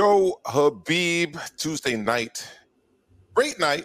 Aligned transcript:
Joe 0.00 0.40
Habib, 0.46 1.36
Tuesday 1.58 1.94
night. 1.94 2.48
Great 3.34 3.60
night. 3.60 3.84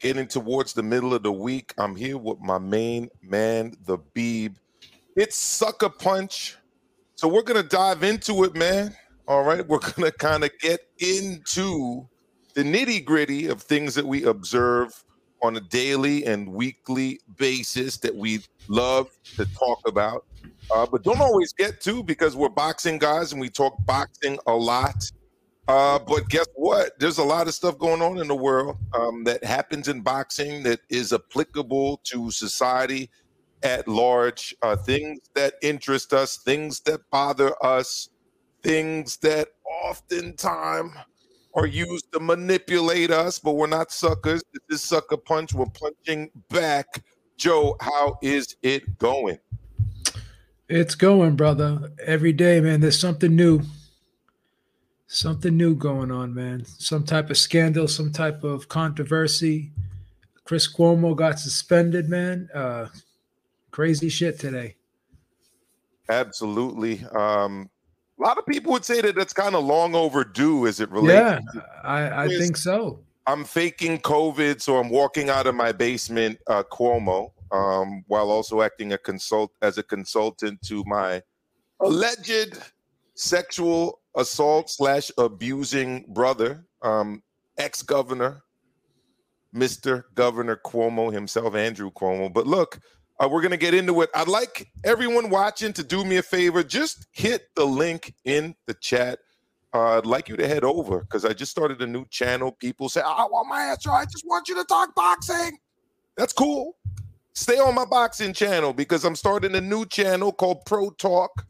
Getting 0.00 0.26
towards 0.26 0.72
the 0.72 0.82
middle 0.82 1.12
of 1.12 1.22
the 1.22 1.30
week. 1.30 1.74
I'm 1.76 1.94
here 1.94 2.16
with 2.16 2.40
my 2.40 2.56
main 2.56 3.10
man, 3.20 3.76
the 3.84 3.98
Beeb. 3.98 4.54
It's 5.14 5.36
Sucker 5.36 5.90
Punch. 5.90 6.56
So 7.16 7.28
we're 7.28 7.42
to 7.62 7.68
dive 7.68 8.02
into 8.02 8.44
it, 8.44 8.54
man. 8.54 8.96
All 9.28 9.44
right. 9.44 9.68
We're 9.68 9.78
to 9.80 10.10
kind 10.12 10.42
of 10.42 10.50
get 10.60 10.80
into 10.96 12.08
the 12.54 12.62
nitty 12.62 13.04
gritty 13.04 13.48
of 13.48 13.60
things 13.60 13.94
that 13.96 14.06
we 14.06 14.24
observe 14.24 15.04
on 15.42 15.54
a 15.58 15.60
daily 15.60 16.24
and 16.24 16.48
weekly 16.48 17.20
basis 17.36 17.98
that 17.98 18.16
we 18.16 18.40
love 18.68 19.10
to 19.36 19.44
talk 19.54 19.86
about, 19.86 20.24
uh, 20.70 20.86
but 20.90 21.02
don't 21.02 21.20
always 21.20 21.52
get 21.52 21.80
to 21.82 22.02
because 22.02 22.36
we're 22.36 22.48
boxing 22.48 22.98
guys 22.98 23.32
and 23.32 23.40
we 23.40 23.48
talk 23.48 23.74
boxing 23.86 24.38
a 24.46 24.52
lot. 24.52 25.10
Uh, 25.66 25.98
but 25.98 26.28
guess 26.28 26.46
what? 26.56 26.98
There's 26.98 27.18
a 27.18 27.24
lot 27.24 27.48
of 27.48 27.54
stuff 27.54 27.78
going 27.78 28.02
on 28.02 28.18
in 28.18 28.28
the 28.28 28.34
world 28.34 28.76
um, 28.92 29.24
that 29.24 29.42
happens 29.42 29.88
in 29.88 30.02
boxing 30.02 30.62
that 30.64 30.80
is 30.90 31.12
applicable 31.12 32.00
to 32.04 32.30
society 32.30 33.10
at 33.62 33.88
large. 33.88 34.54
Uh, 34.62 34.76
things 34.76 35.20
that 35.34 35.54
interest 35.62 36.12
us, 36.12 36.36
things 36.38 36.80
that 36.80 37.00
bother 37.10 37.54
us, 37.64 38.10
things 38.62 39.16
that 39.18 39.48
oftentimes 39.84 40.92
are 41.54 41.66
used 41.66 42.12
to 42.12 42.20
manipulate 42.20 43.10
us, 43.10 43.38
but 43.38 43.52
we're 43.52 43.66
not 43.66 43.90
suckers. 43.90 44.42
This 44.52 44.80
is 44.80 44.82
sucker 44.82 45.16
punch. 45.16 45.54
We're 45.54 45.66
punching 45.66 46.30
back. 46.50 46.86
Joe, 47.36 47.76
how 47.80 48.18
is 48.22 48.56
it 48.62 48.98
going? 48.98 49.38
It's 50.68 50.94
going, 50.94 51.36
brother. 51.36 51.92
Every 52.04 52.32
day, 52.32 52.60
man. 52.60 52.80
There's 52.80 52.98
something 52.98 53.34
new. 53.34 53.60
Something 55.06 55.56
new 55.56 55.74
going 55.74 56.10
on, 56.10 56.34
man. 56.34 56.64
Some 56.64 57.04
type 57.04 57.30
of 57.30 57.36
scandal, 57.36 57.86
some 57.86 58.10
type 58.10 58.42
of 58.42 58.68
controversy. 58.68 59.72
Chris 60.44 60.72
Cuomo 60.72 61.14
got 61.14 61.38
suspended, 61.38 62.08
man. 62.08 62.48
Uh, 62.54 62.86
crazy 63.70 64.08
shit 64.08 64.38
today. 64.38 64.76
Absolutely. 66.08 67.04
Um, 67.14 67.68
a 68.18 68.22
lot 68.22 68.38
of 68.38 68.46
people 68.46 68.72
would 68.72 68.84
say 68.84 69.00
that 69.02 69.14
that's 69.14 69.32
kind 69.32 69.54
of 69.54 69.64
long 69.64 69.94
overdue 69.94 70.66
as 70.66 70.80
it 70.80 70.90
relates. 70.90 71.44
Yeah, 71.54 71.60
I, 71.82 72.24
I 72.24 72.28
think 72.28 72.56
so. 72.56 73.00
I'm 73.26 73.44
faking 73.44 73.98
COVID, 74.00 74.60
so 74.60 74.78
I'm 74.78 74.90
walking 74.90 75.30
out 75.30 75.46
of 75.46 75.54
my 75.54 75.72
basement, 75.72 76.38
uh, 76.46 76.62
Cuomo, 76.62 77.32
um, 77.54 78.02
while 78.08 78.30
also 78.30 78.62
acting 78.62 78.92
a 78.92 78.98
consult 78.98 79.52
as 79.62 79.78
a 79.78 79.82
consultant 79.82 80.60
to 80.62 80.82
my 80.86 81.22
alleged 81.80 82.58
sexual 83.14 84.00
assault 84.16 84.68
slash 84.68 85.10
abusing 85.18 86.04
brother, 86.08 86.66
um, 86.82 87.22
ex 87.56 87.80
governor, 87.80 88.42
Mr. 89.54 90.02
Governor 90.16 90.60
Cuomo 90.66 91.12
himself, 91.12 91.54
Andrew 91.54 91.92
Cuomo. 91.92 92.32
But 92.32 92.48
look, 92.48 92.80
uh, 93.20 93.28
we're 93.30 93.40
going 93.40 93.52
to 93.52 93.56
get 93.56 93.72
into 93.72 94.02
it. 94.02 94.10
I'd 94.16 94.26
like 94.26 94.66
everyone 94.82 95.30
watching 95.30 95.72
to 95.74 95.84
do 95.84 96.04
me 96.04 96.16
a 96.16 96.22
favor. 96.22 96.64
Just 96.64 97.06
hit 97.12 97.50
the 97.54 97.64
link 97.64 98.12
in 98.24 98.56
the 98.66 98.74
chat. 98.74 99.20
Uh, 99.72 99.98
I'd 99.98 100.06
like 100.06 100.28
you 100.28 100.36
to 100.36 100.48
head 100.48 100.64
over 100.64 101.00
because 101.00 101.24
I 101.24 101.32
just 101.32 101.52
started 101.52 101.80
a 101.82 101.86
new 101.86 102.04
channel. 102.06 102.50
People 102.50 102.88
say, 102.88 103.00
I 103.00 103.24
want 103.26 103.48
my 103.48 103.62
answer. 103.62 103.92
I 103.92 104.06
just 104.06 104.24
want 104.26 104.48
you 104.48 104.56
to 104.56 104.64
talk 104.64 104.92
boxing. 104.96 105.56
That's 106.16 106.32
cool. 106.32 106.76
Stay 107.36 107.58
on 107.58 107.74
my 107.74 107.84
boxing 107.84 108.32
channel 108.32 108.72
because 108.72 109.04
I'm 109.04 109.16
starting 109.16 109.56
a 109.56 109.60
new 109.60 109.84
channel 109.86 110.32
called 110.32 110.64
Pro 110.66 110.90
Talk. 110.90 111.44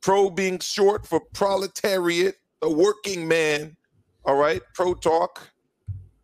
Pro 0.00 0.30
being 0.30 0.60
short 0.60 1.06
for 1.06 1.20
proletariat, 1.32 2.36
the 2.60 2.70
working 2.70 3.26
man. 3.26 3.76
All 4.24 4.36
right, 4.36 4.62
Pro 4.74 4.94
Talk 4.94 5.50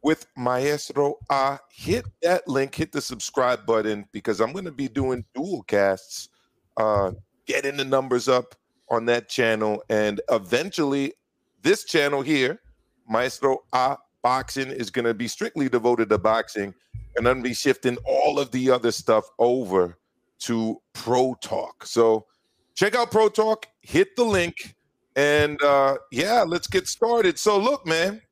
with 0.03 0.27
Maestro 0.37 1.17
Ah. 1.29 1.59
Hit 1.73 2.07
that 2.23 2.47
link, 2.47 2.75
hit 2.75 2.93
the 2.93 3.01
subscribe 3.01 3.67
button 3.67 4.07
because 4.13 4.41
I'm 4.41 4.53
going 4.53 4.65
to 4.65 4.71
be 4.71 4.87
doing 4.87 5.25
dual 5.35 5.65
casts, 5.65 6.29
uh, 6.77 7.11
getting 7.47 7.77
the 7.77 7.85
numbers 7.85 8.29
up 8.29 8.55
on 8.91 9.07
that 9.07 9.29
channel. 9.29 9.83
And 9.91 10.21
eventually, 10.31 11.15
this 11.63 11.85
channel 11.85 12.23
here, 12.23 12.61
Maestro 13.09 13.65
Ah 13.73 13.99
Boxing, 14.23 14.69
is 14.71 14.89
going 14.89 15.05
to 15.05 15.15
be 15.15 15.27
strictly 15.27 15.69
devoted 15.69 16.11
to 16.11 16.19
boxing. 16.19 16.75
And 17.17 17.29
I'm 17.29 17.43
to 17.43 17.49
be 17.49 17.55
shifting 17.55 17.97
all 18.05 18.39
of 18.39 18.51
the 18.51 18.71
other 18.71 18.93
stuff 18.93 19.25
over 19.39 19.99
to 20.41 20.81
Pro 20.93 21.35
Talk. 21.41 21.85
So 21.87 22.27
check 22.75 22.95
out 22.95 23.11
Pro 23.11 23.29
Talk, 23.29 23.67
hit 23.81 24.17
the 24.17 24.25
link. 24.25 24.75
And 25.17 25.61
uh, 25.63 25.99
yeah, 26.11 26.45
let's 26.47 26.67
get 26.67 26.87
started. 26.87 27.39
So, 27.39 27.59
look, 27.59 27.85
man, 27.87 28.23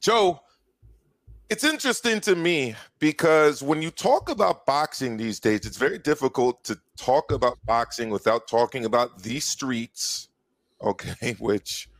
Joe, 0.00 0.40
it's 1.52 1.64
interesting 1.64 2.18
to 2.20 2.34
me 2.34 2.74
because 2.98 3.62
when 3.62 3.82
you 3.82 3.90
talk 3.90 4.30
about 4.30 4.64
boxing 4.64 5.18
these 5.18 5.38
days, 5.38 5.66
it's 5.66 5.76
very 5.76 5.98
difficult 5.98 6.64
to 6.64 6.78
talk 6.96 7.30
about 7.30 7.58
boxing 7.66 8.08
without 8.08 8.48
talking 8.48 8.86
about 8.86 9.22
the 9.22 9.38
streets, 9.38 10.30
okay, 10.80 11.36
which 11.38 11.90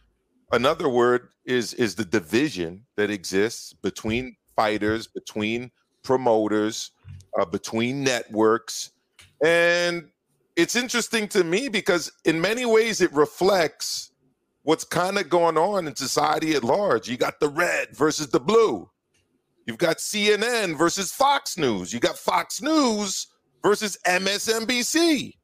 another 0.52 0.88
word 0.88 1.28
is 1.44 1.74
is 1.74 1.94
the 1.94 2.04
division 2.04 2.84
that 2.96 3.10
exists 3.10 3.74
between 3.74 4.36
fighters, 4.56 5.06
between 5.06 5.70
promoters, 6.02 6.92
uh, 7.38 7.44
between 7.44 8.02
networks. 8.02 8.90
And 9.44 10.08
it's 10.56 10.76
interesting 10.76 11.28
to 11.28 11.44
me 11.44 11.68
because 11.68 12.12
in 12.24 12.40
many 12.40 12.64
ways 12.66 13.00
it 13.00 13.12
reflects 13.12 14.12
what's 14.62 14.84
kind 14.84 15.18
of 15.18 15.28
going 15.28 15.58
on 15.58 15.86
in 15.86 15.96
society 15.96 16.54
at 16.54 16.62
large. 16.62 17.08
You 17.08 17.16
got 17.16 17.40
the 17.40 17.48
red 17.48 17.96
versus 17.96 18.28
the 18.28 18.40
blue 18.40 18.88
You've 19.66 19.78
got 19.78 19.98
CNN 19.98 20.76
versus 20.76 21.12
Fox 21.12 21.56
News. 21.56 21.92
You 21.92 22.00
got 22.00 22.18
Fox 22.18 22.60
News 22.60 23.28
versus 23.62 23.96
MSNBC. 24.06 25.34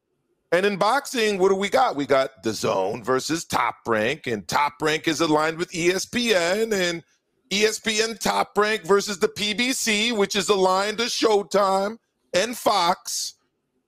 And 0.51 0.67
in 0.67 0.77
boxing, 0.77 1.39
what 1.39 1.51
do 1.51 1.55
we 1.55 1.69
got? 1.69 1.95
We 1.95 2.07
got 2.07 2.43
DAZN 2.43 3.05
versus 3.05 3.45
Top 3.45 3.77
Rank, 3.87 4.27
and 4.27 4.49
Top 4.49 4.75
Rank 4.81 5.07
is 5.07 5.21
aligned 5.21 5.59
with 5.59 5.71
ESPN, 5.73 6.73
and 6.73 7.05
ESPN 7.51 8.19
Top 8.19 8.57
Rank 8.57 8.85
versus 8.85 9.19
the 9.19 9.29
PBC, 9.29 10.17
which 10.17 10.37
is 10.37 10.49
aligned 10.49 10.99
to 10.99 11.05
Showtime 11.05 11.99
and 12.33 12.57
Fox. 12.57 13.35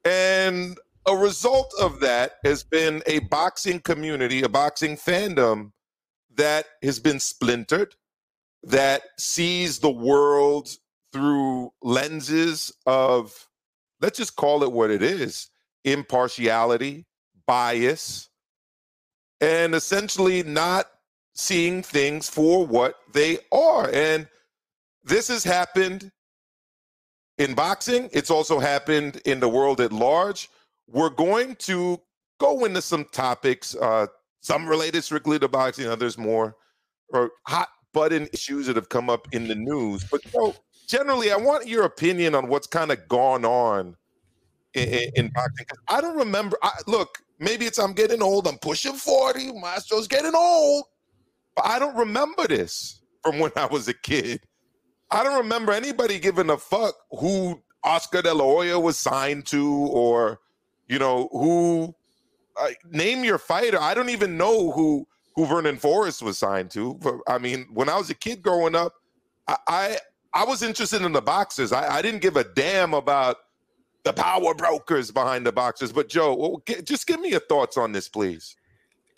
And 0.05 0.79
a 1.07 1.15
result 1.15 1.73
of 1.81 2.01
that 2.01 2.35
has 2.45 2.63
been 2.63 3.03
a 3.07 3.21
boxing 3.21 3.81
community, 3.81 4.43
a 4.43 4.49
boxing 4.49 4.97
fandom 4.97 5.73
that 6.35 6.67
has 6.83 6.99
been 6.99 7.21
splintered, 7.21 7.95
that 8.63 9.03
sees 9.19 9.79
the 9.79 9.91
world 9.91 10.69
through 11.13 11.73
lenses 11.83 12.73
of, 12.87 13.49
let's 14.01 14.19
just 14.19 14.37
call 14.37 14.63
it 14.63 14.73
what 14.73 14.91
it 14.91 15.03
is 15.03 15.51
impartiality, 15.85 17.07
bias, 17.47 18.29
and 19.41 19.75
essentially 19.75 20.43
not 20.43 20.91
seeing 21.35 21.83
things 21.83 22.29
for 22.29 22.67
what 22.67 22.97
they 23.13 23.39
are. 23.53 23.91
And 23.93 24.29
this 25.05 25.29
has 25.29 25.45
happened 25.45 26.11
in 27.39 27.55
boxing, 27.55 28.11
it's 28.13 28.31
also 28.31 28.59
happened 28.59 29.23
in 29.25 29.41
the 29.41 29.49
world 29.49 29.81
at 29.81 29.93
large. 29.93 30.51
We're 30.87 31.09
going 31.09 31.57
to 31.57 31.99
go 32.39 32.67
into 32.67 32.83
some 32.83 33.07
topics, 33.07 33.75
uh, 33.77 34.09
some 34.41 34.67
related 34.67 35.05
strictly 35.05 35.39
to 35.39 35.49
boxing, 35.49 35.87
others 35.87 36.19
more, 36.19 36.57
or 37.09 37.31
hot 37.47 37.69
button 37.95 38.29
issues 38.33 38.67
that 38.67 38.77
have 38.77 38.91
come 38.91 39.09
up 39.09 39.27
in 39.33 39.49
the 39.49 39.55
news. 39.55 40.05
But 40.05 40.21
know, 40.35 40.55
generally, 40.87 41.33
I 41.33 41.37
want 41.37 41.67
your 41.67 41.85
opinion 41.85 42.35
on 42.35 42.49
what's 42.49 42.67
kind 42.67 42.93
of 42.93 43.09
gone 43.09 43.47
on 43.47 43.97
in, 44.75 45.11
in 45.15 45.29
boxing. 45.29 45.67
I 45.89 46.03
don't 46.03 46.19
remember. 46.19 46.59
I, 46.63 46.73
look, 46.87 47.19
maybe 47.39 47.65
it's 47.65 47.79
I'm 47.79 47.95
getting 47.95 48.23
old. 48.23 48.47
I'm 48.47 48.59
pushing 48.59 48.95
forty. 48.95 49.51
Mastro's 49.51 50.09
getting 50.09 50.35
old, 50.35 50.85
I 51.65 51.79
don't 51.79 51.97
remember 51.97 52.47
this 52.47 53.01
from 53.23 53.39
when 53.39 53.53
I 53.57 53.67
was 53.67 53.89
a 53.89 53.95
kid. 53.95 54.41
I 55.11 55.25
don't 55.25 55.39
remember 55.39 55.73
anybody 55.73 56.19
giving 56.19 56.51
a 56.51 56.57
fuck 56.57 56.95
who 57.11 57.63
Oscar 57.83 58.23
De 58.23 58.33
La 58.33 58.45
Hoya 58.45 58.79
was 58.79 58.97
signed 58.97 59.47
to, 59.47 59.69
or 59.69 60.41
you 60.89 60.99
know 60.99 61.29
who. 61.33 61.95
Name 62.91 63.25
your 63.25 63.39
fighter. 63.39 63.81
I 63.81 63.95
don't 63.95 64.11
even 64.11 64.37
know 64.37 64.71
who 64.73 65.07
who 65.35 65.47
Vernon 65.47 65.79
Forrest 65.79 66.23
was 66.23 66.39
signed 66.39 66.71
to. 66.73 66.99
I 67.27 67.39
mean, 67.39 67.67
when 67.73 67.89
I 67.89 67.97
was 67.97 68.11
a 68.11 68.15
kid 68.15 68.43
growing 68.43 68.75
up, 68.75 68.95
I 69.49 69.57
I, 69.67 69.99
I 70.35 70.45
was 70.45 70.63
interested 70.63 71.03
in 71.03 71.13
the 71.13 71.23
boxers. 71.23 71.73
I, 71.73 71.97
I, 71.97 72.03
didn't 72.03 72.21
give 72.21 72.37
a 72.37 72.45
damn 72.45 72.95
about 72.95 73.39
the 74.05 74.13
power 74.13 74.55
brokers 74.55 75.11
behind 75.11 75.47
the 75.47 75.53
boxers. 75.53 75.93
But 75.93 76.09
Joe, 76.09 76.63
just 76.85 77.07
give 77.07 77.21
me 77.21 77.31
your 77.31 77.41
thoughts 77.41 77.77
on 77.77 77.93
this, 77.93 78.09
please. 78.09 78.57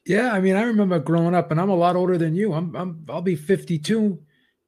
Yeah, 0.05 0.33
I 0.33 0.41
mean, 0.41 0.57
I 0.57 0.63
remember 0.63 0.99
growing 0.99 1.35
up, 1.35 1.51
and 1.51 1.61
I'm 1.61 1.71
a 1.71 1.77
lot 1.77 1.95
older 1.95 2.19
than 2.19 2.35
you. 2.35 2.53
I'm, 2.53 2.75
I'm 2.75 3.07
I'll 3.09 3.23
be 3.23 3.37
52 3.37 4.19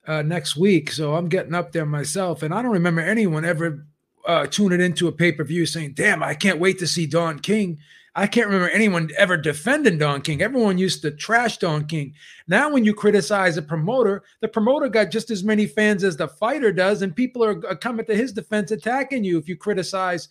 uh, 0.06 0.22
next 0.22 0.56
week, 0.56 0.92
so 0.92 1.14
I'm 1.14 1.28
getting 1.28 1.54
up 1.54 1.72
there 1.72 1.86
myself. 1.86 2.42
And 2.42 2.54
I 2.54 2.62
don't 2.62 2.72
remember 2.72 3.00
anyone 3.00 3.44
ever 3.44 3.86
uh, 4.26 4.46
tuning 4.46 4.80
into 4.80 5.08
a 5.08 5.12
pay 5.12 5.32
per 5.32 5.42
view 5.42 5.66
saying, 5.66 5.94
"Damn, 5.94 6.22
I 6.22 6.34
can't 6.34 6.60
wait 6.60 6.78
to 6.78 6.86
see 6.86 7.06
Don 7.06 7.40
King." 7.40 7.78
I 8.16 8.28
can't 8.28 8.46
remember 8.46 8.68
anyone 8.68 9.10
ever 9.18 9.36
defending 9.36 9.98
Don 9.98 10.20
King. 10.20 10.40
Everyone 10.40 10.78
used 10.78 11.02
to 11.02 11.10
trash 11.10 11.58
Don 11.58 11.84
King. 11.86 12.14
Now, 12.46 12.70
when 12.70 12.84
you 12.84 12.94
criticize 12.94 13.56
a 13.56 13.62
promoter, 13.62 14.22
the 14.40 14.46
promoter 14.46 14.88
got 14.88 15.10
just 15.10 15.32
as 15.32 15.42
many 15.42 15.66
fans 15.66 16.04
as 16.04 16.16
the 16.16 16.28
fighter 16.28 16.70
does, 16.70 17.02
and 17.02 17.16
people 17.16 17.42
are 17.42 17.56
coming 17.74 18.06
to 18.06 18.14
his 18.14 18.32
defense, 18.32 18.70
attacking 18.70 19.24
you 19.24 19.36
if 19.36 19.48
you 19.48 19.56
criticize 19.56 20.28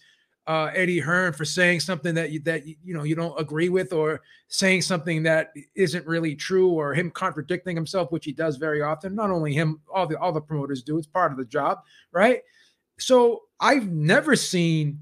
uh, 0.47 0.71
Eddie 0.73 0.99
Hearn 0.99 1.33
for 1.33 1.45
saying 1.45 1.79
something 1.79 2.13
that 2.15 2.31
you, 2.31 2.39
that 2.41 2.65
you 2.65 2.93
know 2.93 3.03
you 3.03 3.15
don't 3.15 3.39
agree 3.39 3.69
with, 3.69 3.93
or 3.93 4.21
saying 4.47 4.81
something 4.81 5.23
that 5.23 5.53
isn't 5.75 6.05
really 6.05 6.35
true, 6.35 6.69
or 6.69 6.93
him 6.93 7.11
contradicting 7.11 7.75
himself, 7.75 8.11
which 8.11 8.25
he 8.25 8.33
does 8.33 8.57
very 8.57 8.81
often. 8.81 9.15
Not 9.15 9.29
only 9.29 9.53
him, 9.53 9.79
all 9.93 10.07
the 10.07 10.19
all 10.19 10.31
the 10.31 10.41
promoters 10.41 10.83
do. 10.83 10.97
It's 10.97 11.07
part 11.07 11.31
of 11.31 11.37
the 11.37 11.45
job, 11.45 11.79
right? 12.11 12.41
So 12.99 13.43
I've 13.59 13.87
never 13.87 14.35
seen 14.35 14.99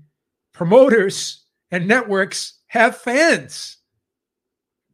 promoters 0.54 1.46
and 1.72 1.88
networks 1.88 2.60
have 2.68 2.98
fans 2.98 3.78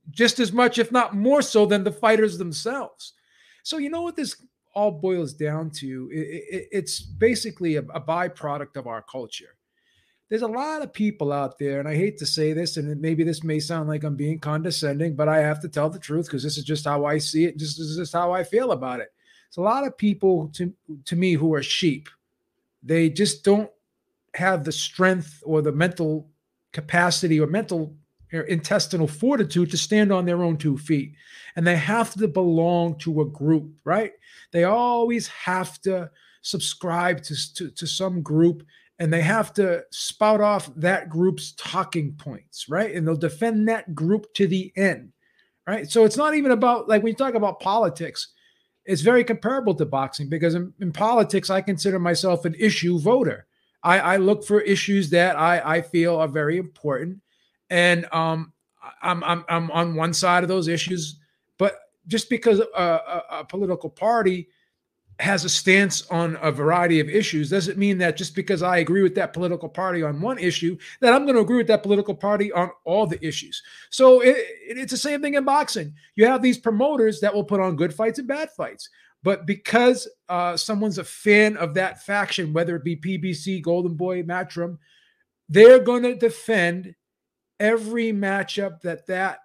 just 0.10 0.40
as 0.40 0.52
much, 0.52 0.78
if 0.78 0.92
not 0.92 1.16
more 1.16 1.42
so, 1.42 1.66
than 1.66 1.84
the 1.84 1.92
fighters 1.92 2.38
themselves. 2.38 3.14
So, 3.64 3.78
you 3.78 3.90
know 3.90 4.02
what 4.02 4.16
this 4.16 4.36
all 4.74 4.92
boils 4.92 5.34
down 5.34 5.72
to? 5.72 6.10
It, 6.12 6.18
it, 6.18 6.68
it's 6.72 7.02
basically 7.02 7.76
a, 7.76 7.82
a 7.82 8.00
byproduct 8.00 8.78
of 8.78 8.88
our 8.88 9.02
culture. 9.02 9.57
There's 10.30 10.42
a 10.42 10.48
lot 10.48 10.82
of 10.82 10.92
people 10.92 11.32
out 11.32 11.58
there, 11.58 11.80
and 11.80 11.88
I 11.88 11.96
hate 11.96 12.18
to 12.18 12.26
say 12.26 12.52
this, 12.52 12.76
and 12.76 13.00
maybe 13.00 13.24
this 13.24 13.44
may 13.44 13.60
sound 13.60 13.88
like 13.88 14.04
I'm 14.04 14.18
being 14.18 14.40
condescending, 14.40 15.16
but 15.16 15.30
I 15.30 15.40
have 15.40 15.62
to 15.62 15.70
tell 15.70 15.90
the 15.90 16.00
truth 16.00 16.26
because 16.26 16.44
this 16.44 16.58
is 16.58 16.66
just 16.66 16.84
how 16.84 17.06
I 17.06 17.18
see 17.18 17.46
it. 17.46 17.58
This 17.58 17.80
is 17.80 17.96
just 17.96 18.12
how 18.12 18.34
I 18.34 18.44
feel 18.44 18.72
about 18.72 19.00
it. 19.00 19.14
It's 19.48 19.58
a 19.58 19.62
lot 19.62 19.88
of 19.88 19.98
people 19.98 20.50
to 20.56 20.74
to 21.06 21.16
me 21.16 21.34
who 21.34 21.54
are 21.54 21.64
sheep. 21.64 22.10
They 22.84 23.10
just 23.10 23.44
don't 23.46 23.70
have 24.36 24.66
the 24.66 24.72
strength 24.72 25.42
or 25.46 25.62
the 25.62 25.72
mental 25.72 26.30
capacity 26.74 27.40
or 27.40 27.48
mental 27.48 27.96
or 28.34 28.42
intestinal 28.42 29.08
fortitude 29.08 29.72
to 29.72 29.78
stand 29.78 30.12
on 30.12 30.26
their 30.26 30.44
own 30.44 30.58
two 30.58 30.78
feet. 30.78 31.14
And 31.56 31.66
they 31.66 31.78
have 31.78 32.14
to 32.16 32.28
belong 32.28 32.98
to 33.00 33.22
a 33.22 33.26
group, 33.26 33.72
right? 33.86 34.12
They 34.52 34.66
always 34.66 35.28
have 35.30 35.82
to 35.84 36.12
subscribe 36.42 37.24
to, 37.24 37.54
to, 37.56 37.72
to 37.72 37.88
some 37.88 38.22
group 38.22 38.64
and 39.00 39.14
they 39.14 39.22
have 39.22 39.54
to 39.54 39.84
spout 39.92 40.42
off 40.42 40.74
that 40.76 41.10
group's 41.10 41.54
talking 41.54 42.14
points, 42.14 42.68
right? 42.68 42.94
And 42.96 43.08
they'll 43.08 43.16
defend 43.16 43.68
that 43.68 43.94
group 43.94 44.34
to 44.36 44.48
the 44.48 44.72
end, 44.76 45.12
right? 45.68 45.90
So 45.90 46.04
it's 46.04 46.18
not 46.18 46.36
even 46.36 46.52
about 46.52 46.88
like 46.88 47.04
when 47.04 47.12
you 47.12 47.16
talk 47.16 47.36
about 47.36 47.60
politics, 47.60 48.30
it's 48.86 49.02
very 49.02 49.24
comparable 49.24 49.76
to 49.76 49.86
boxing 49.86 50.30
because 50.30 50.56
in, 50.56 50.74
in 50.80 50.92
politics, 50.92 51.50
I 51.50 51.62
consider 51.62 52.00
myself 52.00 52.46
an 52.46 52.56
issue 52.58 52.98
voter. 53.00 53.46
I, 53.84 54.00
I 54.00 54.18
look 54.18 54.44
for 54.44 54.62
issues 54.62 55.10
that 55.12 55.38
I, 55.38 55.62
I 55.78 55.82
feel 55.82 56.16
are 56.16 56.28
very 56.28 56.58
important. 56.58 57.22
And 57.70 58.08
um, 58.12 58.54
I'm, 59.02 59.24
I'm, 59.24 59.46
I'm 59.50 59.70
on 59.72 59.96
one 59.96 60.14
side 60.14 60.44
of 60.44 60.48
those 60.50 60.68
issues. 60.68 61.20
But 61.58 61.78
just 62.08 62.30
because 62.30 62.60
a, 62.60 62.82
a, 62.82 63.24
a 63.32 63.46
political 63.46 63.90
party 63.90 64.48
has 65.20 65.46
a 65.46 65.50
stance 65.50 66.06
on 66.12 66.38
a 66.42 66.52
variety 66.52 67.00
of 67.00 67.10
issues 67.10 67.50
doesn't 67.50 67.78
mean 67.78 67.98
that 67.98 68.18
just 68.18 68.36
because 68.36 68.62
I 68.62 68.78
agree 68.78 69.02
with 69.02 69.16
that 69.16 69.34
political 69.34 69.68
party 69.68 70.04
on 70.04 70.22
one 70.22 70.38
issue, 70.38 70.78
that 71.00 71.14
I'm 71.14 71.24
going 71.24 71.36
to 71.36 71.42
agree 71.42 71.58
with 71.58 71.68
that 71.68 71.82
political 71.82 72.14
party 72.14 72.52
on 72.52 72.70
all 72.84 73.08
the 73.08 73.24
issues. 73.26 73.64
So 73.90 74.22
it, 74.22 74.38
it, 74.38 74.78
it's 74.78 74.92
the 74.92 74.98
same 74.98 75.22
thing 75.22 75.34
in 75.34 75.44
boxing. 75.44 75.94
You 76.16 76.28
have 76.28 76.44
these 76.44 76.60
promoters 76.60 77.20
that 77.22 77.34
will 77.34 77.44
put 77.44 77.60
on 77.60 77.76
good 77.76 77.94
fights 77.94 78.20
and 78.20 78.28
bad 78.28 78.52
fights. 78.52 78.90
But 79.24 79.48
because 79.48 80.08
uh, 80.30 80.56
someone's 80.56 81.00
a 81.00 81.04
fan 81.04 81.58
of 81.58 81.74
that 81.74 82.04
faction, 82.04 82.54
whether 82.54 82.76
it 82.76 82.84
be 82.84 82.96
PBC, 82.96 83.64
Golden 83.64 83.96
Boy, 83.96 84.22
Matchroom, 84.22 84.78
they're 85.50 85.80
going 85.80 86.04
to 86.04 86.16
defend 86.16 86.94
every 87.60 88.12
matchup 88.14 88.82
that 88.82 89.08
that 89.08 89.40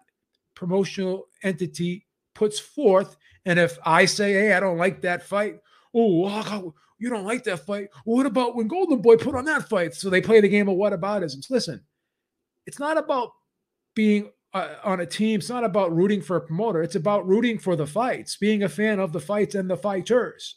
promotional 0.54 1.28
entity 1.42 2.06
puts 2.34 2.58
forth. 2.58 3.16
And 3.44 3.58
if 3.58 3.78
I 3.84 4.04
say, 4.04 4.32
hey, 4.32 4.52
I 4.52 4.60
don't 4.60 4.78
like 4.78 5.02
that 5.02 5.24
fight, 5.24 5.58
oh, 5.94 6.74
you 6.98 7.10
don't 7.10 7.24
like 7.24 7.44
that 7.44 7.66
fight. 7.66 7.88
What 8.04 8.26
about 8.26 8.54
when 8.54 8.68
Golden 8.68 9.02
Boy 9.02 9.16
put 9.16 9.34
on 9.34 9.44
that 9.46 9.68
fight? 9.68 9.94
So 9.94 10.08
they 10.08 10.20
play 10.20 10.40
the 10.40 10.48
game 10.48 10.68
of 10.68 10.76
whataboutisms. 10.76 11.50
Listen, 11.50 11.82
it's 12.66 12.78
not 12.78 12.96
about 12.96 13.32
being 13.94 14.30
uh, 14.54 14.74
on 14.84 15.00
a 15.00 15.06
team, 15.06 15.40
it's 15.40 15.48
not 15.48 15.64
about 15.64 15.94
rooting 15.94 16.20
for 16.20 16.36
a 16.36 16.40
promoter. 16.40 16.82
It's 16.82 16.94
about 16.94 17.26
rooting 17.26 17.58
for 17.58 17.74
the 17.74 17.86
fights, 17.86 18.36
being 18.36 18.62
a 18.62 18.68
fan 18.68 19.00
of 19.00 19.12
the 19.12 19.20
fights 19.20 19.54
and 19.54 19.68
the 19.68 19.76
fighters. 19.76 20.56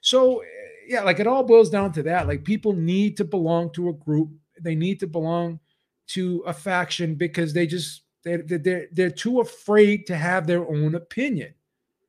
So, 0.00 0.40
eh, 0.40 0.44
yeah, 0.88 1.02
like 1.02 1.20
it 1.20 1.26
all 1.26 1.44
boils 1.44 1.70
down 1.70 1.92
to 1.92 2.02
that. 2.04 2.26
Like 2.26 2.44
people 2.44 2.72
need 2.72 3.16
to 3.18 3.24
belong 3.24 3.72
to 3.74 3.90
a 3.90 3.92
group. 3.92 4.30
They 4.60 4.74
need 4.74 5.00
to 5.00 5.06
belong 5.06 5.60
to 6.08 6.42
a 6.46 6.52
faction 6.52 7.14
because 7.14 7.52
they 7.52 7.66
just 7.66 8.02
they're 8.24 8.42
they're, 8.42 8.88
they're 8.92 9.10
too 9.10 9.40
afraid 9.40 10.06
to 10.06 10.16
have 10.16 10.46
their 10.46 10.66
own 10.66 10.94
opinion. 10.94 11.54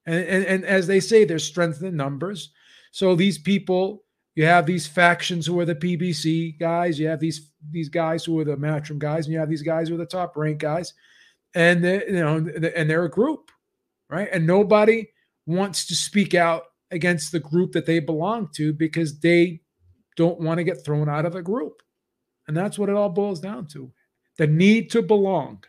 And, 0.06 0.24
and, 0.26 0.46
and 0.46 0.66
as 0.66 0.88
they 0.88 1.00
say, 1.00 1.26
there's 1.26 1.44
strength 1.44 1.82
in 1.82 1.96
numbers. 1.96 2.52
So 2.92 3.16
these 3.16 3.38
people, 3.38 4.04
you 4.36 4.46
have 4.46 4.66
these 4.66 4.88
factions 4.88 5.46
who 5.46 5.60
are 5.60 5.66
the 5.66 5.76
PBC 5.76 6.60
guys, 6.60 7.00
you 7.00 7.08
have 7.08 7.20
these 7.20 7.52
these 7.72 7.90
guys 7.90 8.24
who 8.24 8.40
are 8.40 8.44
the 8.44 8.56
Matchroom 8.56 9.00
guys, 9.00 9.26
and 9.26 9.34
you 9.34 9.40
have 9.40 9.50
these 9.50 9.64
guys 9.64 9.90
who 9.90 9.96
are 9.96 10.00
the 10.00 10.06
top 10.06 10.38
rank 10.38 10.60
guys 10.60 10.94
and 11.56 11.86
you 11.86 12.12
know, 12.12 12.36
and 12.36 12.90
they're 12.90 13.06
a 13.06 13.10
group, 13.10 13.50
right? 14.10 14.28
And 14.32 14.46
nobody 14.46 15.08
wants 15.48 15.88
to 15.88 15.96
speak 15.96 16.36
out 16.36 16.64
against 16.92 17.32
the 17.32 17.40
group 17.40 17.72
that 17.72 17.86
they 17.86 18.00
belong 18.00 18.50
to 18.56 18.74
because 18.74 19.20
they 19.20 19.62
don't 20.18 20.40
want 20.40 20.58
to 20.58 20.64
get 20.64 20.84
thrown 20.84 21.10
out 21.10 21.26
of 21.26 21.34
the 21.34 21.42
group. 21.42 21.82
And 22.48 22.56
that's 22.56 22.78
what 22.78 22.90
it 22.90 22.96
all 22.96 23.10
boils 23.10 23.40
down 23.40 23.68
to 23.68 23.92
the 24.38 24.48
need 24.48 24.92
to 24.92 25.02
belong. 25.02 25.64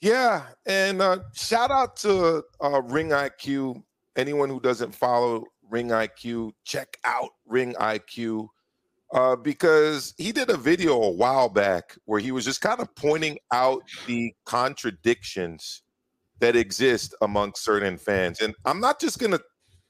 Yeah. 0.00 0.42
And 0.66 1.02
uh, 1.02 1.18
shout 1.34 1.70
out 1.70 1.96
to 1.98 2.42
uh, 2.62 2.82
Ring 2.82 3.10
IQ. 3.10 3.82
Anyone 4.16 4.48
who 4.48 4.60
doesn't 4.60 4.94
follow 4.94 5.44
Ring 5.70 5.88
IQ, 5.88 6.52
check 6.64 6.96
out 7.04 7.30
Ring 7.46 7.74
IQ 7.74 8.48
uh, 9.12 9.36
because 9.36 10.14
he 10.18 10.32
did 10.32 10.50
a 10.50 10.56
video 10.56 11.00
a 11.00 11.10
while 11.10 11.48
back 11.48 11.96
where 12.04 12.20
he 12.20 12.32
was 12.32 12.44
just 12.44 12.60
kind 12.60 12.80
of 12.80 12.94
pointing 12.94 13.38
out 13.52 13.82
the 14.06 14.32
contradictions 14.46 15.82
that 16.40 16.56
exist 16.56 17.14
among 17.20 17.52
certain 17.56 17.98
fans. 17.98 18.40
And 18.40 18.54
I'm 18.64 18.80
not 18.80 19.00
just 19.00 19.18
going 19.18 19.32
to 19.32 19.40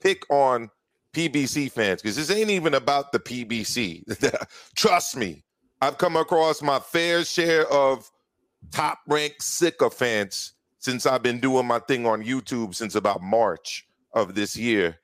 pick 0.01 0.23
on 0.31 0.71
PBC 1.15 1.71
fans 1.71 2.03
because 2.03 2.17
this 2.17 2.31
ain't 2.31 2.51
even 2.51 2.75
about 2.75 3.13
the 3.13 3.21
PBC. 3.21 4.03
Trust 4.77 5.17
me, 5.17 5.45
I've 5.81 5.99
come 5.99 6.17
across 6.17 6.63
my 6.63 6.79
fair 6.79 7.25
share 7.25 7.67
of 7.69 8.11
top 8.71 9.01
ranked 9.07 9.43
sycophants 9.43 10.55
since 10.79 11.07
I've 11.07 11.23
been 11.23 11.41
doing 11.41 11.67
my 11.67 11.79
thing 11.81 12.07
on 12.07 12.25
YouTube 12.25 12.75
since 12.75 12.95
about 12.95 13.23
March 13.23 13.87
of 14.13 14.35
this 14.35 14.57
year. 14.57 14.99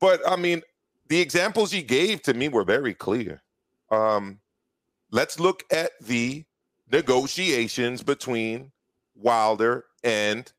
But 0.00 0.20
I 0.28 0.36
mean, 0.36 0.62
the 1.08 1.20
examples 1.20 1.72
he 1.72 1.82
gave 1.82 2.22
to 2.22 2.34
me 2.34 2.48
were 2.48 2.64
very 2.64 2.94
clear. 2.94 3.42
Um, 3.90 4.40
let's 5.10 5.40
look 5.40 5.64
at 5.70 5.92
the 6.00 6.44
negotiations 6.90 8.02
between 8.02 8.72
Wilder 9.14 9.84
and 10.04 10.50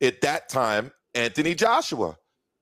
at 0.00 0.20
that 0.20 0.48
time 0.48 0.92
Anthony 1.14 1.54
Joshua. 1.54 2.16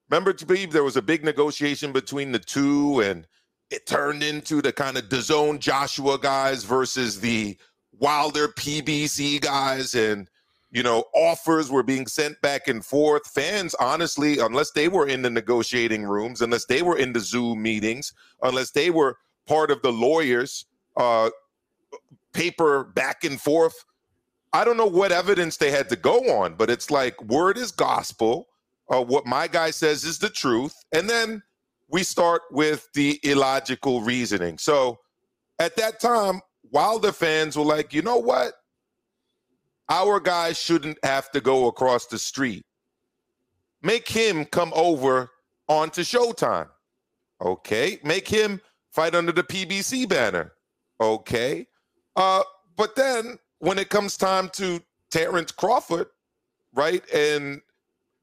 Remember, 0.09 0.33
to 0.33 0.45
believe 0.45 0.71
there 0.71 0.83
was 0.83 0.97
a 0.97 1.01
big 1.01 1.23
negotiation 1.23 1.91
between 1.91 2.31
the 2.31 2.39
two, 2.39 2.99
and 3.01 3.25
it 3.71 3.87
turned 3.87 4.21
into 4.21 4.61
the 4.61 4.71
kind 4.71 4.97
of 4.97 5.09
DAZN 5.09 5.59
Joshua 5.59 6.19
guys 6.19 6.63
versus 6.63 7.19
the 7.19 7.57
Wilder 7.99 8.47
PBC 8.49 9.41
guys, 9.41 9.95
and 9.95 10.27
you 10.71 10.81
know, 10.81 11.05
offers 11.13 11.71
were 11.71 11.83
being 11.83 12.07
sent 12.07 12.41
back 12.41 12.67
and 12.67 12.83
forth. 12.83 13.27
Fans, 13.27 13.75
honestly, 13.75 14.39
unless 14.39 14.71
they 14.71 14.87
were 14.87 15.07
in 15.07 15.21
the 15.21 15.29
negotiating 15.29 16.03
rooms, 16.03 16.41
unless 16.41 16.65
they 16.65 16.81
were 16.81 16.97
in 16.97 17.13
the 17.13 17.19
Zoom 17.19 17.61
meetings, 17.61 18.11
unless 18.41 18.71
they 18.71 18.89
were 18.89 19.17
part 19.45 19.69
of 19.69 19.81
the 19.83 19.91
lawyers 19.91 20.65
uh, 20.97 21.29
paper 22.33 22.83
back 22.83 23.23
and 23.23 23.39
forth. 23.39 23.85
I 24.51 24.63
don't 24.63 24.77
know 24.77 24.87
what 24.87 25.11
evidence 25.11 25.57
they 25.57 25.71
had 25.71 25.89
to 25.89 25.95
go 25.95 26.19
on, 26.41 26.55
but 26.55 26.69
it's 26.69 26.91
like 26.91 27.21
word 27.23 27.57
is 27.57 27.71
gospel. 27.71 28.47
Uh, 28.89 29.03
what 29.03 29.25
my 29.25 29.47
guy 29.47 29.71
says 29.71 30.03
is 30.03 30.19
the 30.19 30.29
truth. 30.29 30.75
And 30.91 31.09
then 31.09 31.41
we 31.87 32.03
start 32.03 32.41
with 32.51 32.87
the 32.93 33.19
illogical 33.23 34.01
reasoning. 34.01 34.57
So 34.57 34.99
at 35.59 35.75
that 35.77 35.99
time, 35.99 36.41
Wilder 36.73 37.11
fans 37.11 37.55
were 37.55 37.63
like, 37.63 37.93
you 37.93 38.01
know 38.01 38.17
what? 38.17 38.55
Our 39.89 40.19
guy 40.19 40.53
shouldn't 40.53 40.97
have 41.05 41.29
to 41.31 41.39
go 41.39 41.67
across 41.67 42.07
the 42.07 42.17
street. 42.17 42.65
Make 43.83 44.07
him 44.09 44.43
come 44.45 44.73
over 44.75 45.29
onto 45.69 46.01
Showtime. 46.01 46.67
Okay. 47.39 47.99
Make 48.03 48.27
him 48.27 48.59
fight 48.91 49.13
under 49.13 49.31
the 49.31 49.43
PBC 49.43 50.09
banner. 50.09 50.53
Okay. 50.99 51.67
Uh, 52.15 52.41
but 52.75 52.95
then 52.95 53.37
when 53.59 53.77
it 53.77 53.89
comes 53.89 54.17
time 54.17 54.49
to 54.53 54.81
Terence 55.11 55.51
Crawford, 55.51 56.07
right, 56.73 57.03
and 57.13 57.61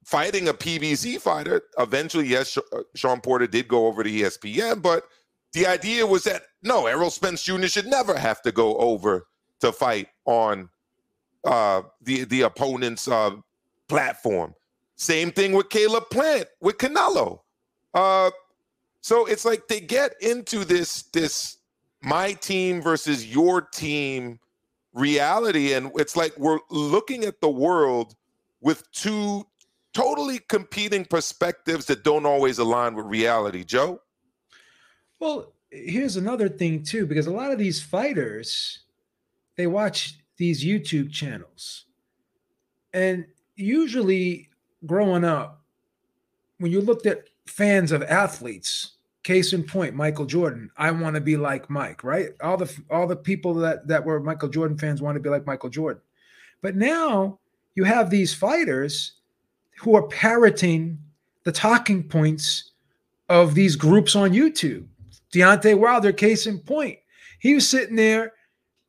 fighting 0.03 0.49
a 0.49 0.53
PBC 0.53 1.21
fighter, 1.21 1.61
eventually, 1.79 2.27
yes, 2.27 2.57
uh, 2.57 2.81
Shawn 2.95 3.21
Porter 3.21 3.47
did 3.47 3.69
go 3.69 3.87
over 3.87 4.03
to 4.03 4.09
ESPN, 4.09 4.81
but 4.81 5.05
the 5.53 5.67
idea 5.67 6.05
was 6.05 6.23
that 6.23 6.43
no, 6.63 6.85
Errol 6.85 7.09
Spence 7.09 7.43
Jr. 7.43 7.65
should 7.65 7.87
never 7.87 8.17
have 8.17 8.41
to 8.43 8.51
go 8.51 8.75
over 8.77 9.25
to 9.59 9.71
fight 9.71 10.07
on 10.25 10.69
uh, 11.43 11.81
the 12.01 12.23
the 12.25 12.41
opponent's 12.41 13.07
uh, 13.07 13.31
platform. 13.87 14.53
Same 14.95 15.31
thing 15.31 15.53
with 15.53 15.69
Caleb 15.69 16.09
Plant 16.11 16.47
with 16.61 16.77
Canelo. 16.77 17.39
Uh, 17.93 18.31
so 19.01 19.25
it's 19.25 19.45
like 19.45 19.67
they 19.67 19.81
get 19.81 20.13
into 20.21 20.63
this 20.63 21.03
this 21.13 21.57
my 22.01 22.33
team 22.33 22.81
versus 22.81 23.25
your 23.25 23.61
team 23.61 24.39
reality, 24.93 25.73
and 25.73 25.91
it's 25.95 26.15
like 26.15 26.37
we're 26.37 26.59
looking 26.69 27.23
at 27.23 27.41
the 27.41 27.49
world 27.49 28.15
with 28.61 28.89
two 28.91 29.45
totally 29.93 30.39
competing 30.47 31.03
perspectives 31.03 31.85
that 31.87 32.03
don't 32.03 32.25
always 32.25 32.59
align 32.59 32.95
with 32.95 33.05
reality. 33.05 33.63
Joe. 33.63 33.99
Well, 35.21 35.53
here's 35.69 36.17
another 36.17 36.49
thing 36.49 36.81
too, 36.81 37.05
because 37.05 37.27
a 37.27 37.31
lot 37.31 37.51
of 37.51 37.59
these 37.59 37.79
fighters, 37.79 38.79
they 39.55 39.67
watch 39.67 40.17
these 40.37 40.65
YouTube 40.65 41.11
channels. 41.11 41.85
And 42.91 43.27
usually 43.55 44.49
growing 44.87 45.23
up, 45.23 45.61
when 46.57 46.71
you 46.71 46.81
looked 46.81 47.05
at 47.05 47.29
fans 47.45 47.91
of 47.91 48.01
athletes, 48.01 48.93
case 49.21 49.53
in 49.53 49.63
point, 49.63 49.93
Michael 49.93 50.25
Jordan, 50.25 50.71
I 50.75 50.89
want 50.89 51.13
to 51.13 51.21
be 51.21 51.37
like 51.37 51.69
Mike, 51.69 52.03
right? 52.03 52.29
All 52.41 52.57
the 52.57 52.75
all 52.89 53.05
the 53.05 53.15
people 53.15 53.53
that 53.53 53.87
that 53.87 54.03
were 54.03 54.19
Michael 54.19 54.49
Jordan 54.49 54.75
fans 54.75 55.03
want 55.03 55.17
to 55.17 55.21
be 55.21 55.29
like 55.29 55.45
Michael 55.45 55.69
Jordan. 55.69 56.01
But 56.63 56.75
now 56.75 57.37
you 57.75 57.83
have 57.83 58.09
these 58.09 58.33
fighters 58.33 59.13
who 59.81 59.95
are 59.95 60.07
parroting 60.07 60.97
the 61.43 61.51
talking 61.51 62.01
points 62.01 62.71
of 63.29 63.53
these 63.53 63.75
groups 63.75 64.15
on 64.15 64.31
YouTube. 64.31 64.87
Deontay 65.31 65.77
Wilder, 65.77 66.11
case 66.11 66.47
in 66.47 66.59
point. 66.59 66.99
He 67.39 67.55
was 67.55 67.67
sitting 67.67 67.95
there 67.95 68.33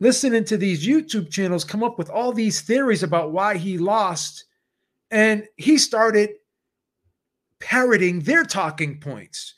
listening 0.00 0.44
to 0.44 0.56
these 0.56 0.86
YouTube 0.86 1.30
channels 1.30 1.64
come 1.64 1.84
up 1.84 1.96
with 1.96 2.10
all 2.10 2.32
these 2.32 2.60
theories 2.60 3.02
about 3.02 3.30
why 3.30 3.56
he 3.56 3.78
lost. 3.78 4.44
And 5.10 5.46
he 5.56 5.78
started 5.78 6.30
parroting 7.60 8.20
their 8.20 8.44
talking 8.44 8.98
points. 8.98 9.54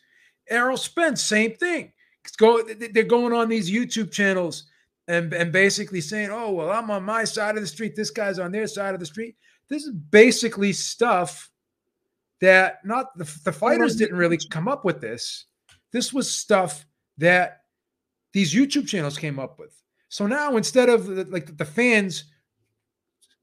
Errol 0.48 0.76
Spence, 0.76 1.22
same 1.22 1.54
thing. 1.54 1.92
Go, 2.36 2.62
they're 2.62 3.04
going 3.04 3.32
on 3.32 3.48
these 3.48 3.70
YouTube 3.70 4.12
channels 4.12 4.64
and, 5.08 5.32
and 5.32 5.52
basically 5.52 6.00
saying, 6.00 6.30
oh, 6.30 6.50
well, 6.50 6.70
I'm 6.70 6.90
on 6.90 7.02
my 7.02 7.24
side 7.24 7.56
of 7.56 7.62
the 7.62 7.66
street. 7.66 7.96
This 7.96 8.10
guy's 8.10 8.38
on 8.38 8.52
their 8.52 8.66
side 8.66 8.94
of 8.94 9.00
the 9.00 9.06
street. 9.06 9.36
This 9.68 9.84
is 9.84 9.92
basically 9.92 10.72
stuff 10.72 11.50
that 12.40 12.84
not 12.84 13.16
the, 13.16 13.24
the 13.44 13.52
fighters 13.52 13.96
didn't 13.96 14.18
really 14.18 14.38
come 14.50 14.68
up 14.68 14.84
with 14.84 15.00
this. 15.00 15.46
This 15.94 16.12
was 16.12 16.28
stuff 16.28 16.84
that 17.18 17.60
these 18.32 18.52
YouTube 18.52 18.88
channels 18.88 19.16
came 19.16 19.38
up 19.38 19.60
with. 19.60 19.80
So 20.08 20.26
now 20.26 20.56
instead 20.56 20.88
of 20.88 21.08
like 21.30 21.56
the 21.56 21.64
fans, 21.64 22.24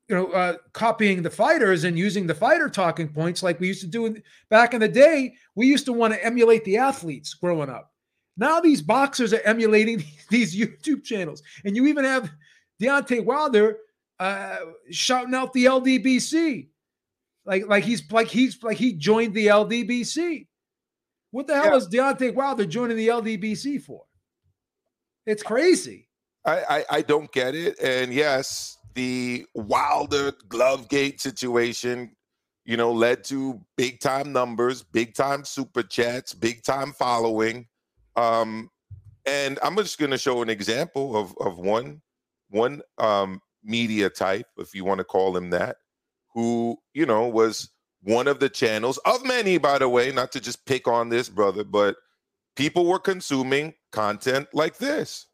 you 0.10 0.16
know, 0.16 0.28
uh, 0.34 0.58
copying 0.74 1.22
the 1.22 1.30
fighters 1.30 1.86
and 1.86 1.98
using 1.98 2.28
the 2.28 2.36
fighter 2.36 2.68
talking 2.68 3.08
points 3.08 3.42
like 3.42 3.62
we 3.62 3.68
used 3.68 3.80
to 3.82 3.88
do 3.88 4.06
in, 4.06 4.22
back 4.50 4.74
in 4.74 4.82
the 4.82 4.88
day, 4.90 5.34
we 5.56 5.66
used 5.66 5.86
to 5.86 5.94
want 5.94 6.14
to 6.14 6.24
emulate 6.24 6.66
the 6.66 6.76
athletes 6.76 7.34
growing 7.34 7.70
up. 7.70 7.94
Now 8.36 8.60
these 8.60 8.82
boxers 8.82 9.32
are 9.34 9.42
emulating 9.46 10.04
these 10.30 10.54
YouTube 10.54 11.06
channels, 11.06 11.42
and 11.64 11.74
you 11.74 11.88
even 11.88 12.04
have 12.04 12.30
Deontay 12.82 13.24
Wilder 13.24 13.78
uh, 14.20 14.58
shouting 14.90 15.34
out 15.34 15.54
the 15.54 15.66
LDBC, 15.66 16.68
like 17.46 17.66
like 17.68 17.86
he's 17.86 18.12
like 18.12 18.28
he's 18.28 18.62
like 18.62 18.78
he 18.78 18.92
joined 18.92 19.34
the 19.34 19.48
LDBC. 19.48 20.48
What 21.32 21.48
the 21.48 21.56
hell 21.56 21.72
yeah. 21.72 21.76
is 21.76 21.88
Deontay 21.88 22.34
Wilder 22.34 22.66
joining 22.66 22.98
the 22.98 23.08
LDBC 23.08 23.82
for? 23.82 24.04
It's 25.26 25.44
crazy. 25.44 26.10
I, 26.46 26.62
I, 26.70 26.86
I 26.90 27.02
don't 27.02 27.32
get 27.32 27.56
it. 27.56 27.80
And 27.80 28.14
yes, 28.14 28.78
the 28.96 29.46
Wilder 29.56 30.34
Glovegate 30.50 31.20
situation, 31.20 32.16
you 32.66 32.78
know, 32.78 32.92
led 32.92 33.24
to 33.26 33.62
big 33.78 34.00
time 34.00 34.34
numbers, 34.34 34.84
big 34.84 35.14
time 35.14 35.46
super 35.46 35.84
chats, 35.84 36.34
big 36.34 36.64
time 36.64 36.92
following. 36.92 37.68
Um, 38.16 38.70
and 39.26 39.60
I'm 39.64 39.76
just 39.78 40.00
going 40.00 40.12
to 40.12 40.18
show 40.18 40.42
an 40.42 40.50
example 40.50 41.16
of 41.16 41.36
of 41.40 41.60
one 41.60 42.02
one 42.50 42.82
um, 42.98 43.40
media 43.64 44.10
type, 44.10 44.48
if 44.58 44.74
you 44.74 44.84
want 44.84 44.98
to 44.98 45.04
call 45.04 45.36
him 45.38 45.52
that, 45.52 45.78
who 46.34 46.78
you 46.94 47.06
know 47.06 47.28
was 47.28 47.70
one 48.04 48.28
of 48.28 48.40
the 48.40 48.50
channels 48.50 48.98
of 49.00 49.26
many, 49.26 49.58
by 49.58 49.78
the 49.78 49.90
way, 49.90 50.12
not 50.12 50.32
to 50.32 50.40
just 50.40 50.66
pick 50.66 50.88
on 50.88 51.10
this 51.10 51.30
brother, 51.30 51.64
but 51.64 51.96
people 52.56 52.86
were 52.86 53.00
consuming 53.00 53.74
content 53.92 54.48
like 54.54 54.78
this. 54.78 55.28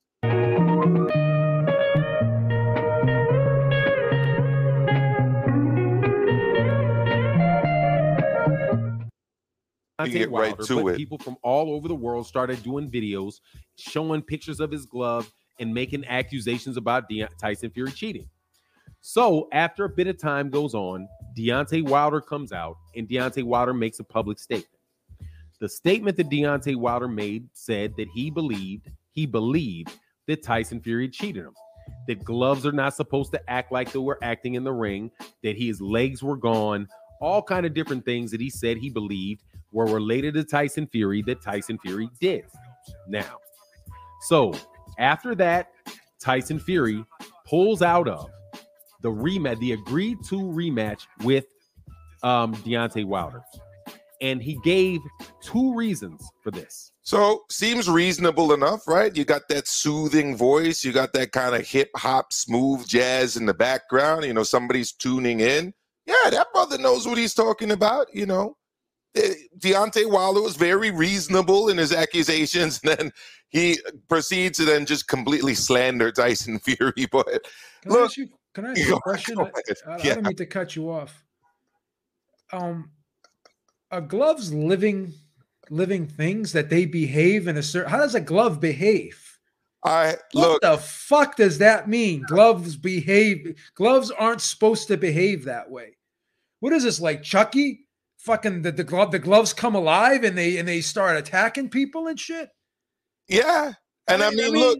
get 10.09 10.31
Wilder, 10.31 10.55
right 10.55 10.67
to 10.67 10.88
it. 10.89 10.97
People 10.97 11.17
from 11.17 11.38
all 11.43 11.74
over 11.74 11.88
the 11.88 11.95
world 11.95 12.27
started 12.27 12.62
doing 12.63 12.89
videos, 12.89 13.36
showing 13.77 14.21
pictures 14.21 14.59
of 14.59 14.71
his 14.71 14.86
glove 14.86 15.31
and 15.59 15.74
making 15.74 16.05
accusations 16.05 16.77
about 16.77 17.09
De- 17.09 17.27
Tyson 17.39 17.69
Fury 17.71 17.91
cheating. 17.91 18.29
So 19.01 19.47
after 19.53 19.86
a 19.86 19.89
bit 19.89 20.07
of 20.07 20.17
time 20.19 20.50
goes 20.50 20.74
on, 20.74 21.07
Deontay 21.38 21.88
Wilder 21.88 22.20
comes 22.20 22.51
out 22.51 22.77
and 22.96 23.08
Deontay 23.08 23.44
Wilder 23.44 23.74
makes 23.74 24.00
a 24.00 24.03
public 24.03 24.39
statement. 24.39 24.67
The 25.60 25.70
statement 25.70 26.17
that 26.17 26.29
Deontay 26.29 26.75
Wilder 26.75 27.08
made 27.08 27.48
said 27.53 27.94
that 27.98 28.08
he 28.13 28.29
believed 28.29 28.89
he 29.12 29.25
believed 29.25 29.91
that 30.27 30.44
Tyson 30.44 30.79
Fury 30.79 31.10
cheated 31.10 31.44
him, 31.44 31.53
that 32.08 32.24
gloves 32.24 32.65
are 32.65 32.72
not 32.72 32.96
supposed 32.96 33.32
to 33.32 33.50
act 33.50 33.72
like 33.72 33.91
they 33.91 34.00
were 34.00 34.20
acting 34.22 34.53
in 34.53 34.63
the 34.63 34.72
ring, 34.72 35.10
that 35.41 35.58
his 35.58 35.82
legs 35.82 36.22
were 36.22 36.38
gone, 36.38 36.88
all 37.20 37.41
kind 37.41 37.65
of 37.65 37.74
different 37.74 38.06
things 38.06 38.29
that 38.29 38.41
he 38.41 38.50
said 38.50 38.77
he 38.77 38.89
believed 38.89 39.44
were 39.72 39.86
related 39.86 40.36
to 40.36 40.44
Tyson 40.44 40.86
Fury 40.88 41.24
that 41.24 41.41
Tyson 41.41 41.79
Fury 41.79 42.10
did. 42.22 42.46
Now, 43.08 43.38
so 44.22 44.53
after 45.00 45.34
that, 45.36 45.72
Tyson 46.20 46.60
Fury 46.60 47.03
pulls 47.46 47.82
out 47.82 48.08
of 48.08 48.29
the 49.01 49.10
rematch, 49.10 49.60
the 49.60 49.74
agreed 49.74 50.18
to 50.25 50.36
rematch 50.36 51.08
with 51.24 51.46
um, 52.24 52.56
Deontay 52.56 53.06
Wilder. 53.06 53.44
And 54.22 54.42
he 54.42 54.58
gave 54.63 55.00
two 55.42 55.75
reasons 55.75 56.27
for 56.44 56.51
this. 56.51 56.92
So 57.04 57.44
seems 57.50 57.89
reasonable 57.89 58.51
enough, 58.51 58.88
right? 58.88 59.16
You 59.16 59.24
got 59.24 59.48
that 59.48 59.68
soothing 59.68 60.36
voice, 60.36 60.84
you 60.84 60.92
got 60.92 61.13
that 61.13 61.32
kind 61.32 61.56
of 61.56 61.66
hip 61.66 61.89
hop, 61.96 62.34
smooth 62.34 62.86
jazz 62.86 63.38
in 63.38 63.46
the 63.46 63.54
background. 63.54 64.25
You 64.25 64.34
know, 64.34 64.44
somebody's 64.44 64.92
tuning 64.92 65.39
in. 65.39 65.74
Yeah, 66.06 66.30
that 66.32 66.48
brother 66.51 66.77
knows 66.77 67.08
what 67.08 67.18
he's 67.18 67.34
talking 67.34 67.72
about. 67.72 68.08
You 68.13 68.25
know, 68.25 68.58
eh, 69.16 69.36
Deontay 69.60 70.10
Wilder 70.10 70.42
was 70.42 70.56
very 70.56 70.92
reasonable 70.92 71.70
in 71.70 71.77
his 71.77 71.94
accusations. 71.94 72.82
And 72.84 72.98
then 72.98 73.12
he 73.50 73.80
proceeds 74.10 74.58
to 74.58 74.66
then 74.66 74.86
just 74.86 75.08
completely 75.08 75.54
slander 75.54 76.12
Tyson 76.12 76.60
Fury. 76.60 77.08
But 77.12 77.46
Can 77.84 77.92
look, 77.92 78.18
you, 78.18 78.27
can 78.57 78.65
I 78.65 78.71
ask 78.71 78.79
you 78.79 78.95
a 78.95 79.01
question? 79.01 79.39
I, 79.39 79.43
I, 79.87 79.97
yeah. 80.03 80.15
Don't 80.15 80.25
mean 80.25 80.35
to 80.35 80.45
cut 80.45 80.75
you 80.75 80.89
off. 80.89 81.23
Um, 82.51 82.89
are 83.91 84.01
gloves 84.01 84.51
living 84.53 85.13
living 85.69 86.07
things 86.07 86.53
that 86.53 86.69
they 86.69 86.85
behave 86.85 87.47
in 87.47 87.57
a 87.57 87.63
certain? 87.63 87.91
How 87.91 87.97
does 87.97 88.15
a 88.15 88.21
glove 88.21 88.59
behave? 88.59 89.23
I 89.85 90.15
what 90.31 90.49
look. 90.49 90.61
the 90.61 90.77
fuck 90.77 91.35
does 91.35 91.59
that 91.59 91.87
mean? 91.87 92.23
Gloves 92.27 92.75
behave. 92.75 93.55
Gloves 93.75 94.09
aren't 94.09 94.41
supposed 94.41 94.87
to 94.87 94.97
behave 94.97 95.45
that 95.45 95.69
way. 95.69 95.97
What 96.59 96.73
is 96.73 96.83
this 96.83 96.99
like, 96.99 97.21
Chucky? 97.21 97.85
Fucking 98.17 98.63
the, 98.63 98.71
the 98.71 98.83
glove 98.83 99.11
the 99.11 99.19
gloves 99.19 99.53
come 99.53 99.75
alive 99.75 100.23
and 100.23 100.35
they 100.35 100.57
and 100.57 100.67
they 100.67 100.81
start 100.81 101.15
attacking 101.15 101.69
people 101.69 102.07
and 102.07 102.19
shit. 102.19 102.49
Yeah, 103.29 103.73
and 104.07 104.23
I 104.23 104.31
mean, 104.31 104.39
I 104.39 104.49
mean 104.49 104.61
look, 104.61 104.79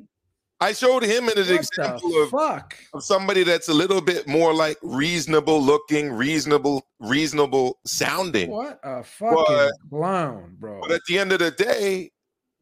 I 0.60 0.74
showed 0.74 1.04
him 1.04 1.30
an 1.30 1.38
example 1.38 2.24
of, 2.24 2.32
fuck? 2.32 2.76
of 2.94 3.04
somebody 3.04 3.44
that's 3.44 3.70
a 3.70 3.74
little 3.74 4.02
bit 4.02 4.28
more 4.28 4.54
like 4.54 4.78
reasonable 4.82 5.62
looking, 5.62 6.12
reasonable, 6.12 6.88
reasonable 7.00 7.78
sounding. 7.86 8.50
What 8.50 8.80
a 8.84 9.04
fucking 9.04 9.46
but, 9.48 9.72
clown, 9.90 10.56
bro. 10.60 10.82
But 10.82 10.92
at 10.92 11.02
the 11.08 11.20
end 11.20 11.32
of 11.32 11.40
the 11.40 11.52
day, 11.52 12.12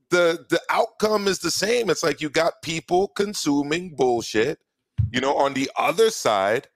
the 0.10 0.46
the 0.50 0.60
outcome 0.70 1.28
is 1.28 1.40
the 1.40 1.52
same. 1.52 1.90
It's 1.90 2.04
like 2.04 2.20
you 2.20 2.30
got 2.30 2.62
people 2.62 3.08
consuming 3.10 3.96
bullshit. 3.96 4.60
You 5.12 5.22
know, 5.22 5.36
on 5.38 5.54
the 5.54 5.70
other 5.78 6.10
side, 6.10 6.68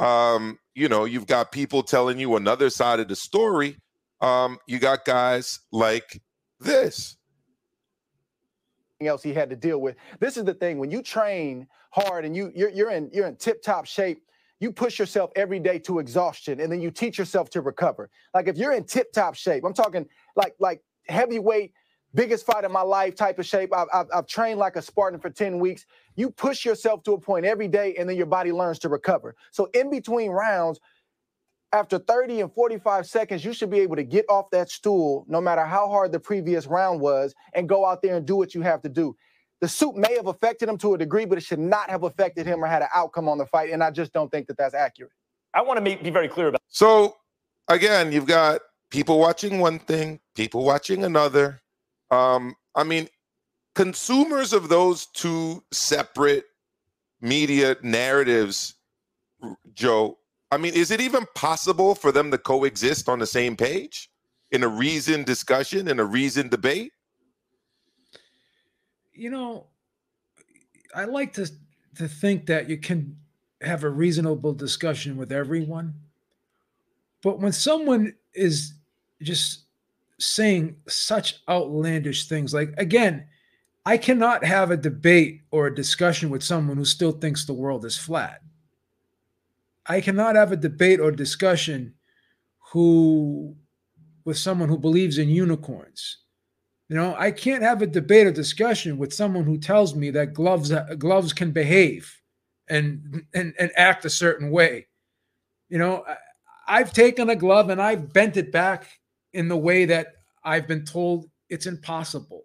um, 0.00 0.58
you 0.74 0.88
know, 0.88 1.04
you've 1.04 1.26
got 1.26 1.52
people 1.52 1.84
telling 1.84 2.18
you 2.18 2.34
another 2.34 2.68
side 2.68 2.98
of 2.98 3.08
the 3.08 3.16
story. 3.16 3.76
Um, 4.20 4.58
you 4.66 4.78
got 4.78 5.04
guys 5.04 5.60
like 5.70 6.20
this 6.58 7.16
else 9.00 9.22
he 9.22 9.34
had 9.34 9.50
to 9.50 9.56
deal 9.56 9.78
with. 9.78 9.96
This 10.20 10.36
is 10.36 10.44
the 10.44 10.54
thing 10.54 10.78
when 10.78 10.90
you 10.90 11.02
train 11.02 11.66
hard 11.90 12.24
and 12.24 12.36
you 12.36 12.52
you're, 12.54 12.70
you're 12.70 12.90
in 12.90 13.10
you're 13.12 13.26
in 13.26 13.36
tip 13.36 13.62
top 13.62 13.86
shape. 13.86 14.22
You 14.60 14.72
push 14.72 14.98
yourself 14.98 15.30
every 15.36 15.58
day 15.58 15.78
to 15.80 15.98
exhaustion, 15.98 16.60
and 16.60 16.70
then 16.70 16.80
you 16.80 16.90
teach 16.90 17.18
yourself 17.18 17.50
to 17.50 17.60
recover. 17.60 18.08
Like 18.32 18.48
if 18.48 18.56
you're 18.56 18.72
in 18.72 18.84
tip 18.84 19.12
top 19.12 19.34
shape, 19.34 19.64
I'm 19.64 19.74
talking 19.74 20.06
like 20.36 20.54
like 20.58 20.82
heavyweight 21.08 21.72
biggest 22.14 22.46
fight 22.46 22.64
of 22.64 22.70
my 22.70 22.80
life 22.80 23.14
type 23.14 23.38
of 23.38 23.46
shape. 23.46 23.74
I've, 23.74 23.88
I've, 23.92 24.06
I've, 24.14 24.26
trained 24.26 24.58
like 24.58 24.76
a 24.76 24.82
Spartan 24.82 25.18
for 25.18 25.30
10 25.30 25.58
weeks. 25.58 25.84
You 26.14 26.30
push 26.30 26.64
yourself 26.64 27.02
to 27.04 27.12
a 27.12 27.20
point 27.20 27.44
every 27.44 27.68
day, 27.68 27.96
and 27.98 28.08
then 28.08 28.16
your 28.16 28.26
body 28.26 28.52
learns 28.52 28.78
to 28.80 28.88
recover. 28.88 29.34
So, 29.50 29.68
in 29.74 29.90
between 29.90 30.30
rounds, 30.30 30.78
after 31.74 31.98
30 31.98 32.42
and 32.42 32.52
45 32.54 33.04
seconds, 33.04 33.44
you 33.44 33.52
should 33.52 33.68
be 33.68 33.80
able 33.80 33.96
to 33.96 34.04
get 34.04 34.24
off 34.28 34.48
that 34.52 34.70
stool, 34.70 35.26
no 35.28 35.40
matter 35.40 35.64
how 35.64 35.88
hard 35.88 36.12
the 36.12 36.20
previous 36.20 36.66
round 36.68 37.00
was, 37.00 37.34
and 37.52 37.68
go 37.68 37.84
out 37.84 38.00
there 38.00 38.16
and 38.16 38.24
do 38.24 38.36
what 38.36 38.54
you 38.54 38.62
have 38.62 38.80
to 38.82 38.88
do. 38.88 39.16
The 39.60 39.66
suit 39.66 39.96
may 39.96 40.14
have 40.14 40.28
affected 40.28 40.68
him 40.68 40.78
to 40.78 40.94
a 40.94 40.98
degree, 40.98 41.24
but 41.24 41.36
it 41.36 41.40
should 41.40 41.58
not 41.58 41.90
have 41.90 42.04
affected 42.04 42.46
him 42.46 42.62
or 42.62 42.68
had 42.68 42.82
an 42.82 42.88
outcome 42.94 43.28
on 43.28 43.38
the 43.38 43.46
fight. 43.46 43.70
And 43.70 43.82
I 43.82 43.90
just 43.90 44.12
don't 44.12 44.30
think 44.30 44.46
that 44.46 44.56
that's 44.56 44.74
accurate. 44.74 45.10
I 45.52 45.62
want 45.62 45.84
to 45.84 45.96
be 45.96 46.10
very 46.10 46.28
clear 46.28 46.48
about. 46.48 46.60
So, 46.68 47.16
again, 47.66 48.12
you've 48.12 48.26
got 48.26 48.60
people 48.90 49.18
watching 49.18 49.58
one 49.58 49.80
thing, 49.80 50.20
people 50.36 50.64
watching 50.64 51.02
another. 51.02 51.60
Um, 52.12 52.54
I 52.76 52.84
mean, 52.84 53.08
consumers 53.74 54.52
of 54.52 54.68
those 54.68 55.06
two 55.06 55.64
separate 55.72 56.44
media 57.20 57.76
narratives, 57.82 58.74
Joe, 59.72 60.18
I 60.54 60.56
mean, 60.56 60.74
is 60.74 60.92
it 60.92 61.00
even 61.00 61.26
possible 61.34 61.96
for 61.96 62.12
them 62.12 62.30
to 62.30 62.38
coexist 62.38 63.08
on 63.08 63.18
the 63.18 63.26
same 63.26 63.56
page 63.56 64.08
in 64.52 64.62
a 64.62 64.68
reasoned 64.68 65.26
discussion, 65.26 65.88
in 65.88 65.98
a 65.98 66.04
reasoned 66.04 66.52
debate? 66.52 66.92
You 69.12 69.30
know, 69.30 69.66
I 70.94 71.06
like 71.06 71.32
to 71.34 71.50
to 71.96 72.06
think 72.06 72.46
that 72.46 72.68
you 72.70 72.76
can 72.76 73.16
have 73.62 73.82
a 73.82 73.90
reasonable 73.90 74.52
discussion 74.52 75.16
with 75.16 75.32
everyone. 75.32 75.94
But 77.20 77.40
when 77.40 77.52
someone 77.52 78.14
is 78.32 78.74
just 79.22 79.64
saying 80.20 80.76
such 80.86 81.40
outlandish 81.48 82.28
things, 82.28 82.54
like 82.54 82.74
again, 82.78 83.26
I 83.84 83.98
cannot 83.98 84.44
have 84.44 84.70
a 84.70 84.76
debate 84.76 85.42
or 85.50 85.66
a 85.66 85.74
discussion 85.74 86.30
with 86.30 86.44
someone 86.44 86.76
who 86.76 86.84
still 86.84 87.12
thinks 87.12 87.44
the 87.44 87.52
world 87.52 87.84
is 87.84 87.98
flat. 87.98 88.40
I 89.86 90.00
cannot 90.00 90.36
have 90.36 90.52
a 90.52 90.56
debate 90.56 91.00
or 91.00 91.10
discussion 91.10 91.94
who 92.72 93.56
with 94.24 94.38
someone 94.38 94.68
who 94.68 94.78
believes 94.78 95.18
in 95.18 95.28
unicorns. 95.28 96.18
You 96.88 96.96
know, 96.96 97.14
I 97.18 97.30
can't 97.30 97.62
have 97.62 97.82
a 97.82 97.86
debate 97.86 98.26
or 98.26 98.32
discussion 98.32 98.98
with 98.98 99.12
someone 99.12 99.44
who 99.44 99.58
tells 99.58 99.94
me 99.94 100.10
that 100.10 100.34
gloves 100.34 100.72
gloves 100.98 101.32
can 101.32 101.50
behave 101.52 102.14
and 102.68 103.24
and 103.34 103.54
and 103.58 103.70
act 103.76 104.04
a 104.04 104.10
certain 104.10 104.50
way. 104.50 104.86
You 105.68 105.78
know, 105.78 106.04
I've 106.66 106.92
taken 106.92 107.30
a 107.30 107.36
glove 107.36 107.70
and 107.70 107.80
I've 107.80 108.12
bent 108.12 108.36
it 108.36 108.52
back 108.52 108.88
in 109.32 109.48
the 109.48 109.56
way 109.56 109.84
that 109.86 110.08
I've 110.44 110.68
been 110.68 110.84
told 110.84 111.26
it's 111.48 111.66
impossible. 111.66 112.44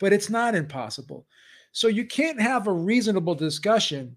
But 0.00 0.12
it's 0.12 0.30
not 0.30 0.54
impossible. 0.54 1.26
So 1.72 1.88
you 1.88 2.06
can't 2.06 2.40
have 2.40 2.66
a 2.66 2.72
reasonable 2.72 3.34
discussion 3.34 4.16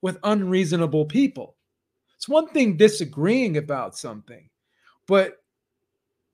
with 0.00 0.18
unreasonable 0.24 1.04
people. 1.04 1.56
It's 2.22 2.28
one 2.28 2.46
thing 2.50 2.76
disagreeing 2.76 3.56
about 3.56 3.98
something, 3.98 4.48
but 5.08 5.42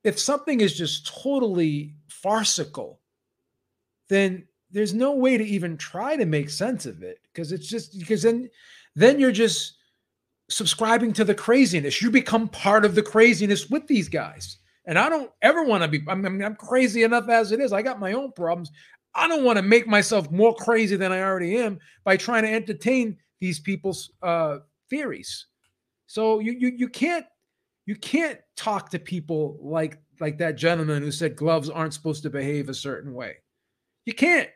if 0.04 0.18
something 0.18 0.60
is 0.60 0.76
just 0.76 1.06
totally 1.22 1.94
farcical, 2.08 3.00
then 4.10 4.46
there's 4.70 4.92
no 4.92 5.14
way 5.14 5.38
to 5.38 5.44
even 5.44 5.78
try 5.78 6.14
to 6.14 6.26
make 6.26 6.50
sense 6.50 6.84
of 6.84 7.02
it 7.02 7.20
because 7.32 7.52
it's 7.52 7.66
just 7.66 7.98
because 7.98 8.20
then 8.20 8.50
then 8.96 9.18
you're 9.18 9.32
just 9.32 9.78
subscribing 10.50 11.14
to 11.14 11.24
the 11.24 11.34
craziness. 11.34 12.02
You 12.02 12.10
become 12.10 12.48
part 12.48 12.84
of 12.84 12.94
the 12.94 13.02
craziness 13.02 13.70
with 13.70 13.86
these 13.86 14.10
guys. 14.10 14.58
And 14.84 14.98
I 14.98 15.08
don't 15.08 15.30
ever 15.40 15.64
want 15.64 15.84
to 15.84 15.88
be, 15.88 16.02
I 16.06 16.14
mean, 16.14 16.44
I'm 16.44 16.56
crazy 16.56 17.02
enough 17.02 17.30
as 17.30 17.50
it 17.50 17.60
is. 17.60 17.72
I 17.72 17.80
got 17.80 17.98
my 17.98 18.12
own 18.12 18.32
problems. 18.32 18.72
I 19.14 19.26
don't 19.26 19.42
want 19.42 19.56
to 19.56 19.62
make 19.62 19.86
myself 19.86 20.30
more 20.30 20.54
crazy 20.54 20.96
than 20.96 21.12
I 21.12 21.22
already 21.22 21.56
am 21.56 21.78
by 22.04 22.18
trying 22.18 22.42
to 22.42 22.52
entertain 22.52 23.16
these 23.40 23.58
people's 23.58 24.12
uh, 24.22 24.58
theories. 24.90 25.46
So 26.08 26.40
you 26.40 26.52
you 26.52 26.72
you 26.74 26.88
can't 26.88 27.26
you 27.86 27.94
can't 27.94 28.40
talk 28.56 28.90
to 28.90 28.98
people 28.98 29.58
like 29.60 29.98
like 30.20 30.38
that 30.38 30.56
gentleman 30.56 31.02
who 31.02 31.12
said 31.12 31.36
gloves 31.36 31.68
aren't 31.68 31.94
supposed 31.94 32.22
to 32.22 32.30
behave 32.30 32.68
a 32.68 32.74
certain 32.74 33.14
way. 33.14 33.36
You 34.06 34.14
can't. 34.14 34.48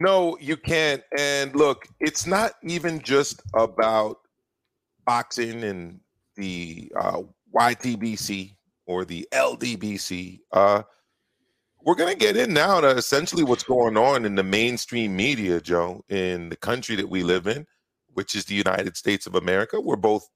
No, 0.00 0.36
you 0.38 0.58
can't. 0.58 1.02
And 1.18 1.56
look, 1.56 1.86
it's 1.98 2.26
not 2.26 2.52
even 2.62 3.00
just 3.00 3.42
about 3.54 4.18
boxing 5.06 5.64
and 5.64 5.98
the 6.36 6.92
uh, 7.00 7.22
YTBC 7.56 8.54
or 8.86 9.06
the 9.06 9.26
LDBC. 9.32 10.40
Uh, 10.52 10.82
we're 11.82 11.94
going 11.94 12.12
to 12.12 12.18
get 12.18 12.36
in 12.36 12.52
now 12.52 12.80
to 12.80 12.88
essentially 12.88 13.44
what's 13.44 13.62
going 13.62 13.96
on 13.96 14.26
in 14.26 14.34
the 14.34 14.42
mainstream 14.42 15.16
media, 15.16 15.60
Joe, 15.60 16.04
in 16.10 16.50
the 16.50 16.56
country 16.56 16.96
that 16.96 17.08
we 17.08 17.22
live 17.22 17.46
in 17.46 17.66
which 18.14 18.34
is 18.34 18.44
the 18.44 18.54
United 18.54 18.96
States 18.96 19.26
of 19.26 19.34
America. 19.34 19.80
We're 19.80 19.96
both, 19.96 20.28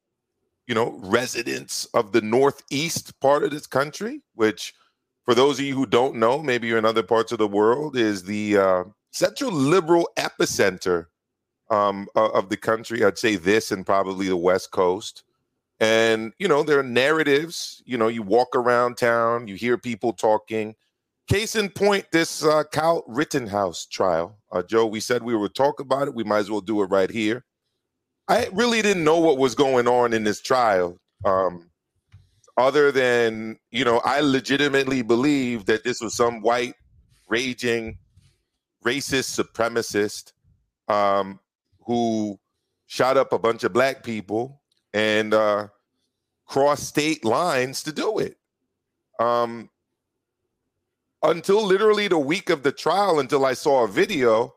you 0.67 0.75
know, 0.75 0.99
residents 1.03 1.87
of 1.95 2.13
the 2.13 2.21
Northeast 2.21 3.19
part 3.21 3.43
of 3.43 3.51
this 3.51 3.67
country, 3.67 4.21
which, 4.35 4.75
for 5.25 5.35
those 5.35 5.59
of 5.59 5.65
you 5.65 5.75
who 5.75 5.87
don't 5.87 6.17
know, 6.17 6.43
maybe 6.43 6.69
you're 6.69 6.79
in 6.79 6.85
other 6.85 7.03
parts 7.03 7.33
of 7.33 7.39
the 7.39 7.49
world, 7.49 7.97
is 7.97 8.23
the 8.25 8.59
uh, 8.59 8.85
central 9.13 9.53
liberal 9.53 10.09
epicenter 10.17 11.07
um, 11.71 12.09
of 12.15 12.49
the 12.49 12.57
country. 12.57 13.05
I'd 13.05 13.19
say 13.19 13.37
this 13.37 13.73
and 13.73 13.85
probably 13.85 14.29
the 14.29 14.37
West 14.37 14.71
Coast. 14.71 15.25
And, 15.81 16.33
you 16.39 16.49
know, 16.49 16.63
there 16.63 16.79
are 16.81 16.83
narratives. 16.83 17.83
You 17.87 17.99
know, 17.99 18.09
you 18.09 18.23
walk 18.23 18.57
around 18.57 18.97
town, 18.97 19.49
you 19.49 19.55
hear 19.55 19.79
people 19.79 20.13
talking. 20.13 20.75
Case 21.29 21.57
in 21.57 21.69
point, 21.69 22.07
this 22.11 22.43
uh, 22.43 22.65
Kyle 22.73 23.05
Rittenhouse 23.07 23.85
trial. 23.87 24.39
Uh, 24.51 24.63
Joe, 24.63 24.87
we 24.87 24.99
said 24.99 25.23
we 25.23 25.37
would 25.37 25.55
talk 25.55 25.79
about 25.79 26.09
it. 26.09 26.15
We 26.15 26.25
might 26.25 26.39
as 26.39 26.51
well 26.51 26.63
do 26.63 26.83
it 26.83 26.87
right 26.87 27.11
here. 27.11 27.45
I 28.29 28.49
really 28.53 28.83
didn't 28.83 29.05
know 29.05 29.19
what 29.19 29.39
was 29.39 29.55
going 29.55 29.89
on 29.89 30.13
in 30.13 30.25
this 30.25 30.41
trial. 30.41 30.99
Um, 31.25 31.71
other 32.59 32.93
than, 32.93 33.59
you 33.71 33.85
know, 33.85 34.01
I 34.05 34.21
legitimately 34.21 35.03
believe 35.03 35.67
that 35.67 35.85
this 35.85 36.01
was 36.01 36.15
some 36.15 36.43
white, 36.43 36.75
raging, 37.29 37.99
racist 38.85 39.39
supremacist 39.41 40.33
um, 40.93 41.41
who 41.87 42.39
shot 42.87 43.17
up 43.17 43.33
a 43.33 43.39
bunch 43.39 43.65
of 43.65 43.73
black 43.73 44.03
people 44.03 44.61
and 44.93 45.33
uh, 45.33 45.69
crossed 46.47 46.87
state 46.87 47.25
lines 47.25 47.83
to 47.85 47.93
do 47.93 48.19
it. 48.19 48.37
Um, 49.19 49.71
until 51.23 51.65
literally 51.65 52.09
the 52.09 52.19
week 52.19 52.51
of 52.51 52.63
the 52.63 52.73
trial, 52.73 53.21
until 53.21 53.45
I 53.45 53.55
saw 53.55 53.85
a 53.85 53.89
video 53.89 54.55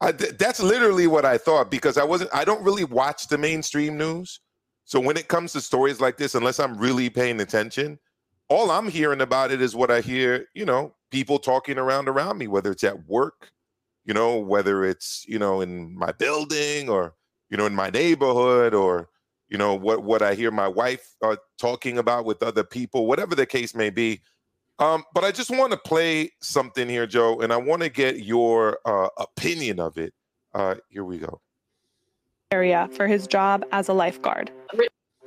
I, 0.00 0.12
that's 0.12 0.60
literally 0.60 1.06
what 1.06 1.24
I 1.24 1.36
thought 1.36 1.70
because 1.70 1.98
I 1.98 2.04
wasn't. 2.04 2.30
I 2.32 2.44
don't 2.44 2.64
really 2.64 2.84
watch 2.84 3.28
the 3.28 3.36
mainstream 3.36 3.98
news, 3.98 4.40
so 4.84 4.98
when 4.98 5.16
it 5.16 5.28
comes 5.28 5.52
to 5.52 5.60
stories 5.60 6.00
like 6.00 6.16
this, 6.16 6.34
unless 6.34 6.58
I'm 6.58 6.78
really 6.78 7.10
paying 7.10 7.40
attention, 7.40 7.98
all 8.48 8.70
I'm 8.70 8.88
hearing 8.88 9.20
about 9.20 9.50
it 9.50 9.60
is 9.60 9.76
what 9.76 9.90
I 9.90 10.00
hear. 10.00 10.46
You 10.54 10.64
know, 10.64 10.94
people 11.10 11.38
talking 11.38 11.78
around 11.78 12.08
around 12.08 12.38
me, 12.38 12.46
whether 12.46 12.72
it's 12.72 12.84
at 12.84 13.06
work, 13.06 13.50
you 14.04 14.14
know, 14.14 14.38
whether 14.38 14.84
it's 14.84 15.24
you 15.28 15.38
know 15.38 15.60
in 15.60 15.94
my 15.96 16.12
building 16.12 16.88
or 16.88 17.14
you 17.50 17.58
know 17.58 17.66
in 17.66 17.74
my 17.74 17.90
neighborhood 17.90 18.72
or 18.72 19.10
you 19.50 19.58
know 19.58 19.74
what 19.74 20.02
what 20.02 20.22
I 20.22 20.34
hear 20.34 20.50
my 20.50 20.68
wife 20.68 21.14
uh, 21.22 21.36
talking 21.58 21.98
about 21.98 22.24
with 22.24 22.42
other 22.42 22.64
people, 22.64 23.06
whatever 23.06 23.34
the 23.34 23.46
case 23.46 23.74
may 23.74 23.90
be. 23.90 24.22
Um, 24.80 25.04
but 25.12 25.24
I 25.24 25.30
just 25.30 25.50
want 25.50 25.72
to 25.72 25.78
play 25.78 26.30
something 26.40 26.88
here, 26.88 27.06
Joe, 27.06 27.40
and 27.40 27.52
I 27.52 27.58
want 27.58 27.82
to 27.82 27.90
get 27.90 28.24
your 28.24 28.78
uh, 28.86 29.08
opinion 29.18 29.78
of 29.78 29.98
it. 29.98 30.14
Uh, 30.54 30.76
here 30.88 31.04
we 31.04 31.18
go. 31.18 31.40
Area 32.50 32.88
for 32.92 33.06
his 33.06 33.26
job 33.26 33.64
as 33.72 33.88
a 33.88 33.92
lifeguard. 33.92 34.50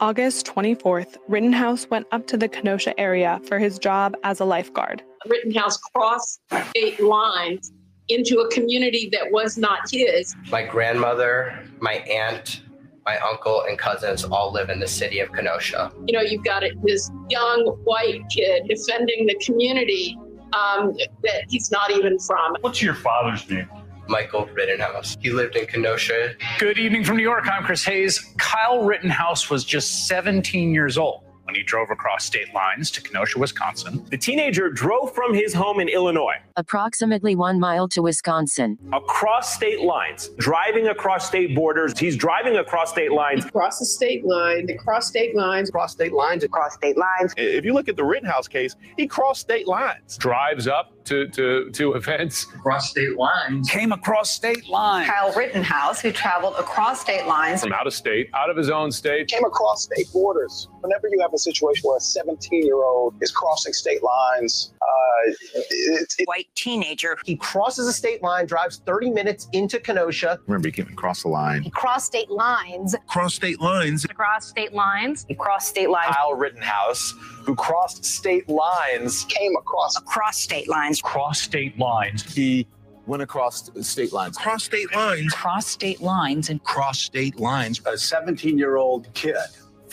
August 0.02 0.48
24th, 0.48 1.18
Rittenhouse 1.28 1.88
went 1.90 2.08
up 2.12 2.26
to 2.28 2.36
the 2.36 2.50
Kenosha 2.50 3.00
area 3.00 3.40
for 3.48 3.60
his 3.60 3.78
job 3.78 4.18
as 4.24 4.40
a 4.40 4.46
lifeguard. 4.46 5.04
Rittenhouse 5.28 5.78
crossed 5.78 6.42
state 6.72 7.00
lines 7.00 7.72
into 8.10 8.40
a 8.40 8.50
community 8.52 9.08
that 9.14 9.32
was 9.32 9.58
not 9.58 9.82
his. 9.90 10.36
My 10.50 10.64
grandmother, 10.64 11.64
my 11.80 11.94
aunt, 12.10 12.64
my 13.06 13.18
uncle 13.18 13.64
and 13.68 13.78
cousins 13.78 14.24
all 14.24 14.52
live 14.52 14.70
in 14.70 14.80
the 14.80 14.88
city 14.88 15.20
of 15.20 15.32
Kenosha. 15.32 15.92
You 16.08 16.14
know, 16.14 16.22
you've 16.22 16.44
got 16.44 16.64
this 16.84 17.12
young 17.30 17.66
white 17.84 18.22
kid 18.30 18.64
defending 18.68 19.26
the 19.26 19.36
community 19.46 20.18
um, 20.54 20.94
that 21.24 21.46
he's 21.50 21.72
not 21.72 21.92
even 21.92 22.18
from. 22.20 22.56
What's 22.62 22.82
your 22.82 22.96
father's 22.96 23.50
name? 23.50 23.70
Michael 24.08 24.46
Rittenhouse. 24.48 25.16
He 25.22 25.32
lived 25.32 25.56
in 25.56 25.66
Kenosha. 25.66 26.34
Good 26.60 26.78
evening 26.78 27.06
from 27.06 27.18
New 27.18 27.24
York. 27.24 27.48
I'm 27.48 27.64
Chris 27.64 27.86
Hayes. 27.86 28.34
Kyle 28.38 28.84
Rittenhouse 28.84 29.50
was 29.50 29.64
just 29.64 30.08
17 30.08 30.74
years 30.74 30.98
old 30.98 31.24
when 31.54 31.60
he 31.60 31.64
drove 31.64 31.92
across 31.92 32.26
state 32.26 32.52
lines 32.52 32.90
to 32.90 33.00
Kenosha, 33.00 33.38
Wisconsin. 33.38 34.04
The 34.10 34.18
teenager 34.18 34.72
drove 34.72 35.14
from 35.14 35.36
his 35.36 35.54
home 35.54 35.80
in 35.80 35.88
Illinois 35.88 36.38
approximately 36.56 37.36
one 37.36 37.60
mile 37.60 37.88
to 37.90 38.02
Wisconsin. 38.02 38.78
across 38.92 39.54
state 39.54 39.82
lines, 39.82 40.30
driving 40.38 40.88
across 40.88 41.28
state 41.28 41.56
borders. 41.56 41.98
He's 41.98 42.16
driving 42.16 42.58
across 42.58 42.92
state 42.92 43.12
lines. 43.12 43.46
Across 43.46 43.80
the 43.80 43.86
state 43.86 44.26
line, 44.26 44.70
across 44.70 45.08
state 45.08 45.36
lines. 45.36 45.72
Cross 45.72 45.94
state 45.94 46.14
lines, 46.14 46.44
across 46.44 46.74
state 46.76 46.98
lines. 46.98 47.34
If 47.38 47.66
you 47.66 47.74
look 47.74 47.90
at 47.90 47.96
the 47.96 48.04
Rittenhouse 48.04 48.48
case, 48.48 48.76
he 48.98 49.08
crossed 49.08 49.42
state 49.42 49.68
lines. 49.68 50.18
drives 50.18 50.68
up 50.68 50.92
to, 51.06 51.28
to, 51.30 51.70
to 51.72 51.94
events. 51.94 52.46
Across 52.56 52.92
state 52.92 53.18
lines. 53.18 53.70
Came 53.70 53.92
across 53.92 54.32
state 54.32 54.68
lines. 54.70 55.10
Kyle 55.10 55.34
Rittenhouse, 55.34 56.02
who 56.02 56.12
traveled 56.12 56.56
across 56.58 57.02
state 57.02 57.26
lines. 57.26 57.62
From 57.62 57.74
out 57.74 57.88
of 57.88 57.94
state, 57.94 58.30
out 58.34 58.50
of 58.50 58.58
his 58.58 58.70
own 58.70 58.92
state. 58.92 59.28
Came 59.28 59.46
across 59.46 59.84
state 59.84 60.08
borders. 60.14 60.68
Whenever 60.84 61.08
you 61.10 61.22
have 61.22 61.34
a 61.34 61.38
situation 61.38 61.88
where 61.88 61.96
a 61.96 62.02
17 62.02 62.66
year 62.66 62.84
old 62.84 63.16
is 63.22 63.32
crossing 63.32 63.72
state 63.72 64.04
lines, 64.04 64.74
uh, 64.82 65.32
it's 65.54 66.20
it, 66.20 66.28
White 66.28 66.50
teenager. 66.56 67.18
He 67.24 67.38
crosses 67.38 67.88
a 67.88 67.94
state 67.94 68.22
line, 68.22 68.48
drives 68.48 68.82
30 68.86 69.12
minutes 69.12 69.48
into 69.54 69.80
Kenosha. 69.80 70.40
Remember, 70.46 70.68
he 70.68 70.74
came 70.74 70.90
across 70.92 71.24
the 71.24 71.30
line. 71.30 71.70
Cross 71.72 72.04
state 72.04 72.30
lines. 72.30 72.96
Cross 73.08 73.36
state 73.36 73.62
lines. 73.62 74.04
Across 74.04 74.50
state 74.50 74.74
lines. 74.74 75.26
Across 75.30 75.68
state 75.68 75.90
lines. 75.90 76.14
Kyle 76.14 76.36
Rittenhouse, 76.36 77.14
who 77.46 77.56
crossed 77.56 78.04
state 78.04 78.50
lines, 78.50 79.24
came 79.30 79.56
across. 79.56 79.98
Across 79.98 80.38
state 80.40 80.68
lines. 80.68 81.02
Cross 81.02 81.40
state 81.40 81.80
lines. 81.80 82.24
He 82.24 82.68
went 83.06 83.24
across 83.24 83.70
state 83.80 84.12
lines. 84.12 84.38
Cross 84.38 84.66
state 84.66 84.94
lines. 84.94 85.32
Cross 85.34 85.68
state 85.68 86.02
lines 86.02 86.50
and 86.50 86.62
Cross 86.64 87.00
state 87.00 87.40
lines. 87.40 87.82
A 87.86 87.98
17 87.98 88.58
year 88.58 88.76
old 88.76 89.14
kid 89.14 89.38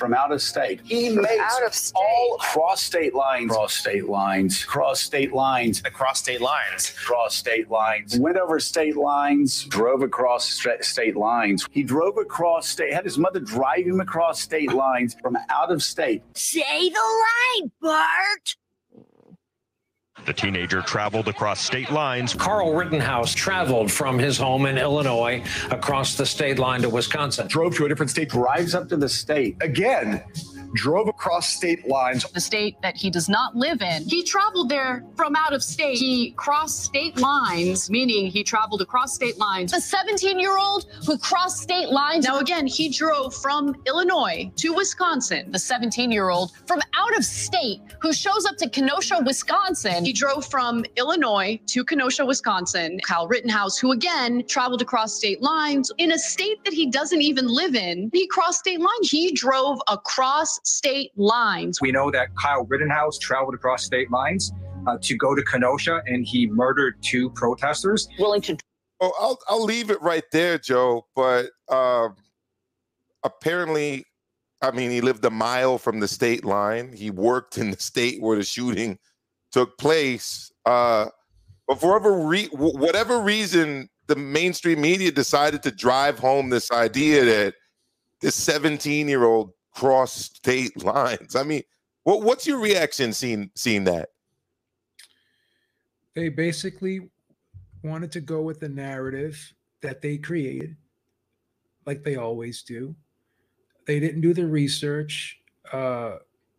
from 0.00 0.14
out 0.14 0.32
of 0.32 0.40
state. 0.40 0.80
he 0.82 1.10
makes 1.10 1.28
out 1.38 1.62
of 1.64 1.74
state. 1.74 1.94
all 1.94 2.38
Cross 2.38 2.82
state 2.82 3.14
lines. 3.14 3.52
Cross 3.52 3.74
state 3.74 4.08
lines. 4.08 4.64
Cross 4.64 5.02
state 5.02 5.32
lines. 5.34 5.82
Across 5.84 6.20
state 6.20 6.40
lines. 6.40 6.90
Cross 7.04 7.36
state 7.36 7.70
lines. 7.70 8.18
Went 8.18 8.38
over 8.38 8.58
state 8.58 8.96
lines. 8.96 9.64
Drove 9.64 10.02
across 10.02 10.48
stra- 10.48 10.82
state 10.82 11.16
lines. 11.16 11.66
He 11.70 11.82
drove 11.82 12.16
across 12.16 12.66
state. 12.66 12.94
Had 12.94 13.04
his 13.04 13.18
mother 13.18 13.40
drive 13.40 13.84
him 13.86 14.00
across 14.00 14.40
state 14.40 14.72
lines 14.72 15.14
from 15.20 15.36
out 15.50 15.70
of 15.70 15.82
state. 15.82 16.22
Say 16.34 16.88
the 16.88 16.98
line, 17.60 17.70
Bart. 17.82 18.56
The 20.26 20.32
teenager 20.32 20.82
traveled 20.82 21.28
across 21.28 21.60
state 21.60 21.90
lines. 21.90 22.34
Carl 22.34 22.74
Rittenhouse 22.74 23.34
traveled 23.34 23.90
from 23.90 24.18
his 24.18 24.36
home 24.36 24.66
in 24.66 24.78
Illinois 24.78 25.42
across 25.70 26.16
the 26.16 26.26
state 26.26 26.58
line 26.58 26.82
to 26.82 26.88
Wisconsin. 26.88 27.48
Drove 27.48 27.74
to 27.76 27.86
a 27.86 27.88
different 27.88 28.10
state. 28.10 28.28
Drives 28.28 28.74
up 28.74 28.88
to 28.90 28.96
the 28.96 29.08
state. 29.08 29.56
Again, 29.60 30.22
drove 30.74 31.08
across 31.08 31.48
state 31.48 31.86
lines. 31.88 32.24
the 32.32 32.40
state 32.40 32.76
that 32.82 32.96
he 32.96 33.10
does 33.10 33.28
not 33.28 33.56
live 33.56 33.82
in. 33.82 34.02
He 34.04 34.22
traveled 34.22 34.68
there 34.68 35.04
from 35.16 35.36
out 35.36 35.52
of 35.52 35.62
state. 35.62 35.98
He 35.98 36.32
crossed 36.32 36.84
state 36.84 37.18
lines, 37.18 37.90
meaning 37.90 38.26
he 38.26 38.42
traveled 38.44 38.80
across 38.80 39.14
state 39.14 39.38
lines. 39.38 39.72
A 39.72 39.80
17 39.80 40.38
year 40.38 40.56
old 40.56 40.86
who 41.06 41.18
crossed 41.18 41.58
state 41.58 41.88
lines. 41.90 42.24
Now, 42.24 42.38
again, 42.38 42.66
he 42.66 42.88
drove 42.88 43.34
from 43.34 43.74
Illinois 43.86 44.50
to 44.56 44.72
Wisconsin. 44.74 45.50
The 45.50 45.58
17 45.58 46.10
year 46.10 46.30
old 46.30 46.52
from 46.66 46.80
out 46.96 47.16
of 47.16 47.24
state 47.24 47.80
who 48.00 48.12
shows 48.12 48.46
up 48.46 48.56
to 48.58 48.68
Kenosha, 48.68 49.22
Wisconsin. 49.24 50.04
He 50.04 50.12
drove 50.12 50.46
from 50.46 50.84
Illinois 50.96 51.60
to 51.66 51.84
Kenosha, 51.84 52.24
Wisconsin. 52.24 53.00
Kyle 53.04 53.28
Rittenhouse, 53.28 53.78
who 53.78 53.92
again 53.92 54.44
traveled 54.46 54.82
across 54.82 55.14
state 55.14 55.42
lines 55.42 55.90
in 55.98 56.12
a 56.12 56.18
state 56.18 56.64
that 56.64 56.72
he 56.72 56.90
doesn't 56.90 57.22
even 57.22 57.46
live 57.46 57.74
in. 57.74 58.10
He 58.12 58.26
crossed 58.26 58.60
state 58.60 58.80
lines. 58.80 59.10
He 59.10 59.32
drove 59.32 59.80
across 59.88 60.59
state 60.64 61.10
lines. 61.16 61.80
We 61.80 61.92
know 61.92 62.10
that 62.10 62.28
Kyle 62.36 62.64
Rittenhouse 62.64 63.18
traveled 63.18 63.54
across 63.54 63.84
state 63.84 64.10
lines 64.10 64.52
uh, 64.86 64.98
to 65.02 65.16
go 65.16 65.34
to 65.34 65.42
Kenosha 65.42 66.02
and 66.06 66.26
he 66.26 66.46
murdered 66.46 67.02
two 67.02 67.30
protesters. 67.30 68.08
willing 68.18 68.40
to 68.42 68.56
Oh, 69.00 69.12
I'll 69.18 69.38
I'll 69.48 69.64
leave 69.64 69.90
it 69.90 70.00
right 70.02 70.24
there, 70.30 70.58
Joe. 70.58 71.06
But 71.16 71.46
um, 71.70 72.16
apparently, 73.24 74.04
I 74.60 74.70
mean, 74.72 74.90
he 74.90 75.00
lived 75.00 75.24
a 75.24 75.30
mile 75.30 75.78
from 75.78 76.00
the 76.00 76.08
state 76.08 76.44
line. 76.44 76.92
He 76.92 77.10
worked 77.10 77.56
in 77.56 77.70
the 77.70 77.80
state 77.80 78.20
where 78.20 78.36
the 78.36 78.44
shooting 78.44 78.98
took 79.52 79.78
place. 79.78 80.52
Uh, 80.66 81.06
but 81.66 81.80
for 81.80 81.88
whatever, 81.88 82.26
re- 82.26 82.50
whatever 82.52 83.20
reason, 83.20 83.88
the 84.06 84.16
mainstream 84.16 84.82
media 84.82 85.10
decided 85.10 85.62
to 85.62 85.70
drive 85.70 86.18
home 86.18 86.50
this 86.50 86.70
idea 86.70 87.24
that 87.24 87.54
this 88.20 88.34
17 88.34 89.08
year 89.08 89.24
old 89.24 89.52
crossed 89.72 90.36
state 90.36 90.82
lines. 90.84 91.36
I 91.36 91.42
mean, 91.42 91.62
what 92.04 92.22
what's 92.22 92.46
your 92.46 92.58
reaction 92.58 93.12
seeing 93.12 93.50
seeing 93.54 93.84
that? 93.84 94.10
They 96.14 96.28
basically 96.28 97.08
wanted 97.82 98.12
to 98.12 98.20
go 98.20 98.42
with 98.42 98.60
the 98.60 98.68
narrative 98.68 99.52
that 99.80 100.02
they 100.02 100.18
created, 100.18 100.76
like 101.86 102.02
they 102.02 102.16
always 102.16 102.62
do. 102.62 102.94
They 103.86 104.00
didn't 104.00 104.20
do 104.20 104.34
the 104.34 104.46
research. 104.46 105.40
Uh, 105.72 106.16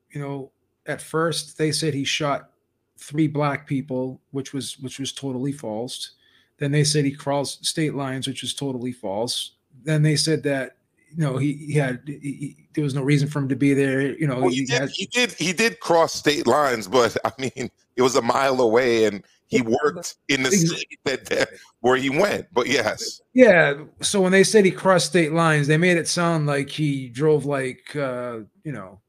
you 0.10 0.22
know, 0.22 0.52
at 0.86 1.02
first 1.02 1.58
they 1.58 1.72
said 1.72 1.94
he 1.94 2.04
shot 2.04 2.52
three 2.98 3.28
black 3.28 3.68
people, 3.68 4.22
which 4.32 4.54
was 4.54 4.80
which 4.80 5.00
was 5.00 5.12
totally 5.12 5.52
false. 5.52 6.12
Then 6.58 6.72
they 6.72 6.84
said 6.84 7.06
he 7.06 7.12
crossed 7.12 7.66
state 7.66 7.96
lines, 7.96 8.28
which 8.28 8.44
was 8.44 8.54
totally 8.54 8.92
false. 8.92 9.54
Then 9.84 10.04
they 10.04 10.16
said 10.16 10.44
that 10.44 10.78
you 11.16 11.24
know 11.24 11.38
he, 11.38 11.54
he 11.54 11.74
had 11.74 12.02
he, 12.06 12.14
he- 12.20 12.58
there 12.74 12.84
was 12.86 12.96
no 12.96 13.02
reason 13.02 13.28
for 13.28 13.40
him 13.40 13.50
to 13.50 13.56
be 13.56 13.74
there. 13.74 14.18
You 14.18 14.28
know, 14.28 14.40
Well, 14.40 14.50
he, 14.50 14.58
he 14.62 14.66
did, 14.66 14.80
had- 14.82 14.90
he 14.92 15.06
did 15.08 15.32
he 15.34 15.54
did 15.54 15.80
cross 15.80 16.14
state 16.14 16.48
lines, 16.48 16.88
but 16.88 17.16
I 17.26 17.32
mean, 17.38 17.70
it 17.96 18.02
was 18.02 18.16
a 18.16 18.22
mile 18.22 18.62
away, 18.62 19.06
and 19.06 19.24
he 19.48 19.62
worked 19.62 20.16
in 20.30 20.44
the 20.44 20.52
state 20.52 20.98
that, 21.04 21.26
that 21.26 21.50
where 21.82 21.98
he 21.98 22.10
went. 22.10 22.48
But 22.54 22.68
yes, 22.68 23.22
Yeah. 23.34 23.84
So 24.00 24.22
when 24.22 24.32
they 24.32 24.46
said 24.46 24.64
he 24.64 24.72
crossed 24.72 25.08
state 25.08 25.34
lines, 25.34 25.68
they 25.68 25.76
made 25.78 25.98
it 25.98 26.08
sound 26.08 26.48
like 26.48 26.70
he 26.70 27.10
drove 27.10 27.46
like 27.46 27.94
uh, 27.96 28.40
you 28.64 28.72
know, 28.72 29.02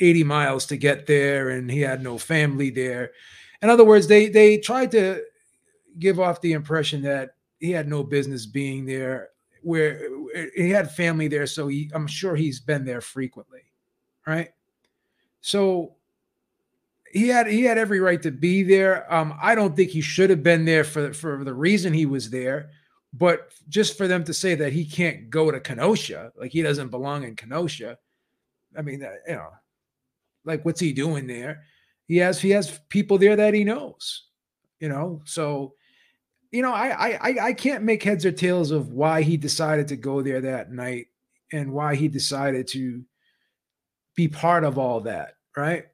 80 0.00 0.24
miles 0.24 0.64
to 0.66 0.76
get 0.78 1.06
there 1.06 1.50
and 1.50 1.70
he 1.70 1.80
had 1.82 2.02
no 2.02 2.16
family 2.16 2.70
there. 2.70 3.10
In 3.60 3.68
other 3.68 3.84
words, 3.84 4.06
they 4.06 4.28
they 4.30 4.56
tried 4.56 4.90
to 4.92 5.22
give 5.98 6.18
off 6.18 6.40
the 6.40 6.52
impression 6.52 7.02
that 7.02 7.34
he 7.60 7.70
had 7.70 7.86
no 7.88 8.02
business 8.02 8.46
being 8.46 8.86
there 8.86 9.28
where 9.64 10.08
where 10.10 10.50
he 10.54 10.70
had 10.70 10.90
family 10.90 11.28
there 11.28 11.46
so 11.46 11.68
he 11.68 11.90
I'm 11.94 12.06
sure 12.06 12.36
he's 12.36 12.60
been 12.60 12.84
there 12.84 13.00
frequently. 13.00 13.62
Right? 14.26 14.50
So 15.40 15.96
he 17.12 17.28
had 17.28 17.46
he 17.46 17.62
had 17.62 17.78
every 17.78 18.00
right 18.00 18.20
to 18.22 18.30
be 18.30 18.62
there. 18.62 19.12
Um, 19.12 19.38
I 19.40 19.54
don't 19.54 19.76
think 19.76 19.90
he 19.90 20.00
should 20.00 20.30
have 20.30 20.42
been 20.42 20.64
there 20.64 20.84
for 20.84 21.12
for 21.12 21.44
the 21.44 21.54
reason 21.54 21.92
he 21.92 22.06
was 22.06 22.30
there, 22.30 22.70
but 23.12 23.52
just 23.68 23.96
for 23.96 24.08
them 24.08 24.24
to 24.24 24.34
say 24.34 24.56
that 24.56 24.72
he 24.72 24.84
can't 24.84 25.30
go 25.30 25.50
to 25.50 25.60
Kenosha, 25.60 26.32
like 26.36 26.50
he 26.50 26.62
doesn't 26.62 26.88
belong 26.88 27.22
in 27.22 27.36
Kenosha. 27.36 27.98
I 28.76 28.82
mean, 28.82 29.00
that, 29.00 29.18
you 29.28 29.34
know, 29.34 29.50
like 30.44 30.64
what's 30.64 30.80
he 30.80 30.92
doing 30.92 31.26
there? 31.26 31.62
He 32.08 32.16
has 32.18 32.40
he 32.40 32.50
has 32.50 32.80
people 32.88 33.16
there 33.16 33.36
that 33.36 33.54
he 33.54 33.62
knows, 33.62 34.24
you 34.80 34.88
know. 34.88 35.22
So, 35.24 35.74
you 36.54 36.62
know, 36.62 36.72
I 36.72 37.18
I 37.20 37.36
I- 37.48 37.52
can't 37.52 37.82
make 37.82 38.04
heads 38.04 38.24
or 38.24 38.30
tails 38.30 38.70
of 38.70 38.92
why 38.92 39.22
he 39.22 39.36
decided 39.36 39.88
to 39.88 39.96
go 39.96 40.22
there 40.22 40.40
that 40.42 40.70
night 40.70 41.08
and 41.52 41.72
why 41.72 41.96
he 41.96 42.06
decided 42.06 42.68
to 42.68 43.02
be 44.14 44.28
part 44.28 44.62
of 44.62 44.78
all 44.78 45.00
that, 45.00 45.34
right? 45.56 45.86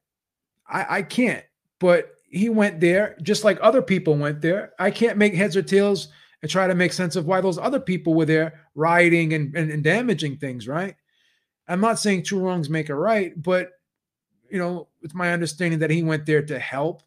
I, 0.68 0.98
I 0.98 1.02
can't. 1.02 1.44
But 1.78 2.10
he 2.28 2.50
went 2.50 2.78
there 2.78 3.16
just 3.22 3.42
like 3.42 3.58
other 3.62 3.80
people 3.80 4.14
went 4.16 4.42
there. 4.42 4.74
I 4.78 4.90
can't 4.90 5.16
make 5.16 5.34
heads 5.34 5.56
or 5.56 5.62
tails 5.62 6.08
and 6.42 6.50
try 6.50 6.66
to 6.66 6.74
make 6.74 6.92
sense 6.92 7.16
of 7.16 7.26
why 7.26 7.40
those 7.40 7.56
other 7.58 7.80
people 7.80 8.12
were 8.12 8.26
there 8.26 8.60
rioting 8.74 9.32
and, 9.32 9.56
and, 9.56 9.70
and 9.70 9.82
damaging 9.82 10.36
things, 10.36 10.68
right? 10.68 10.94
I'm 11.68 11.80
not 11.80 11.98
saying 11.98 12.24
two 12.24 12.38
wrongs 12.38 12.68
make 12.68 12.90
a 12.90 12.94
right, 12.94 13.32
but 13.40 13.70
you 14.50 14.58
know, 14.58 14.88
it's 15.00 15.14
my 15.14 15.32
understanding 15.32 15.78
that 15.78 15.90
he 15.90 16.02
went 16.02 16.26
there 16.26 16.42
to 16.42 16.58
help, 16.58 17.02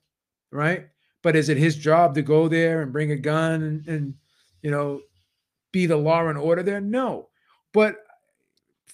right? 0.51 0.87
But 1.23 1.35
is 1.35 1.49
it 1.49 1.57
his 1.57 1.75
job 1.75 2.13
to 2.15 2.21
go 2.21 2.47
there 2.47 2.81
and 2.81 2.93
bring 2.93 3.11
a 3.11 3.15
gun 3.17 3.63
and, 3.63 3.87
and 3.87 4.13
you 4.61 4.69
know, 4.69 5.01
be 5.71 5.87
the 5.87 5.97
law 5.97 6.27
and 6.27 6.37
order 6.37 6.61
there? 6.61 6.81
No. 6.81 7.29
But 7.73 7.95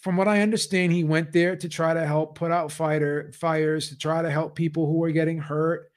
from 0.02 0.16
what 0.16 0.30
I 0.30 0.42
understand, 0.42 0.94
he 0.94 1.04
went 1.04 1.34
there 1.34 1.58
to 1.58 1.68
try 1.68 1.94
to 1.94 2.08
help 2.08 2.36
put 2.36 2.52
out 2.52 2.72
fighter 2.72 3.32
fires, 3.34 3.90
to 3.90 3.98
try 3.98 4.22
to 4.22 4.32
help 4.32 4.56
people 4.56 4.86
who 4.86 5.00
were 5.00 5.12
getting 5.12 5.40
hurt. 5.40 5.92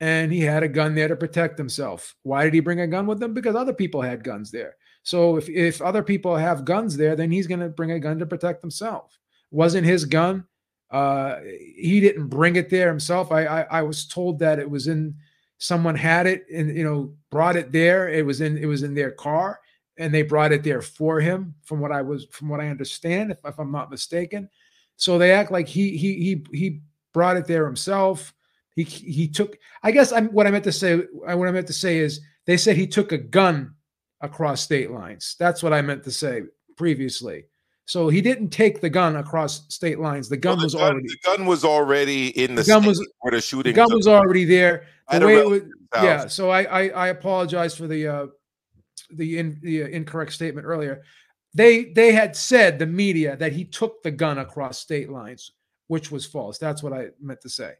And 0.00 0.32
he 0.32 0.40
had 0.40 0.62
a 0.62 0.68
gun 0.68 0.94
there 0.94 1.08
to 1.08 1.16
protect 1.16 1.58
himself. 1.58 2.16
Why 2.22 2.44
did 2.44 2.54
he 2.54 2.60
bring 2.60 2.80
a 2.80 2.86
gun 2.86 3.06
with 3.06 3.22
him? 3.22 3.34
Because 3.34 3.54
other 3.54 3.74
people 3.74 4.00
had 4.00 4.24
guns 4.24 4.50
there. 4.50 4.76
So 5.02 5.36
if, 5.36 5.48
if 5.48 5.82
other 5.82 6.02
people 6.02 6.36
have 6.36 6.64
guns 6.64 6.96
there, 6.96 7.14
then 7.14 7.30
he's 7.30 7.46
going 7.46 7.60
to 7.60 7.68
bring 7.68 7.90
a 7.90 8.00
gun 8.00 8.18
to 8.20 8.26
protect 8.26 8.62
himself. 8.62 9.18
Wasn't 9.50 9.86
his 9.86 10.04
gun. 10.04 10.44
Uh, 10.90 11.40
he 11.76 12.00
didn't 12.00 12.28
bring 12.28 12.56
it 12.56 12.68
there 12.68 12.88
himself. 12.88 13.32
I, 13.32 13.44
I 13.46 13.60
I 13.62 13.82
was 13.82 14.06
told 14.06 14.38
that 14.40 14.58
it 14.58 14.68
was 14.68 14.88
in 14.88 15.14
someone 15.62 15.94
had 15.94 16.26
it 16.26 16.44
and 16.52 16.76
you 16.76 16.84
know 16.84 17.14
brought 17.30 17.56
it 17.56 17.72
there. 17.72 18.08
It 18.08 18.26
was 18.26 18.40
in 18.40 18.58
it 18.58 18.66
was 18.66 18.82
in 18.82 18.94
their 18.94 19.12
car 19.12 19.60
and 19.98 20.12
they 20.12 20.22
brought 20.22 20.52
it 20.52 20.62
there 20.62 20.82
for 20.82 21.20
him 21.20 21.54
from 21.64 21.78
what 21.78 21.92
i 21.92 22.00
was 22.00 22.24
from 22.30 22.48
what 22.48 22.60
i 22.60 22.68
understand 22.68 23.30
if, 23.30 23.38
if 23.44 23.58
i'm 23.58 23.70
not 23.70 23.90
mistaken 23.90 24.48
So 24.96 25.18
they 25.18 25.32
act 25.32 25.50
like 25.50 25.68
he 25.68 25.96
he 25.96 26.14
he 26.14 26.46
he 26.52 26.80
brought 27.12 27.36
it 27.36 27.46
there 27.46 27.66
himself. 27.66 28.32
He 28.76 28.84
he 28.84 29.28
took. 29.28 29.58
I 29.82 29.90
guess 29.90 30.12
I'm 30.12 30.28
what 30.28 30.46
I 30.46 30.50
meant 30.50 30.64
to 30.64 30.72
say. 30.72 30.98
What 31.12 31.48
I 31.48 31.50
meant 31.50 31.66
to 31.66 31.72
say 31.72 31.98
is 31.98 32.20
they 32.46 32.56
said 32.56 32.76
he 32.76 32.86
took 32.86 33.12
a 33.12 33.18
gun 33.18 33.74
across 34.20 34.60
state 34.62 34.90
lines. 34.90 35.36
That's 35.38 35.62
what 35.62 35.72
I 35.72 35.82
meant 35.82 36.04
to 36.04 36.10
say 36.12 36.42
previously. 36.76 37.44
So 37.86 38.08
he 38.08 38.20
didn't 38.20 38.50
take 38.50 38.80
the 38.80 38.88
gun 38.88 39.16
across 39.16 39.66
state 39.74 39.98
lines. 39.98 40.28
The 40.28 40.36
gun 40.36 40.56
Well, 40.58 40.66
was 40.66 40.74
gun, 40.74 40.82
already 40.92 41.08
the 41.08 41.16
gun 41.24 41.46
was 41.46 41.64
already 41.64 42.28
in 42.42 42.54
the, 42.54 42.62
The 42.62 42.68
gun 42.68 42.82
state 42.82 42.88
was- 42.88 43.08
where 43.20 43.30
the 43.32 43.36
the 43.36 43.42
shooting. 43.42 43.74
gun 43.74 43.88
took 43.88 43.96
was 43.96 44.06
already 44.06 44.44
there. 44.44 44.86
The 45.10 45.26
way 45.26 45.36
it 45.36 45.48
was, 45.48 45.62
yeah. 45.96 46.26
So 46.28 46.50
I 46.50 46.62
I, 46.62 46.88
I 46.88 47.08
apologize 47.08 47.76
for 47.76 47.86
the 47.86 48.06
uh, 48.06 48.26
the 49.10 49.38
in, 49.38 49.58
the 49.62 49.82
uh, 49.82 49.86
incorrect 49.88 50.32
statement 50.32 50.66
earlier. 50.66 51.02
They 51.54 51.84
they 51.92 52.12
had 52.12 52.34
said 52.36 52.78
the 52.78 52.86
media 52.86 53.36
that 53.36 53.52
he 53.52 53.64
took 53.64 54.02
the 54.02 54.10
gun 54.10 54.38
across 54.38 54.78
state 54.78 55.10
lines, 55.10 55.50
which 55.88 56.10
was 56.10 56.24
false. 56.24 56.56
That's 56.58 56.82
what 56.82 56.92
I 56.94 57.08
meant 57.20 57.40
to 57.42 57.50
say. 57.50 57.74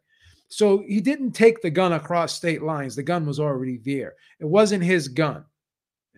So 0.49 0.85
he 0.87 1.01
didn't 1.01 1.31
take 1.33 1.62
the 1.62 1.71
gun 1.71 1.95
across 1.95 2.35
state 2.35 2.62
lines. 2.62 2.95
The 2.97 3.03
gun 3.03 3.25
was 3.25 3.41
already 3.41 3.79
there. 3.79 4.15
It 4.41 4.45
wasn't 4.45 4.85
his 4.85 5.09
gun. 5.09 5.47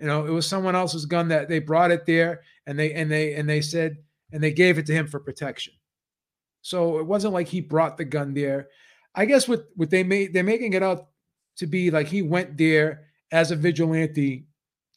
You 0.01 0.07
know, 0.07 0.27
it 0.27 0.31
was 0.31 0.49
someone 0.49 0.75
else's 0.75 1.07
gun 1.07 1.29
that 1.29 1.49
they 1.49 1.61
brought 1.61 1.91
it 1.91 2.07
there 2.07 2.43
and 2.67 2.79
they 2.79 2.93
and 2.93 3.11
they 3.11 3.35
and 3.35 3.49
they 3.49 3.61
said 3.61 3.99
and 4.33 4.43
they 4.43 4.53
gave 4.53 4.79
it 4.79 4.87
to 4.87 4.93
him 4.93 5.07
for 5.07 5.21
protection. 5.21 5.75
So 6.63 6.99
it 6.99 7.07
wasn't 7.07 7.35
like 7.35 7.49
he 7.49 7.61
brought 7.61 7.97
the 7.97 8.05
gun 8.05 8.35
there. 8.35 8.69
I 9.15 9.27
guess 9.27 9.47
what 9.47 9.67
what 9.77 9.91
they 9.91 10.03
made 10.03 10.33
they're 10.33 10.43
making 10.43 10.73
it 10.73 10.83
out 10.83 11.09
to 11.59 11.67
be 11.67 11.91
like 11.91 12.09
he 12.09 12.23
went 12.23 12.57
there 12.57 13.07
as 13.31 13.51
a 13.51 13.57
vigilante 13.57 14.47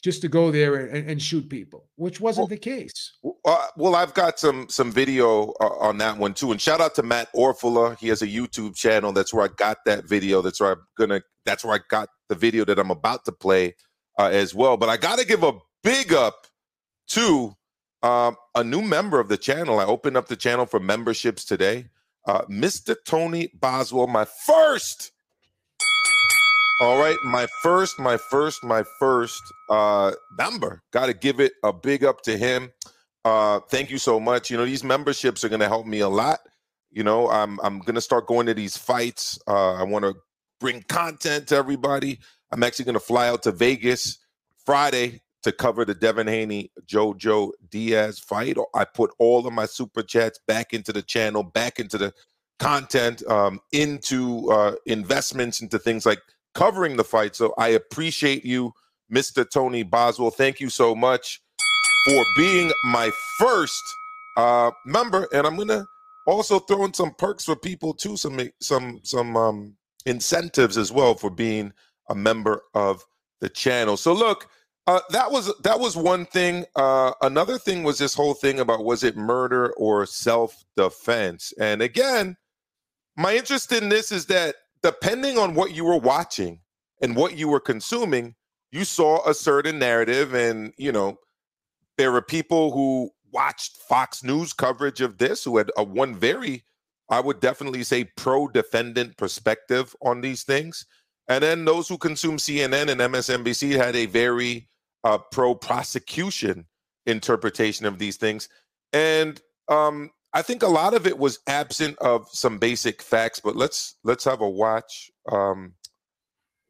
just 0.04 0.22
to 0.22 0.28
go 0.28 0.52
there 0.52 0.76
and, 0.76 1.10
and 1.10 1.22
shoot 1.22 1.50
people, 1.50 1.90
which 1.96 2.20
wasn't 2.22 2.50
the 2.50 2.58
case. 2.58 3.14
Uh, 3.46 3.68
well, 3.76 3.96
I've 3.96 4.14
got 4.14 4.40
some 4.40 4.70
some 4.70 4.92
video 4.92 5.54
uh, 5.60 5.76
on 5.80 5.98
that 6.00 6.18
one 6.18 6.34
too, 6.34 6.52
and 6.52 6.62
shout 6.62 6.82
out 6.82 6.96
to 6.96 7.04
Matt 7.04 7.30
Orfalea. 7.34 7.98
He 8.00 8.08
has 8.10 8.22
a 8.22 8.28
YouTube 8.28 8.76
channel. 8.76 9.12
That's 9.12 9.34
where 9.34 9.46
I 9.46 9.50
got 9.50 9.78
that 9.86 10.08
video. 10.08 10.42
That's 10.42 10.60
where 10.60 10.74
I'm 10.74 10.82
gonna. 10.98 11.22
That's 11.46 11.64
where 11.64 11.76
I 11.76 11.80
got 11.90 12.10
the 12.30 12.36
video 12.36 12.66
that 12.66 12.80
I'm 12.80 12.92
about 12.92 13.26
to 13.26 13.32
play 13.32 13.76
uh, 14.18 14.30
as 14.32 14.56
well. 14.56 14.78
But 14.78 14.90
I 14.90 14.98
got 14.98 15.20
to 15.20 15.26
give 15.26 15.44
a 15.44 15.54
big 15.84 16.14
up 16.14 16.48
to 17.10 17.56
um, 18.04 18.36
a 18.56 18.64
new 18.64 18.82
member 18.82 19.20
of 19.20 19.30
the 19.30 19.38
channel. 19.38 19.80
I 19.80 19.86
opened 19.86 20.18
up 20.18 20.28
the 20.28 20.36
channel 20.36 20.66
for 20.66 20.80
memberships 20.80 21.46
today. 21.46 21.88
Uh, 22.26 22.44
Mr. 22.46 22.96
Tony 23.06 23.50
Boswell, 23.54 24.08
my 24.08 24.26
first 24.46 25.12
all 26.80 27.00
right, 27.00 27.18
my 27.24 27.48
first, 27.64 27.98
my 27.98 28.18
first, 28.18 28.64
my 28.64 28.84
first 29.00 29.42
uh 29.70 30.12
member. 30.38 30.84
Got 30.92 31.08
to 31.08 31.14
give 31.14 31.40
it 31.40 31.54
a 31.64 31.74
big 31.74 32.04
up 32.04 32.22
to 32.24 32.38
him. 32.38 32.72
Uh 33.26 33.62
thank 33.72 33.90
you 33.90 33.98
so 33.98 34.20
much. 34.20 34.52
You 34.52 34.58
know, 34.58 34.66
these 34.66 34.84
memberships 34.84 35.44
are 35.44 35.50
going 35.50 35.62
to 35.62 35.68
help 35.68 35.88
me 35.88 36.02
a 36.02 36.10
lot. 36.10 36.40
You 36.92 37.04
know, 37.04 37.30
I'm 37.30 37.60
I'm 37.64 37.80
going 37.80 37.96
to 37.96 38.02
start 38.02 38.28
going 38.28 38.46
to 38.46 38.54
these 38.54 38.78
fights. 38.78 39.40
Uh 39.48 39.74
I 39.74 39.84
want 39.84 40.06
to 40.06 40.14
bring 40.60 40.84
content 40.84 41.48
to 41.48 41.56
everybody. 41.56 42.20
I'm 42.52 42.64
actually 42.64 42.86
going 42.86 42.94
to 42.94 43.00
fly 43.00 43.28
out 43.28 43.44
to 43.44 43.52
Vegas 43.52 44.20
Friday 44.66 45.22
to 45.44 45.52
cover 45.52 45.86
the 45.86 45.94
Devin 45.94 46.28
Haney 46.28 46.72
Jojo 46.86 47.52
Diaz 47.70 48.20
fight. 48.20 48.58
I 48.74 48.86
put 48.86 49.12
all 49.20 49.46
of 49.46 49.54
my 49.54 49.66
super 49.66 50.02
chats 50.02 50.40
back 50.48 50.74
into 50.74 50.92
the 50.92 51.02
channel, 51.02 51.44
back 51.44 51.80
into 51.80 51.98
the 51.98 52.14
content, 52.60 53.26
um, 53.30 53.60
into 53.72 54.50
uh, 54.52 54.76
investments, 54.86 55.62
into 55.62 55.80
things 55.80 56.06
like 56.06 56.20
covering 56.54 56.98
the 56.98 57.04
fight. 57.04 57.36
So 57.36 57.54
I 57.58 57.70
appreciate 57.70 58.44
you, 58.44 58.74
Mr. 59.14 59.50
Tony 59.50 59.84
Boswell. 59.84 60.32
Thank 60.32 60.60
you 60.60 60.70
so 60.70 60.96
much 60.96 61.42
for 62.06 62.24
being 62.36 62.72
my 62.86 63.12
first 63.40 63.84
uh, 64.38 64.72
member, 64.86 65.28
and 65.34 65.46
I'm 65.46 65.56
gonna 65.56 65.86
also 66.26 66.60
throw 66.60 66.86
in 66.86 66.94
some 66.94 67.14
perks 67.14 67.46
for 67.46 67.56
people 67.56 67.94
too, 67.94 68.18
some 68.18 68.40
some 68.60 69.00
some 69.04 69.38
um, 69.38 69.76
incentives 70.06 70.78
as 70.78 70.92
well 70.92 71.16
for 71.16 71.30
being 71.30 71.74
a 72.10 72.16
member 72.16 72.64
of 72.74 73.04
the 73.42 73.50
channel. 73.50 73.98
So 73.98 74.14
look, 74.14 74.50
uh, 74.88 75.02
that 75.10 75.32
was 75.32 75.54
that 75.64 75.80
was 75.80 75.98
one 75.98 76.26
thing. 76.26 76.66
Uh, 76.76 77.12
another 77.22 77.58
thing 77.58 77.84
was 77.84 77.98
this 77.98 78.14
whole 78.14 78.34
thing 78.34 78.60
about 78.60 78.86
was 78.86 79.04
it 79.04 79.18
murder 79.18 79.74
or 79.74 80.06
self 80.06 80.64
defense? 80.78 81.54
And 81.60 81.82
again, 81.82 82.38
my 83.18 83.36
interest 83.36 83.72
in 83.74 83.90
this 83.90 84.12
is 84.12 84.28
that 84.28 84.56
depending 84.82 85.38
on 85.38 85.56
what 85.56 85.74
you 85.74 85.84
were 85.84 85.98
watching 85.98 86.62
and 87.02 87.16
what 87.16 87.38
you 87.38 87.50
were 87.50 87.60
consuming, 87.60 88.36
you 88.72 88.86
saw 88.86 89.28
a 89.30 89.34
certain 89.34 89.78
narrative, 89.78 90.34
and 90.34 90.74
you 90.78 90.94
know 90.94 91.18
there 91.98 92.14
were 92.14 92.22
people 92.22 92.72
who 92.72 93.12
watched 93.34 93.78
Fox 93.90 94.24
News 94.24 94.54
coverage 94.54 95.02
of 95.02 95.18
this 95.18 95.44
who 95.44 95.58
had 95.58 95.70
a 95.78 95.84
one 95.84 96.16
very, 96.16 96.64
I 97.10 97.20
would 97.20 97.40
definitely 97.40 97.84
say, 97.84 98.06
pro 98.16 98.48
defendant 98.48 99.18
perspective 99.18 99.96
on 100.02 100.22
these 100.22 100.44
things. 100.44 100.86
And 101.28 101.44
then 101.44 101.66
those 101.66 101.90
who 101.90 101.98
consume 101.98 102.38
CNN 102.38 102.90
and 102.90 103.02
MSNBC 103.02 103.76
had 103.76 103.96
a 103.96 104.06
very 104.06 104.68
uh, 105.04 105.18
pro 105.18 105.56
prosecution 105.56 106.66
interpretation 107.06 107.86
of 107.86 108.00
these 108.00 108.18
things. 108.18 108.50
And 108.94 109.42
um, 109.68 110.12
I 110.34 110.42
think 110.42 110.64
a 110.64 110.68
lot 110.68 110.94
of 110.94 111.08
it 111.08 111.18
was 111.18 111.40
absent 111.48 111.98
of 112.00 112.30
some 112.32 112.58
basic 112.58 113.02
facts. 113.02 113.40
But 113.40 113.56
let's 113.56 113.96
let's 114.04 114.24
have 114.26 114.42
a 114.42 114.50
watch 114.50 115.12
um, 115.32 115.74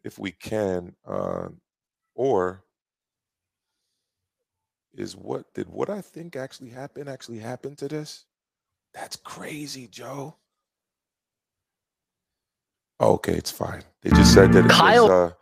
if 0.04 0.18
we 0.18 0.32
can, 0.32 0.96
uh, 1.08 1.50
or 2.16 2.64
is 4.96 5.16
what 5.16 5.54
did 5.54 5.70
what 5.70 5.90
I 5.90 6.02
think 6.02 6.36
actually 6.36 6.70
happened 6.70 7.10
actually 7.10 7.40
happen 7.40 7.76
to 7.76 7.88
this? 7.88 8.26
That's 8.94 9.16
crazy, 9.18 9.88
Joe. 9.88 10.36
Okay, 13.00 13.34
it's 13.34 13.52
fine. 13.52 13.84
They 14.02 14.10
just 14.10 14.34
said 14.34 14.54
that 14.54 14.66
it 14.66 14.72
Kyle- 14.72 15.04
was. 15.04 15.32
Uh, 15.32 15.34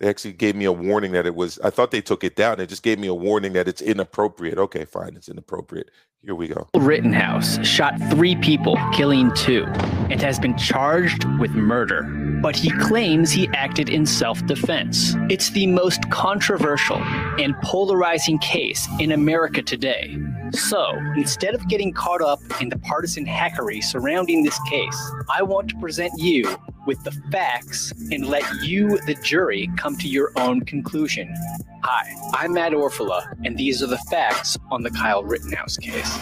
they 0.00 0.08
actually 0.08 0.32
gave 0.32 0.56
me 0.56 0.64
a 0.64 0.72
warning 0.72 1.12
that 1.12 1.24
it 1.24 1.34
was. 1.34 1.58
I 1.60 1.70
thought 1.70 1.90
they 1.90 2.00
took 2.00 2.24
it 2.24 2.34
down. 2.34 2.58
They 2.58 2.66
just 2.66 2.82
gave 2.82 2.98
me 2.98 3.06
a 3.06 3.14
warning 3.14 3.52
that 3.52 3.68
it's 3.68 3.80
inappropriate. 3.80 4.58
Okay, 4.58 4.84
fine, 4.84 5.14
it's 5.16 5.28
inappropriate. 5.28 5.90
Here 6.22 6.34
we 6.34 6.48
go. 6.48 6.68
Rittenhouse 6.74 7.64
shot 7.66 7.94
three 8.10 8.34
people, 8.36 8.76
killing 8.92 9.32
two, 9.34 9.64
and 10.10 10.20
has 10.20 10.38
been 10.38 10.56
charged 10.56 11.24
with 11.38 11.52
murder. 11.52 12.02
But 12.42 12.56
he 12.56 12.70
claims 12.70 13.30
he 13.30 13.46
acted 13.48 13.88
in 13.88 14.04
self 14.04 14.44
defense. 14.46 15.14
It's 15.30 15.50
the 15.50 15.66
most 15.66 16.10
controversial 16.10 16.96
and 17.38 17.54
polarizing 17.62 18.38
case 18.38 18.88
in 18.98 19.12
America 19.12 19.62
today. 19.62 20.16
So, 20.54 20.96
instead 21.16 21.54
of 21.54 21.66
getting 21.68 21.92
caught 21.92 22.22
up 22.22 22.40
in 22.60 22.68
the 22.68 22.78
partisan 22.78 23.26
hackery 23.26 23.82
surrounding 23.82 24.44
this 24.44 24.58
case, 24.70 25.12
I 25.28 25.42
want 25.42 25.68
to 25.70 25.76
present 25.78 26.12
you 26.16 26.44
with 26.86 27.02
the 27.02 27.10
facts 27.32 27.92
and 28.12 28.26
let 28.26 28.44
you, 28.62 28.98
the 29.06 29.14
jury, 29.16 29.68
come 29.76 29.96
to 29.96 30.06
your 30.06 30.30
own 30.36 30.60
conclusion. 30.60 31.34
Hi, 31.82 32.04
I'm 32.34 32.52
Matt 32.52 32.72
Orfalea, 32.72 33.34
and 33.44 33.56
these 33.56 33.82
are 33.82 33.88
the 33.88 33.98
facts 34.10 34.56
on 34.70 34.82
the 34.82 34.90
Kyle 34.90 35.24
Rittenhouse 35.24 35.76
case. 35.76 36.18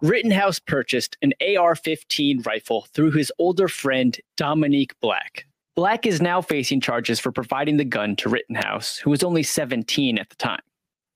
Rittenhouse 0.00 0.60
purchased 0.60 1.16
an 1.22 1.32
AR 1.58 1.74
15 1.74 2.42
rifle 2.42 2.86
through 2.92 3.10
his 3.12 3.32
older 3.38 3.66
friend 3.66 4.16
Dominick 4.36 4.98
Black. 5.00 5.46
Black 5.74 6.06
is 6.06 6.22
now 6.22 6.40
facing 6.40 6.80
charges 6.80 7.18
for 7.18 7.32
providing 7.32 7.78
the 7.78 7.84
gun 7.84 8.14
to 8.16 8.28
Rittenhouse, 8.28 8.98
who 8.98 9.10
was 9.10 9.24
only 9.24 9.42
17 9.42 10.18
at 10.18 10.30
the 10.30 10.36
time. 10.36 10.60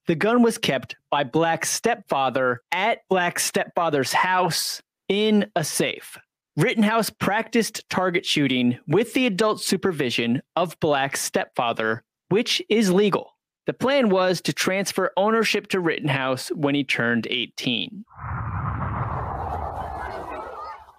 The 0.08 0.14
gun 0.14 0.42
was 0.42 0.56
kept 0.56 0.96
by 1.10 1.22
Black's 1.22 1.68
stepfather 1.68 2.62
at 2.72 3.00
Black's 3.10 3.44
stepfather's 3.44 4.14
house 4.14 4.80
in 5.06 5.50
a 5.54 5.62
safe. 5.62 6.16
Rittenhouse 6.56 7.10
practiced 7.10 7.86
target 7.90 8.24
shooting 8.24 8.78
with 8.88 9.12
the 9.12 9.26
adult 9.26 9.60
supervision 9.60 10.40
of 10.56 10.80
Black's 10.80 11.20
stepfather, 11.20 12.04
which 12.30 12.62
is 12.70 12.90
legal. 12.90 13.34
The 13.66 13.74
plan 13.74 14.08
was 14.08 14.40
to 14.40 14.54
transfer 14.54 15.12
ownership 15.18 15.66
to 15.68 15.80
Rittenhouse 15.80 16.48
when 16.54 16.74
he 16.74 16.84
turned 16.84 17.26
18. 17.28 18.06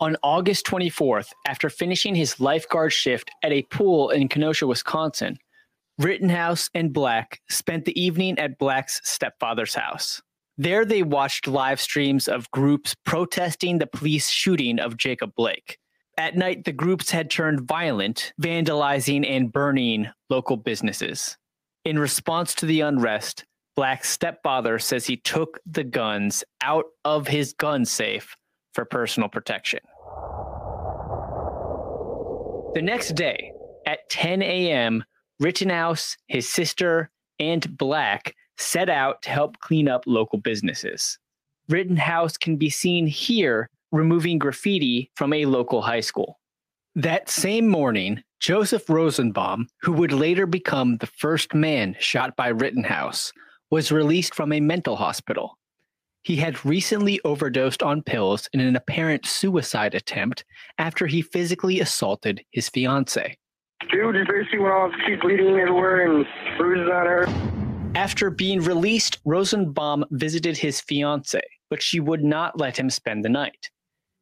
On 0.02 0.16
August 0.22 0.68
24th, 0.68 1.30
after 1.48 1.72
finishing 1.72 2.14
his 2.14 2.40
lifeguard 2.40 2.94
shift 2.94 3.32
at 3.42 3.52
a 3.52 3.64
pool 3.64 4.12
in 4.12 4.28
Kenosha, 4.28 4.68
Wisconsin, 4.68 5.40
Rittenhouse 6.00 6.70
and 6.74 6.94
Black 6.94 7.42
spent 7.50 7.84
the 7.84 8.02
evening 8.02 8.40
at 8.40 8.58
Black's 8.58 9.02
stepfather's 9.04 9.76
house. 9.76 10.22
There, 10.58 10.86
they 10.86 11.04
watched 11.04 11.46
live 11.46 11.82
streams 11.82 12.30
of 12.30 12.50
groups 12.52 12.96
protesting 13.06 13.78
the 13.78 13.88
police 13.88 14.30
shooting 14.30 14.80
of 14.80 14.96
Jacob 14.96 15.36
Blake. 15.36 15.78
At 16.18 16.38
night, 16.38 16.64
the 16.64 16.72
groups 16.72 17.12
had 17.12 17.30
turned 17.30 17.68
violent, 17.68 18.32
vandalizing 18.42 19.30
and 19.30 19.52
burning 19.52 20.08
local 20.30 20.56
businesses. 20.56 21.38
In 21.84 22.00
response 22.00 22.56
to 22.56 22.66
the 22.66 22.80
unrest, 22.82 23.46
Black's 23.76 24.10
stepfather 24.10 24.80
says 24.80 25.06
he 25.06 25.18
took 25.18 25.60
the 25.66 25.84
guns 25.84 26.46
out 26.62 26.86
of 27.04 27.28
his 27.28 27.54
gun 27.54 27.84
safe 27.84 28.36
for 28.74 28.86
personal 28.86 29.28
protection. 29.28 29.80
The 32.74 32.82
next 32.82 33.16
day, 33.16 33.52
at 33.86 34.10
10 34.10 34.42
a.m., 34.42 35.04
Rittenhouse, 35.40 36.18
his 36.28 36.48
sister, 36.50 37.10
and 37.40 37.78
Black 37.78 38.36
set 38.58 38.90
out 38.90 39.22
to 39.22 39.30
help 39.30 39.60
clean 39.60 39.88
up 39.88 40.04
local 40.06 40.38
businesses. 40.38 41.18
Rittenhouse 41.70 42.36
can 42.36 42.58
be 42.58 42.70
seen 42.70 43.08
here 43.08 43.70
removing 43.92 44.38
graffiti 44.38 45.12
from 45.16 45.34
a 45.34 45.46
local 45.46 45.82
high 45.82 46.02
school. 46.02 46.40
That 46.96 47.30
same 47.30 47.68
morning, 47.68 48.24
Joseph 48.40 48.90
Rosenbaum, 48.90 49.68
who 49.82 49.94
would 49.94 50.12
later 50.12 50.46
become 50.46 50.98
the 50.98 51.08
first 51.08 51.54
man 51.54 51.96
shot 52.00 52.36
by 52.36 52.50
Rittenhouse, 52.50 53.32
was 53.70 53.92
released 53.92 54.36
from 54.36 54.52
a 54.52 54.60
mental 54.60 54.96
hospital. 54.96 55.58
He 56.24 56.36
had 56.36 56.66
recently 56.66 57.20
overdosed 57.24 57.82
on 57.82 58.02
pills 58.02 58.50
in 58.52 58.60
an 58.60 58.76
apparent 58.76 59.26
suicide 59.26 59.96
attempt 59.96 60.44
after 60.78 61.08
he 61.08 61.22
physically 61.22 61.80
assaulted 61.80 62.44
his 62.52 62.68
fiancee. 62.68 63.38
Dude, 63.92 64.16
your 64.16 64.26
basically 64.26 64.60
went 64.60 64.74
off, 64.74 64.92
she's 65.08 65.20
bleeding 65.20 65.58
everywhere 65.58 66.06
and 66.06 66.26
bruises 66.58 66.90
on 66.94 67.06
her. 67.06 67.26
After 67.96 68.30
being 68.30 68.62
released, 68.62 69.18
Rosenbaum 69.26 70.06
visited 70.12 70.58
his 70.58 70.80
fiance, 70.80 71.42
but 71.70 71.82
she 71.82 72.00
would 72.00 72.24
not 72.24 72.60
let 72.60 72.78
him 72.78 72.90
spend 72.90 73.26
the 73.26 73.30
night. 73.30 73.70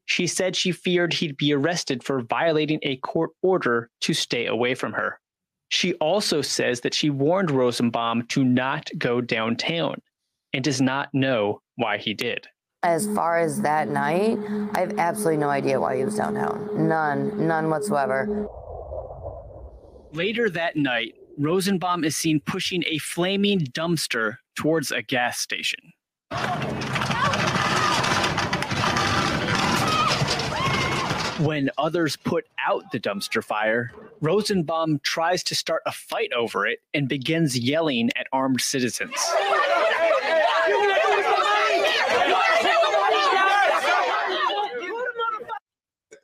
She 0.06 0.26
said 0.26 0.56
she 0.56 0.72
feared 0.72 1.12
he'd 1.12 1.36
be 1.36 1.54
arrested 1.54 2.02
for 2.02 2.22
violating 2.22 2.80
a 2.84 2.96
court 2.98 3.32
order 3.42 3.90
to 4.02 4.14
stay 4.14 4.46
away 4.46 4.74
from 4.74 4.94
her. 4.94 5.20
She 5.70 5.96
also 5.96 6.42
says 6.42 6.80
that 6.82 6.94
she 6.94 7.10
warned 7.10 7.52
Rosenbaum 7.52 8.28
to 8.28 8.46
not 8.46 8.90
go 8.98 9.20
downtown 9.20 10.02
and 10.54 10.64
does 10.64 10.80
not 10.80 11.10
know 11.14 11.62
why 11.76 11.98
he 11.98 12.14
did. 12.14 12.48
As 12.84 13.06
far 13.14 13.38
as 13.40 13.62
that 13.64 13.90
night, 13.90 14.38
I 14.76 14.80
have 14.80 14.98
absolutely 14.98 15.38
no 15.38 15.50
idea 15.50 15.80
why 15.80 15.98
he 15.98 16.06
was 16.06 16.16
downtown. 16.16 16.88
None, 16.88 17.48
none 17.48 17.70
whatsoever. 17.70 18.48
Later 20.18 20.50
that 20.50 20.76
night, 20.76 21.14
Rosenbaum 21.38 22.04
is 22.04 22.18
seen 22.18 22.40
pushing 22.40 22.84
a 22.88 22.98
flaming 22.98 23.60
dumpster 23.60 24.38
towards 24.56 24.92
a 24.92 25.04
gas 25.04 25.40
station. 25.40 25.94
When 31.46 31.70
others 31.78 32.16
put 32.16 32.46
out 32.68 32.92
the 32.92 33.00
dumpster 33.00 33.44
fire, 33.44 33.92
Rosenbaum 34.20 35.02
tries 35.04 35.44
to 35.44 35.54
start 35.54 35.84
a 35.86 35.92
fight 35.92 36.34
over 36.34 36.66
it 36.66 36.80
and 36.96 37.08
begins 37.08 37.56
yelling 37.56 38.10
at 38.16 38.26
armed 38.34 38.62
citizens. 38.62 39.14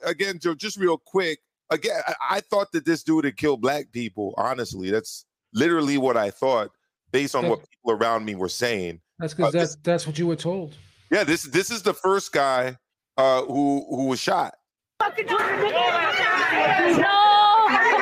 Again, 0.04 0.40
Joe, 0.40 0.56
just 0.56 0.78
real 0.80 0.98
quick. 0.98 1.42
Again, 1.74 2.00
I, 2.08 2.14
I 2.38 2.40
thought 2.42 2.72
that 2.74 2.86
this 2.86 3.02
dude 3.04 3.26
had 3.26 3.36
killed 3.36 3.62
black 3.62 3.92
people. 3.92 4.34
Honestly, 4.38 4.92
that's 4.92 5.26
literally 5.54 5.98
what 5.98 6.16
I 6.18 6.30
thought, 6.30 6.70
based 7.12 7.34
on 7.36 7.50
what 7.50 7.60
people 7.68 7.92
around 7.92 8.26
me 8.26 8.36
were 8.36 8.50
saying. 8.50 9.02
That's 9.20 9.34
because 9.34 9.56
Uh, 9.56 9.60
this- 9.60 9.70
that's 9.72 9.82
that's 9.84 10.06
what 10.08 10.20
you 10.20 10.28
were 10.28 10.36
told. 10.36 10.76
Yeah, 11.12 11.24
this 11.24 11.44
this 11.44 11.72
is 11.72 11.82
the 11.82 11.94
first 11.94 12.32
guy 12.32 12.78
uh, 13.18 13.42
who 13.44 13.86
who 13.90 14.06
was 14.08 14.20
shot. 14.20 14.54
No, 15.00 15.10
come 15.18 15.28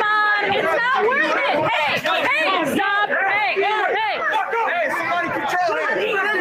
on, 0.01 0.53
it's 0.53 0.63
not 0.63 1.03
worth 1.03 1.23
it. 1.23 1.29
Hey, 1.69 1.99
hey, 1.99 2.75
stop. 2.75 3.09
Hey, 3.09 3.53
hey. 3.55 4.19
Hey, 4.67 4.89
somebody 4.89 5.29
control 5.29 5.87
him. 5.87 6.40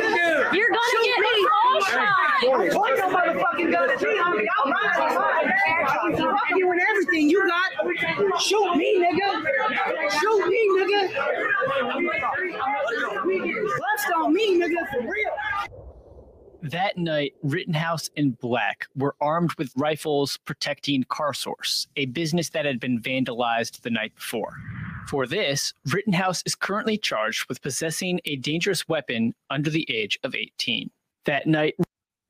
You're 0.52 0.68
gonna 0.68 1.04
get 1.04 1.18
a 1.18 1.48
call 1.48 1.80
shot. 1.82 2.14
Point 2.42 2.96
your 2.96 3.08
motherfucking 3.08 3.70
gun 3.72 3.90
at 3.90 4.00
me, 4.00 4.08
homie. 4.08 4.46
I'm 4.62 4.70
right. 5.16 5.46
I'm 5.88 6.56
you 6.56 6.70
and 6.70 6.80
everything 6.80 7.30
you 7.30 7.46
got. 7.46 7.72
Shoot 8.40 8.76
me, 8.76 8.98
nigga. 8.98 9.28
Shoot 10.20 10.46
me, 10.48 10.60
nigga. 10.76 11.00
Bust 13.78 14.12
on 14.16 14.32
me, 14.32 14.60
nigga, 14.60 14.90
for 14.90 15.00
real. 15.00 15.30
That 16.62 16.98
night, 16.98 17.34
Rittenhouse 17.42 18.10
and 18.16 18.38
Black 18.38 18.86
were 18.94 19.14
armed 19.20 19.54
with 19.54 19.72
rifles 19.76 20.36
protecting 20.44 21.04
CarSource, 21.04 21.86
a 21.96 22.04
business 22.06 22.50
that 22.50 22.66
had 22.66 22.78
been 22.78 23.00
vandalized 23.00 23.80
the 23.80 23.90
night 23.90 24.14
before. 24.14 24.56
For 25.08 25.26
this, 25.26 25.72
Rittenhouse 25.92 26.42
is 26.46 26.54
currently 26.54 26.96
charged 26.96 27.48
with 27.48 27.62
possessing 27.62 28.20
a 28.24 28.36
dangerous 28.36 28.88
weapon 28.88 29.34
under 29.50 29.70
the 29.70 29.86
age 29.90 30.18
of 30.22 30.34
18. 30.34 30.90
That 31.24 31.46
night, 31.46 31.74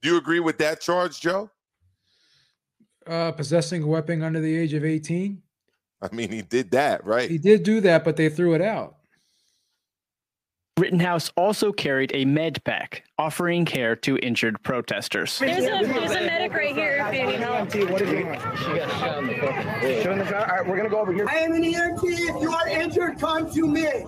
Do 0.03 0.09
you 0.09 0.17
agree 0.17 0.41
with 0.41 0.59
that 0.59 0.81
charge, 0.81 1.21
Joe? 1.21 1.51
Uh, 3.07 3.33
possessing 3.33 3.83
a 3.83 3.87
weapon 3.87 4.23
under 4.23 4.41
the 4.41 4.57
age 4.57 4.75
of 4.75 4.85
18. 4.85 5.43
I 6.03 6.15
mean, 6.15 6.31
he 6.31 6.43
did 6.43 6.71
that, 6.71 7.05
right? 7.05 7.31
He 7.31 7.39
did 7.39 7.63
do 7.63 7.81
that, 7.83 8.05
but 8.05 8.17
they 8.17 8.29
threw 8.29 8.55
it 8.55 8.63
out. 8.63 8.97
Rittenhouse 10.81 11.31
also 11.37 11.73
carried 11.73 12.11
a 12.15 12.25
med 12.25 12.65
pack, 12.65 13.05
offering 13.19 13.67
care 13.67 13.95
to 13.97 14.17
injured 14.17 14.63
protesters. 14.63 15.39
There's 15.39 15.65
a, 15.65 15.87
there's 15.87 16.13
a 16.13 16.21
medic 16.23 16.55
right 16.55 16.75
here 16.75 17.07
if 17.07 17.15
you 17.15 17.27
need 17.27 17.41
help. 17.41 17.75
What 17.91 18.01
is 18.01 18.11
it? 18.11 18.25
She 18.59 18.79
got 18.79 18.91
shot 18.99 19.19
in 19.19 19.27
the 19.27 19.35
foot. 19.35 20.03
Shot 20.03 20.13
in 20.13 20.19
the 20.21 20.25
car. 20.25 20.51
All 20.51 20.57
right, 20.57 20.67
we're 20.67 20.79
gonna 20.79 20.89
go 20.89 21.01
over 21.01 21.13
here. 21.13 21.29
I 21.29 21.41
am 21.41 21.53
an 21.53 21.65
EMT. 21.65 22.03
If 22.03 22.43
you 22.43 22.51
are 22.51 22.67
injured, 22.67 23.19
come 23.19 23.53
to 23.53 23.67
me. 23.69 24.07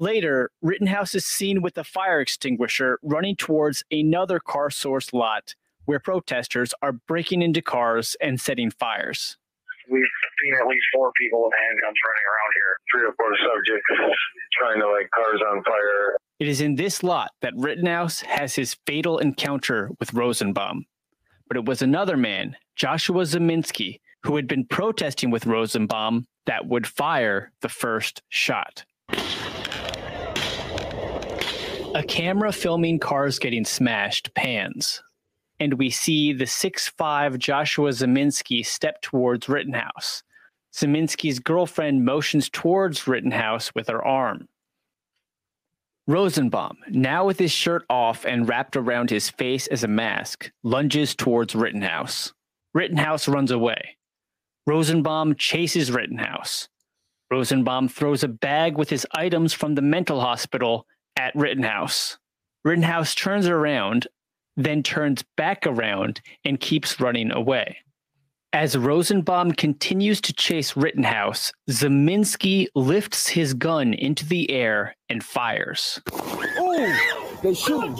Later, 0.00 0.50
Rittenhouse 0.60 1.14
is 1.14 1.24
seen 1.24 1.62
with 1.62 1.78
a 1.78 1.84
fire 1.84 2.20
extinguisher 2.20 2.98
running 3.04 3.36
towards 3.36 3.84
another 3.92 4.40
car 4.40 4.70
source 4.70 5.12
lot 5.12 5.54
where 5.84 6.00
protesters 6.00 6.74
are 6.82 6.92
breaking 6.92 7.42
into 7.42 7.62
cars 7.62 8.16
and 8.20 8.40
setting 8.40 8.72
fires. 8.72 9.38
We've 9.92 10.08
seen 10.42 10.54
at 10.58 10.66
least 10.66 10.84
four 10.94 11.12
people 11.20 11.44
with 11.44 11.52
handguns 11.52 12.00
running 12.08 12.26
around 12.32 12.52
here. 12.56 12.72
Three 12.90 13.04
or 13.08 13.14
four 13.18 13.36
subjects 13.44 14.16
trying 14.58 14.80
to 14.80 14.86
light 14.86 15.10
cars 15.14 15.40
on 15.52 15.62
fire. 15.64 16.16
It 16.38 16.48
is 16.48 16.62
in 16.62 16.76
this 16.76 17.02
lot 17.02 17.30
that 17.42 17.52
Rittenhouse 17.54 18.22
has 18.22 18.54
his 18.54 18.74
fatal 18.86 19.18
encounter 19.18 19.90
with 20.00 20.14
Rosenbaum. 20.14 20.86
But 21.46 21.58
it 21.58 21.66
was 21.66 21.82
another 21.82 22.16
man, 22.16 22.56
Joshua 22.74 23.24
Ziminski, 23.24 24.00
who 24.22 24.36
had 24.36 24.48
been 24.48 24.64
protesting 24.64 25.30
with 25.30 25.44
Rosenbaum 25.44 26.24
that 26.46 26.66
would 26.66 26.86
fire 26.86 27.52
the 27.60 27.68
first 27.68 28.22
shot. 28.30 28.86
A 31.94 32.02
camera 32.08 32.52
filming 32.52 32.98
cars 32.98 33.38
getting 33.38 33.66
smashed 33.66 34.32
pans, 34.34 35.02
and 35.62 35.74
we 35.74 35.90
see 35.90 36.32
the 36.32 36.44
6'5 36.44 37.38
Joshua 37.38 37.90
Ziminski 37.90 38.66
step 38.66 39.00
towards 39.00 39.48
Rittenhouse. 39.48 40.24
Ziminski's 40.74 41.38
girlfriend 41.38 42.04
motions 42.04 42.50
towards 42.50 43.06
Rittenhouse 43.06 43.72
with 43.72 43.86
her 43.86 44.04
arm. 44.04 44.48
Rosenbaum, 46.08 46.78
now 46.88 47.24
with 47.24 47.38
his 47.38 47.52
shirt 47.52 47.84
off 47.88 48.24
and 48.24 48.48
wrapped 48.48 48.76
around 48.76 49.08
his 49.08 49.30
face 49.30 49.68
as 49.68 49.84
a 49.84 49.88
mask, 49.88 50.50
lunges 50.64 51.14
towards 51.14 51.54
Rittenhouse. 51.54 52.32
Rittenhouse 52.74 53.28
runs 53.28 53.52
away. 53.52 53.96
Rosenbaum 54.66 55.36
chases 55.36 55.92
Rittenhouse. 55.92 56.68
Rosenbaum 57.30 57.86
throws 57.86 58.24
a 58.24 58.28
bag 58.28 58.76
with 58.76 58.90
his 58.90 59.06
items 59.12 59.52
from 59.52 59.76
the 59.76 59.82
mental 59.82 60.20
hospital 60.20 60.88
at 61.16 61.36
Rittenhouse. 61.36 62.18
Rittenhouse 62.64 63.14
turns 63.14 63.46
around, 63.46 64.08
then 64.56 64.82
turns 64.82 65.24
back 65.36 65.66
around 65.66 66.20
and 66.44 66.60
keeps 66.60 67.00
running 67.00 67.30
away. 67.30 67.78
As 68.54 68.76
Rosenbaum 68.76 69.52
continues 69.52 70.20
to 70.20 70.34
chase 70.34 70.76
Rittenhouse, 70.76 71.52
Ziminski 71.70 72.66
lifts 72.74 73.26
his 73.26 73.54
gun 73.54 73.94
into 73.94 74.26
the 74.26 74.50
air 74.50 74.94
and 75.08 75.24
fires. 75.24 76.00
Oh, 76.12 77.38
they 77.42 77.54
shoot. 77.54 77.98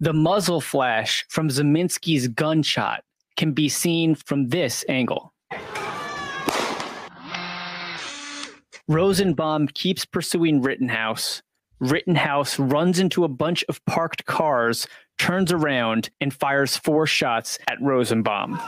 The 0.00 0.14
muzzle 0.14 0.62
flash 0.62 1.26
from 1.28 1.50
Ziminski's 1.50 2.28
gunshot 2.28 3.04
can 3.36 3.52
be 3.52 3.68
seen 3.68 4.14
from 4.14 4.48
this 4.48 4.86
angle. 4.88 5.34
Rosenbaum 8.88 9.68
keeps 9.68 10.06
pursuing 10.06 10.62
Rittenhouse. 10.62 11.42
Rittenhouse 11.78 12.58
runs 12.58 12.98
into 12.98 13.22
a 13.24 13.28
bunch 13.28 13.64
of 13.68 13.84
parked 13.84 14.24
cars, 14.24 14.86
turns 15.18 15.52
around, 15.52 16.10
and 16.20 16.32
fires 16.32 16.76
four 16.76 17.06
shots 17.06 17.58
at 17.68 17.80
Rosenbaum. 17.80 18.60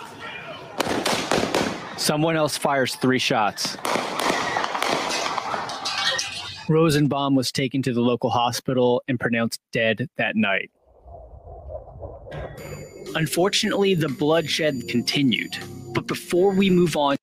Someone 1.96 2.36
else 2.36 2.56
fires 2.56 2.96
three 2.96 3.18
shots. 3.18 3.76
Rosenbaum 6.68 7.35
was 7.35 7.50
taken 7.50 7.83
to 7.83 7.92
the 7.92 8.00
local 8.00 8.31
hospital 8.31 9.02
and 9.08 9.18
pronounced 9.18 9.60
dead 9.72 10.08
that 10.16 10.37
night. 10.37 10.70
Unfortunately, 13.14 13.94
the 13.94 14.08
bloodshed 14.08 14.87
continued. 14.88 15.56
But 15.92 16.06
before 16.06 16.52
we 16.52 16.70
move 16.70 16.96
on, 16.96 17.16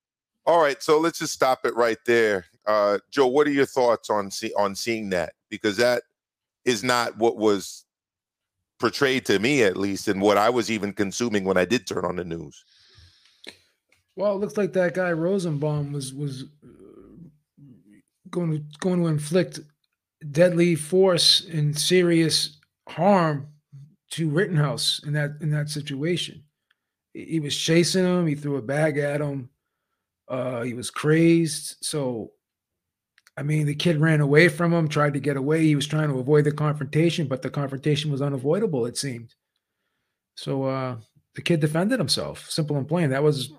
All 0.44 0.60
right, 0.60 0.82
so 0.82 0.98
let's 0.98 1.18
just 1.18 1.32
stop 1.32 1.64
it 1.64 1.74
right 1.74 1.98
there. 2.06 2.44
Uh, 2.66 2.98
Joe, 3.10 3.26
what 3.26 3.46
are 3.46 3.50
your 3.50 3.66
thoughts 3.66 4.10
on 4.10 4.30
see, 4.30 4.52
on 4.56 4.74
seeing 4.74 5.10
that? 5.10 5.32
Because 5.50 5.78
that 5.78 6.02
is 6.64 6.84
not 6.84 7.16
what 7.16 7.38
was 7.38 7.86
portrayed 8.78 9.26
to 9.26 9.38
me, 9.38 9.62
at 9.62 9.76
least, 9.76 10.08
and 10.08 10.20
what 10.20 10.38
I 10.38 10.50
was 10.50 10.70
even 10.70 10.92
consuming 10.92 11.44
when 11.44 11.56
I 11.56 11.64
did 11.64 11.86
turn 11.86 12.04
on 12.04 12.16
the 12.16 12.24
news. 12.24 12.64
Well, 14.16 14.34
it 14.34 14.38
looks 14.38 14.56
like 14.56 14.72
that 14.72 14.94
guy 14.94 15.12
Rosenbaum 15.12 15.92
was 15.92 16.12
was 16.12 16.44
going 18.30 18.52
to 18.52 18.78
going 18.80 19.00
to 19.00 19.08
inflict 19.08 19.60
deadly 20.30 20.74
force 20.74 21.46
and 21.52 21.78
serious 21.78 22.58
harm 22.88 23.48
to 24.10 24.28
Rittenhouse 24.28 25.00
in 25.06 25.12
that 25.12 25.32
in 25.40 25.50
that 25.50 25.68
situation. 25.68 26.44
He 27.14 27.40
was 27.40 27.56
chasing 27.56 28.04
him. 28.04 28.26
He 28.26 28.34
threw 28.34 28.56
a 28.56 28.62
bag 28.62 28.98
at 28.98 29.20
him. 29.20 29.50
Uh, 30.28 30.62
he 30.62 30.74
was 30.74 30.90
crazed. 30.90 31.76
So, 31.80 32.32
I 33.38 33.42
mean, 33.42 33.66
the 33.66 33.74
kid 33.74 34.00
ran 34.00 34.20
away 34.20 34.48
from 34.48 34.72
him, 34.72 34.88
tried 34.88 35.14
to 35.14 35.20
get 35.20 35.36
away. 35.36 35.62
He 35.62 35.76
was 35.76 35.86
trying 35.86 36.08
to 36.08 36.18
avoid 36.18 36.44
the 36.44 36.50
confrontation, 36.50 37.28
but 37.28 37.40
the 37.40 37.50
confrontation 37.50 38.10
was 38.10 38.20
unavoidable. 38.20 38.84
It 38.84 38.98
seemed. 38.98 39.34
So 40.34 40.64
uh, 40.64 40.96
the 41.36 41.42
kid 41.42 41.60
defended 41.60 42.00
himself. 42.00 42.50
Simple 42.50 42.76
and 42.76 42.88
plain. 42.88 43.10
That 43.10 43.22
was 43.22 43.52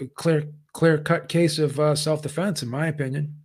a 0.00 0.06
clear 0.06 0.48
clear 0.72 0.98
cut 0.98 1.28
case 1.28 1.60
of 1.60 1.78
uh, 1.78 1.94
self 1.94 2.20
defense, 2.22 2.64
in 2.64 2.68
my 2.68 2.88
opinion. 2.88 3.36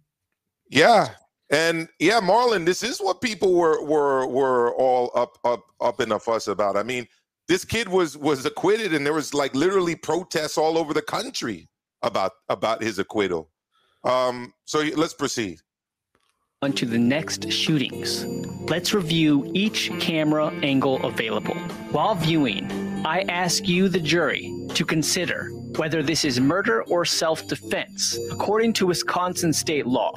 Yeah. 0.70 1.10
And 1.52 1.88
yeah, 2.00 2.20
Marlon, 2.22 2.66
this 2.66 2.82
is 2.82 2.98
what 2.98 3.22
people 3.22 3.54
were 3.54 3.84
were 3.84 4.26
were 4.26 4.74
all 4.76 5.12
up 5.14 5.38
up 5.46 5.64
up 5.80 6.02
in 6.02 6.12
a 6.12 6.20
fuss 6.20 6.48
about. 6.48 6.76
I 6.76 6.82
mean, 6.82 7.08
this 7.48 7.64
kid 7.64 7.88
was 7.88 8.18
was 8.18 8.46
acquitted 8.48 8.96
and 8.96 9.06
there 9.06 9.14
was 9.14 9.34
like 9.34 9.54
literally 9.54 9.96
protests 9.96 10.58
all 10.58 10.78
over 10.78 10.94
the 10.94 11.04
country 11.04 11.70
about 12.02 12.32
about 12.50 12.82
his 12.82 12.98
acquittal. 12.98 13.52
Um 14.04 14.54
so 14.66 14.80
let's 14.96 15.14
proceed. 15.14 15.60
On 16.64 16.74
to 16.74 16.88
the 16.88 16.98
next 16.98 17.52
shootings. 17.52 18.26
Let's 18.68 18.92
review 18.92 19.52
each 19.54 19.92
camera 20.00 20.48
angle 20.64 21.06
available. 21.06 21.54
While 21.92 22.16
viewing, 22.16 23.06
I 23.06 23.22
ask 23.30 23.68
you, 23.68 23.90
the 23.90 24.00
jury, 24.00 24.52
to 24.74 24.84
consider 24.84 25.52
whether 25.76 26.02
this 26.02 26.26
is 26.26 26.40
murder 26.40 26.82
or 26.86 27.06
self 27.06 27.48
defense. 27.48 28.18
According 28.32 28.74
to 28.74 28.88
Wisconsin 28.88 29.54
state 29.54 29.86
law, 29.86 30.14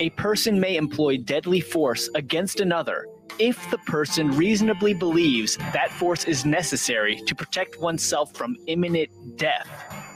a 0.00 0.10
person 0.10 0.58
may 0.58 0.74
employ 0.74 1.18
deadly 1.18 1.60
force 1.60 2.10
against 2.16 2.58
another 2.58 3.06
if 3.38 3.70
the 3.70 3.78
person 3.78 4.32
reasonably 4.32 4.94
believes 4.94 5.58
that 5.58 5.92
force 5.92 6.24
is 6.24 6.44
necessary 6.44 7.22
to 7.24 7.36
protect 7.36 7.78
oneself 7.78 8.34
from 8.34 8.56
imminent 8.66 9.10
death 9.36 9.68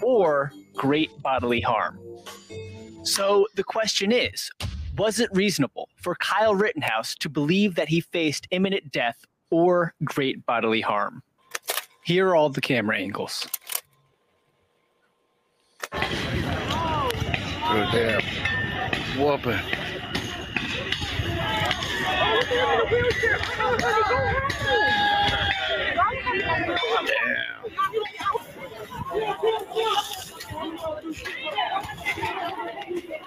or 0.03 0.53
great 0.75 1.11
bodily 1.23 1.61
harm. 1.61 2.01
So 3.05 3.47
the 3.55 3.63
question 3.63 4.11
is 4.11 4.51
was 4.99 5.21
it 5.21 5.31
reasonable 5.33 5.89
for 5.95 6.17
Kyle 6.17 6.55
Rittenhouse 6.55 7.15
to 7.17 7.29
believe 7.29 7.77
that 7.77 7.89
he 7.89 8.01
faced 8.01 8.49
imminent 8.51 8.91
death 8.91 9.25
or 9.51 9.95
great 10.05 10.45
bodily 10.45 10.81
harm? 10.81 11.23
Here 12.05 12.29
are 12.29 12.37
all 12.37 12.49
the 12.51 12.61
camera 12.61 12.99
angles. 12.99 13.49
Oh, 17.71 17.89
damn. 17.93 18.21
Whooping. 19.19 19.61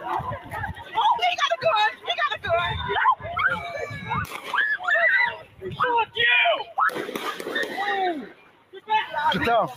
Oh, 0.03 0.50
got 1.36 1.51
a 1.51 1.57
gun. 1.61 1.91
Got 2.17 2.32
a 2.36 2.39
gun. 2.41 2.71
You. 2.88 2.95
Get 9.34 9.45
down. 9.45 9.69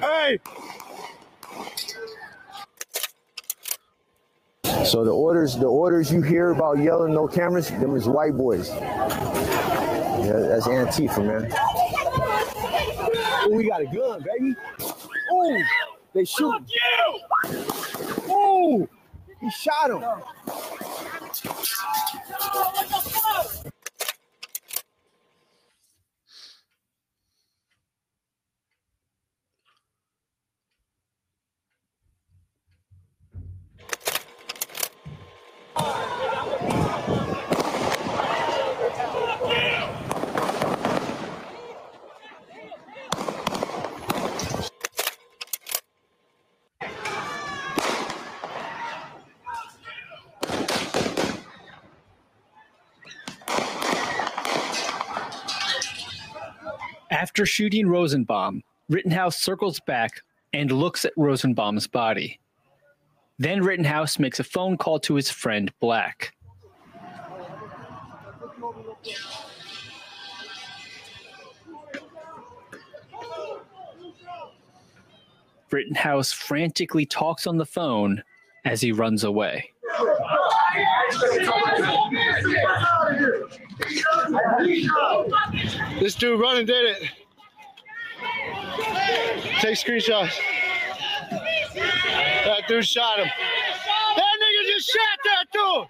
Hey! 0.00 0.38
So 4.82 5.04
the 5.04 5.10
orders, 5.12 5.56
the 5.56 5.66
orders 5.66 6.12
you 6.12 6.22
hear 6.22 6.50
about 6.50 6.78
yelling 6.78 7.14
no 7.14 7.26
cameras, 7.26 7.70
them 7.70 7.96
is 7.96 8.06
white 8.08 8.36
boys. 8.36 8.70
Yeah, 8.70 10.38
that's 10.40 10.66
Antifa, 10.66 11.24
man. 11.24 11.52
Oh, 13.46 13.50
we 13.50 13.68
got 13.68 13.82
a 13.82 13.86
gun, 13.86 14.22
baby. 14.22 14.54
Oh, 15.30 15.62
they 16.12 16.24
shoot. 16.24 16.54
Oh, 18.28 18.88
he 19.40 19.50
shot 19.50 19.90
him. 19.90 20.02
After 57.44 57.52
shooting 57.52 57.88
Rosenbaum, 57.88 58.62
Rittenhouse 58.88 59.36
circles 59.36 59.78
back 59.80 60.22
and 60.54 60.72
looks 60.72 61.04
at 61.04 61.12
Rosenbaum's 61.14 61.86
body. 61.86 62.40
Then 63.38 63.62
Rittenhouse 63.62 64.18
makes 64.18 64.40
a 64.40 64.44
phone 64.44 64.78
call 64.78 64.98
to 65.00 65.14
his 65.14 65.30
friend 65.30 65.70
Black. 65.78 66.32
Rittenhouse 75.70 76.32
frantically 76.32 77.04
talks 77.04 77.46
on 77.46 77.58
the 77.58 77.66
phone 77.66 78.22
as 78.64 78.80
he 78.80 78.90
runs 78.90 79.22
away. 79.22 79.70
This 86.00 86.14
dude 86.14 86.40
running 86.40 86.64
did 86.64 86.86
it. 86.86 87.10
Take 89.60 89.76
screenshots. 89.76 90.38
That 92.44 92.64
dude 92.68 92.86
shot 92.86 93.18
him. 93.18 93.28
That 94.16 94.36
nigga 94.40 94.66
just 94.66 94.90
shot 94.90 95.18
that 95.24 95.46
dude. 95.52 95.88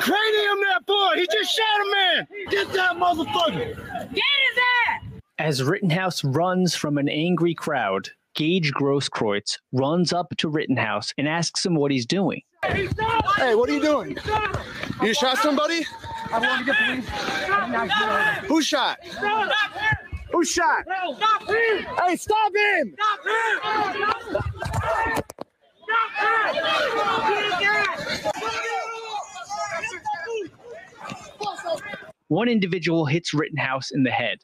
Cranium 0.00 0.60
that 0.60 0.86
boy. 0.86 1.14
He 1.16 1.26
just 1.30 1.54
shot 1.54 1.80
a 1.80 1.90
man. 1.90 2.26
Get 2.50 2.72
that 2.72 2.96
motherfucker. 2.96 3.76
Get 4.14 4.24
his 4.48 4.58
ass. 4.88 5.02
As 5.38 5.62
Rittenhouse 5.62 6.24
runs 6.24 6.74
from 6.74 6.96
an 6.96 7.08
angry 7.08 7.54
crowd, 7.54 8.10
Gage 8.34 8.72
Grosskreutz 8.72 9.58
runs 9.72 10.12
up 10.12 10.34
to 10.38 10.48
Rittenhouse 10.48 11.12
and 11.18 11.28
asks 11.28 11.64
him 11.64 11.74
what 11.74 11.90
he's 11.90 12.06
doing. 12.06 12.42
Hey, 12.64 13.54
what 13.54 13.68
are 13.68 13.72
you 13.72 13.82
doing? 13.82 14.16
You 15.02 15.12
shot 15.14 15.38
somebody? 15.38 15.84
I 16.32 16.38
want 16.38 16.66
to 16.66 16.72
get 16.72 16.76
police. 16.76 18.48
Who 18.48 18.62
shot? 18.62 18.98
Who 20.34 20.44
shot? 20.44 20.82
Stop 20.84 21.48
him! 21.48 21.86
Hey, 22.02 22.16
stop 22.16 22.52
him! 22.56 22.96
One 32.26 32.48
individual 32.48 33.06
hits 33.06 33.32
Rittenhouse 33.32 33.92
in 33.92 34.02
the 34.02 34.10
head. 34.10 34.38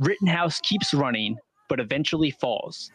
Rittenhouse 0.00 0.60
keeps 0.60 0.92
running, 0.92 1.38
but 1.66 1.80
eventually 1.80 2.30
falls. 2.30 2.90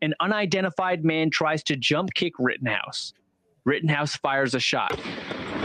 An 0.00 0.14
unidentified 0.20 1.04
man 1.04 1.30
tries 1.30 1.64
to 1.64 1.74
jump 1.74 2.14
kick 2.14 2.34
Rittenhouse. 2.38 3.12
Rittenhouse 3.64 4.14
fires 4.14 4.54
a 4.54 4.60
shot. 4.60 4.96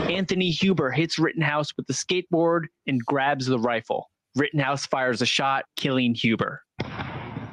Anthony 0.09 0.51
Huber 0.51 0.91
hits 0.91 1.17
Rittenhouse 1.17 1.69
with 1.77 1.87
the 1.87 1.93
skateboard 1.93 2.65
and 2.87 3.03
grabs 3.05 3.45
the 3.45 3.57
rifle. 3.59 4.09
Rittenhouse 4.35 4.85
fires 4.85 5.21
a 5.21 5.25
shot, 5.25 5.65
killing 5.77 6.13
Huber. 6.13 6.61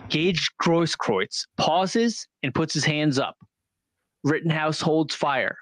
Gage 0.08 0.50
Grosskreutz 0.60 1.46
pauses 1.56 2.26
and 2.42 2.54
puts 2.54 2.74
his 2.74 2.84
hands 2.84 3.18
up. 3.18 3.36
Rittenhouse 4.24 4.80
holds 4.80 5.14
fire. 5.14 5.56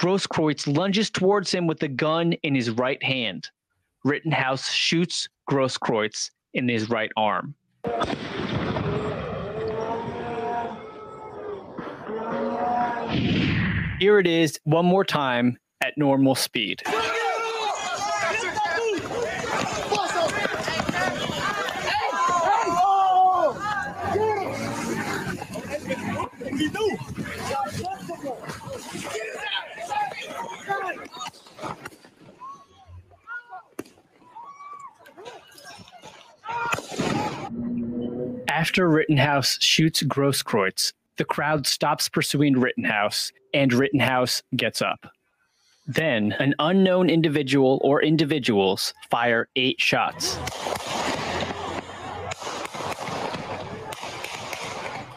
Grosskreutz 0.00 0.66
lunges 0.66 1.10
towards 1.10 1.52
him 1.52 1.66
with 1.66 1.78
the 1.78 1.88
gun 1.88 2.32
in 2.42 2.54
his 2.54 2.70
right 2.70 3.02
hand. 3.02 3.48
Rittenhouse 4.04 4.70
shoots 4.70 5.28
Grosskreutz 5.50 6.30
in 6.54 6.68
his 6.68 6.88
right 6.88 7.10
arm. 7.16 7.54
Here 14.00 14.18
it 14.18 14.26
is 14.26 14.58
one 14.64 14.86
more 14.86 15.04
time 15.04 15.58
at 15.84 15.98
normal 15.98 16.34
speed. 16.34 16.82
After 38.48 38.88
Rittenhouse 38.88 39.58
shoots 39.60 40.02
Grosskreutz, 40.02 40.94
the 41.16 41.24
crowd 41.24 41.66
stops 41.66 42.08
pursuing 42.08 42.58
Rittenhouse, 42.58 43.30
and 43.52 43.72
Rittenhouse 43.72 44.42
gets 44.56 44.80
up. 44.80 45.10
Then, 45.86 46.32
an 46.38 46.54
unknown 46.58 47.10
individual 47.10 47.78
or 47.82 48.02
individuals 48.02 48.94
fire 49.10 49.48
eight 49.54 49.78
shots. 49.78 50.38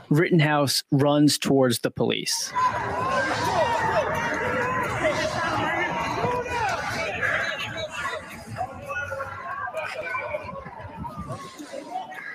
Rittenhouse 0.09 0.83
runs 0.91 1.37
towards 1.37 1.79
the 1.79 1.91
police. 1.91 2.51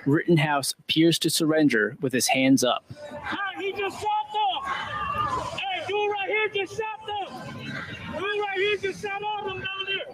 Rittenhouse 0.06 0.74
appears 0.78 1.18
to 1.20 1.30
surrender 1.30 1.96
with 2.00 2.14
his 2.14 2.28
hands 2.28 2.64
up. 2.64 2.84
Hey, 2.90 3.36
he 3.58 3.72
just 3.72 4.00
shot 4.00 4.32
them. 4.32 4.72
Hey, 5.58 5.84
dude 5.86 6.10
right 6.10 6.28
here 6.28 6.48
just 6.48 6.78
shot. 6.78 7.01
Just 8.80 9.02
shot 9.02 9.22
all 9.22 9.48
them 9.48 9.60
down 9.60 9.84
there. 9.86 10.06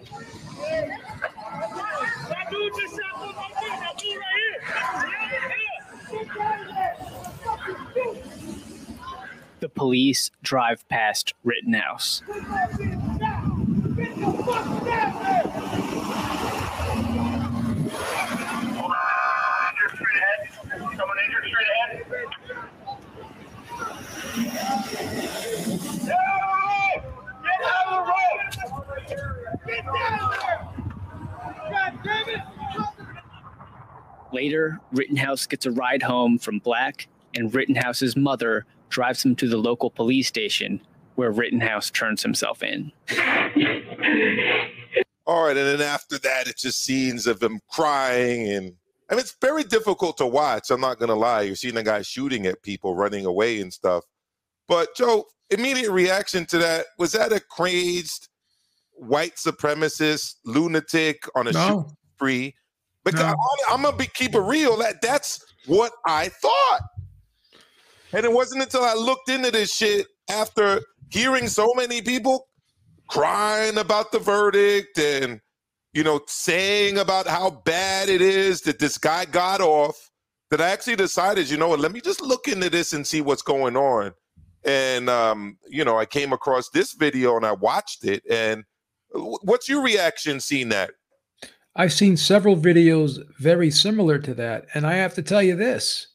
That 2.29 2.45
dude 2.51 2.73
just 2.79 2.93
shot 2.95 3.15
them 3.19 3.35
up 3.37 3.51
there. 3.59 3.77
That 3.79 3.95
dude 3.97 4.17
right 4.17 4.39
here. 4.39 6.25
The 9.59 9.69
police 9.69 10.31
drive 10.43 10.87
past 10.89 11.33
Rittenhouse. 11.43 12.21
Someone 20.97 21.17
injured 21.25 21.45
straight 21.47 21.71
ahead. 21.75 21.95
Get 27.41 27.61
out 27.65 27.85
of 27.87 27.91
the 27.91 27.99
road! 29.15 29.58
Get 29.69 29.85
down 29.85 30.31
there! 30.31 30.69
God 31.71 31.99
damn 32.03 32.29
it! 32.29 32.39
Later, 34.31 34.79
Rittenhouse 34.91 35.47
gets 35.47 35.65
a 35.65 35.71
ride 35.71 36.03
home 36.03 36.37
from 36.37 36.59
Black, 36.59 37.07
and 37.35 37.53
Rittenhouse's 37.53 38.15
mother 38.15 38.65
drives 38.89 39.23
him 39.23 39.35
to 39.37 39.47
the 39.47 39.57
local 39.57 39.89
police 39.89 40.27
station 40.27 40.81
where 41.15 41.31
Rittenhouse 41.31 41.91
turns 41.91 42.23
himself 42.23 42.63
in. 42.63 42.91
All 45.25 45.45
right, 45.45 45.57
and 45.57 45.67
then 45.67 45.81
after 45.81 46.17
that, 46.19 46.47
it's 46.47 46.61
just 46.61 46.83
scenes 46.83 47.27
of 47.27 47.43
him 47.43 47.59
crying, 47.69 48.49
and 48.51 48.73
I 49.09 49.15
mean, 49.15 49.19
it's 49.19 49.35
very 49.41 49.63
difficult 49.63 50.17
to 50.17 50.25
watch. 50.25 50.71
I'm 50.71 50.81
not 50.81 50.99
gonna 50.99 51.15
lie. 51.15 51.41
You're 51.41 51.55
seeing 51.55 51.77
a 51.77 51.83
guy 51.83 52.01
shooting 52.03 52.45
at 52.45 52.63
people, 52.63 52.95
running 52.95 53.25
away, 53.25 53.59
and 53.59 53.73
stuff. 53.73 54.05
But 54.67 54.95
Joe, 54.95 55.25
immediate 55.49 55.91
reaction 55.91 56.45
to 56.47 56.57
that 56.59 56.85
was 56.97 57.11
that 57.11 57.33
a 57.33 57.39
crazed 57.39 58.28
white 58.99 59.35
supremacist 59.35 60.35
lunatic 60.45 61.23
on 61.35 61.47
a 61.47 61.51
No. 61.51 61.67
shoot 61.67 61.85
spree? 62.15 62.55
Because 63.03 63.21
I'm, 63.23 63.35
I'm 63.69 63.81
gonna 63.81 63.95
be 63.95 64.07
keep 64.07 64.35
it 64.35 64.41
real. 64.41 64.77
That 64.77 65.01
that's 65.01 65.43
what 65.65 65.93
I 66.05 66.29
thought. 66.29 66.81
And 68.13 68.25
it 68.25 68.31
wasn't 68.31 68.61
until 68.63 68.83
I 68.83 68.93
looked 68.93 69.29
into 69.29 69.51
this 69.51 69.73
shit 69.73 70.07
after 70.29 70.81
hearing 71.09 71.47
so 71.47 71.73
many 71.75 72.01
people 72.01 72.47
crying 73.07 73.77
about 73.77 74.11
the 74.11 74.19
verdict 74.19 74.99
and 74.99 75.41
you 75.93 76.03
know 76.03 76.21
saying 76.27 76.97
about 76.97 77.25
how 77.27 77.49
bad 77.65 78.09
it 78.09 78.21
is 78.21 78.61
that 78.61 78.79
this 78.79 78.97
guy 78.97 79.25
got 79.25 79.61
off 79.61 80.09
that 80.51 80.61
I 80.61 80.69
actually 80.69 80.95
decided, 80.95 81.49
you 81.49 81.57
know 81.57 81.67
what, 81.67 81.79
let 81.79 81.91
me 81.91 82.01
just 82.01 82.21
look 82.21 82.47
into 82.47 82.69
this 82.69 82.93
and 82.93 83.05
see 83.05 83.21
what's 83.21 83.41
going 83.43 83.77
on. 83.77 84.13
And 84.65 85.09
um, 85.09 85.57
you 85.67 85.85
know, 85.85 85.97
I 85.97 86.05
came 86.05 86.33
across 86.33 86.69
this 86.69 86.93
video 86.93 87.37
and 87.37 87.45
I 87.45 87.53
watched 87.53 88.03
it. 88.03 88.23
And 88.29 88.63
what's 89.11 89.69
your 89.69 89.81
reaction 89.81 90.39
seeing 90.39 90.69
that? 90.69 90.91
I've 91.75 91.93
seen 91.93 92.17
several 92.17 92.55
videos 92.55 93.19
very 93.39 93.71
similar 93.71 94.19
to 94.19 94.33
that. 94.35 94.65
And 94.73 94.85
I 94.85 94.95
have 94.95 95.13
to 95.15 95.21
tell 95.21 95.41
you 95.41 95.55
this 95.55 96.07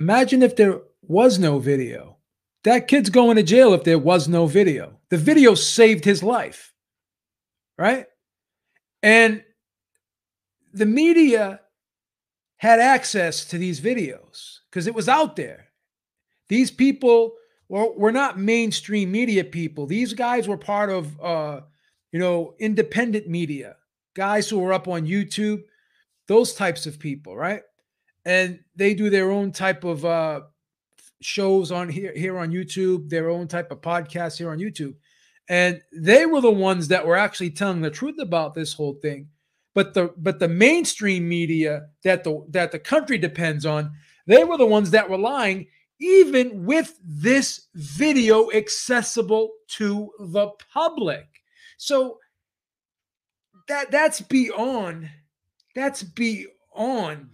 imagine 0.00 0.42
if 0.42 0.56
there 0.56 0.80
was 1.02 1.38
no 1.38 1.58
video. 1.58 2.16
That 2.64 2.88
kid's 2.88 3.10
going 3.10 3.36
to 3.36 3.42
jail 3.42 3.72
if 3.72 3.84
there 3.84 3.98
was 3.98 4.28
no 4.28 4.46
video. 4.46 4.98
The 5.10 5.16
video 5.16 5.54
saved 5.54 6.04
his 6.04 6.22
life, 6.22 6.72
right? 7.78 8.06
And 9.02 9.42
the 10.72 10.86
media 10.86 11.60
had 12.56 12.80
access 12.80 13.44
to 13.46 13.58
these 13.58 13.80
videos 13.80 14.58
because 14.70 14.86
it 14.86 14.94
was 14.94 15.08
out 15.08 15.36
there. 15.36 15.68
These 16.48 16.70
people 16.70 17.34
were, 17.68 17.92
were 17.92 18.12
not 18.12 18.38
mainstream 18.38 19.12
media 19.12 19.44
people. 19.44 19.86
These 19.86 20.12
guys 20.12 20.48
were 20.48 20.56
part 20.56 20.90
of, 20.90 21.20
uh, 21.20 21.60
you 22.18 22.24
know, 22.24 22.52
independent 22.58 23.28
media, 23.28 23.76
guys 24.14 24.48
who 24.48 24.60
are 24.64 24.72
up 24.72 24.88
on 24.88 25.06
YouTube, 25.06 25.62
those 26.26 26.52
types 26.52 26.84
of 26.84 26.98
people, 26.98 27.36
right? 27.36 27.62
And 28.24 28.58
they 28.74 28.92
do 28.92 29.08
their 29.08 29.30
own 29.30 29.52
type 29.52 29.84
of 29.84 30.04
uh, 30.04 30.40
shows 31.20 31.70
on 31.70 31.88
here 31.88 32.12
here 32.16 32.36
on 32.36 32.50
YouTube, 32.50 33.08
their 33.08 33.30
own 33.30 33.46
type 33.46 33.70
of 33.70 33.82
podcasts 33.82 34.36
here 34.36 34.50
on 34.50 34.58
YouTube. 34.58 34.96
And 35.48 35.80
they 35.92 36.26
were 36.26 36.40
the 36.40 36.50
ones 36.50 36.88
that 36.88 37.06
were 37.06 37.16
actually 37.16 37.50
telling 37.50 37.82
the 37.82 37.88
truth 37.88 38.16
about 38.18 38.52
this 38.52 38.72
whole 38.72 38.94
thing. 38.94 39.28
But 39.72 39.94
the 39.94 40.12
but 40.16 40.40
the 40.40 40.48
mainstream 40.48 41.28
media 41.28 41.86
that 42.02 42.24
the 42.24 42.44
that 42.48 42.72
the 42.72 42.80
country 42.80 43.18
depends 43.18 43.64
on, 43.64 43.92
they 44.26 44.42
were 44.42 44.58
the 44.58 44.66
ones 44.66 44.90
that 44.90 45.08
were 45.08 45.18
lying 45.18 45.68
even 46.00 46.64
with 46.64 46.98
this 47.04 47.68
video 47.74 48.50
accessible 48.50 49.50
to 49.68 50.10
the 50.18 50.48
public. 50.72 51.37
So 51.78 52.18
that 53.68 53.90
that's 53.90 54.20
beyond 54.20 55.08
that's 55.74 56.02
beyond 56.02 57.30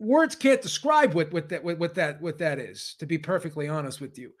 words 0.00 0.34
can't 0.34 0.62
describe 0.62 1.14
what 1.14 1.32
what 1.32 1.48
that 1.50 1.62
what, 1.62 1.78
what 1.78 1.94
that 1.94 2.20
what 2.20 2.38
that 2.38 2.58
is 2.58 2.96
to 2.98 3.06
be 3.06 3.18
perfectly 3.18 3.68
honest 3.68 4.00
with 4.00 4.18
you. 4.18 4.32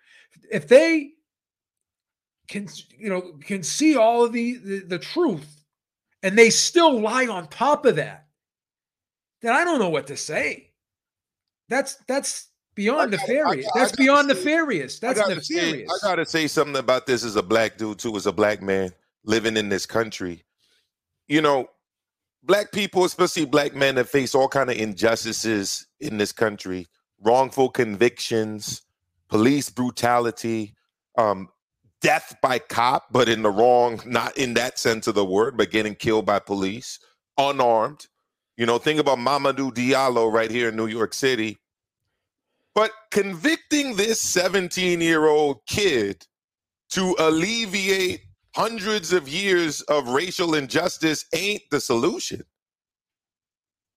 If 0.50 0.66
they 0.66 1.10
can 2.48 2.68
you 2.98 3.10
know 3.10 3.34
can 3.44 3.62
see 3.62 3.96
all 3.96 4.24
of 4.24 4.32
the, 4.32 4.56
the 4.56 4.78
the 4.80 4.98
truth 4.98 5.64
and 6.22 6.36
they 6.36 6.50
still 6.50 7.00
lie 7.00 7.26
on 7.26 7.46
top 7.48 7.84
of 7.84 7.96
that 7.96 8.26
then 9.42 9.54
i 9.54 9.64
don't 9.64 9.78
know 9.78 9.90
what 9.90 10.06
to 10.08 10.16
say. 10.16 10.70
That's 11.68 11.96
that's 12.06 12.48
beyond 12.78 13.10
nefarious 13.10 13.66
I 13.74 13.78
that's 13.80 13.90
gotta 13.92 14.02
beyond 14.02 14.28
say- 14.30 14.34
nefarious 14.34 14.98
that's 15.00 15.18
I 15.20 15.22
gotta 15.28 15.44
say- 15.44 15.54
nefarious 15.54 15.90
I 16.02 16.06
gotta 16.08 16.26
say 16.26 16.46
something 16.46 16.76
about 16.76 17.06
this 17.06 17.24
as 17.24 17.34
a 17.36 17.42
black 17.42 17.76
dude 17.76 17.98
too, 17.98 18.16
as 18.16 18.26
a 18.26 18.32
black 18.32 18.62
man 18.62 18.92
living 19.24 19.56
in 19.56 19.68
this 19.68 19.84
country. 19.84 20.44
You 21.26 21.42
know, 21.42 21.68
black 22.42 22.70
people, 22.72 23.04
especially 23.04 23.44
black 23.44 23.74
men, 23.74 23.96
that 23.96 24.08
face 24.08 24.34
all 24.34 24.48
kind 24.48 24.70
of 24.70 24.76
injustices 24.76 25.86
in 26.00 26.18
this 26.18 26.32
country, 26.32 26.86
wrongful 27.20 27.68
convictions, 27.68 28.82
police 29.28 29.68
brutality, 29.70 30.74
um, 31.18 31.48
death 32.00 32.36
by 32.42 32.58
cop, 32.60 33.08
but 33.10 33.28
in 33.28 33.42
the 33.42 33.50
wrong, 33.50 34.00
not 34.06 34.38
in 34.38 34.54
that 34.54 34.78
sense 34.78 35.06
of 35.08 35.16
the 35.16 35.24
word, 35.24 35.56
but 35.56 35.70
getting 35.72 35.94
killed 35.96 36.24
by 36.24 36.38
police, 36.38 37.00
unarmed. 37.36 38.06
You 38.56 38.66
know, 38.66 38.78
think 38.78 38.98
about 39.00 39.18
Mamadou 39.18 39.72
Diallo 39.72 40.32
right 40.32 40.50
here 40.50 40.68
in 40.70 40.76
New 40.76 40.86
York 40.86 41.12
City. 41.12 41.58
But 42.78 42.92
convicting 43.10 43.96
this 43.96 44.20
17 44.20 45.00
year 45.00 45.26
old 45.26 45.66
kid 45.66 46.24
to 46.90 47.16
alleviate 47.18 48.20
hundreds 48.54 49.12
of 49.12 49.28
years 49.28 49.80
of 49.82 50.10
racial 50.10 50.54
injustice 50.54 51.24
ain't 51.34 51.62
the 51.72 51.80
solution. 51.80 52.42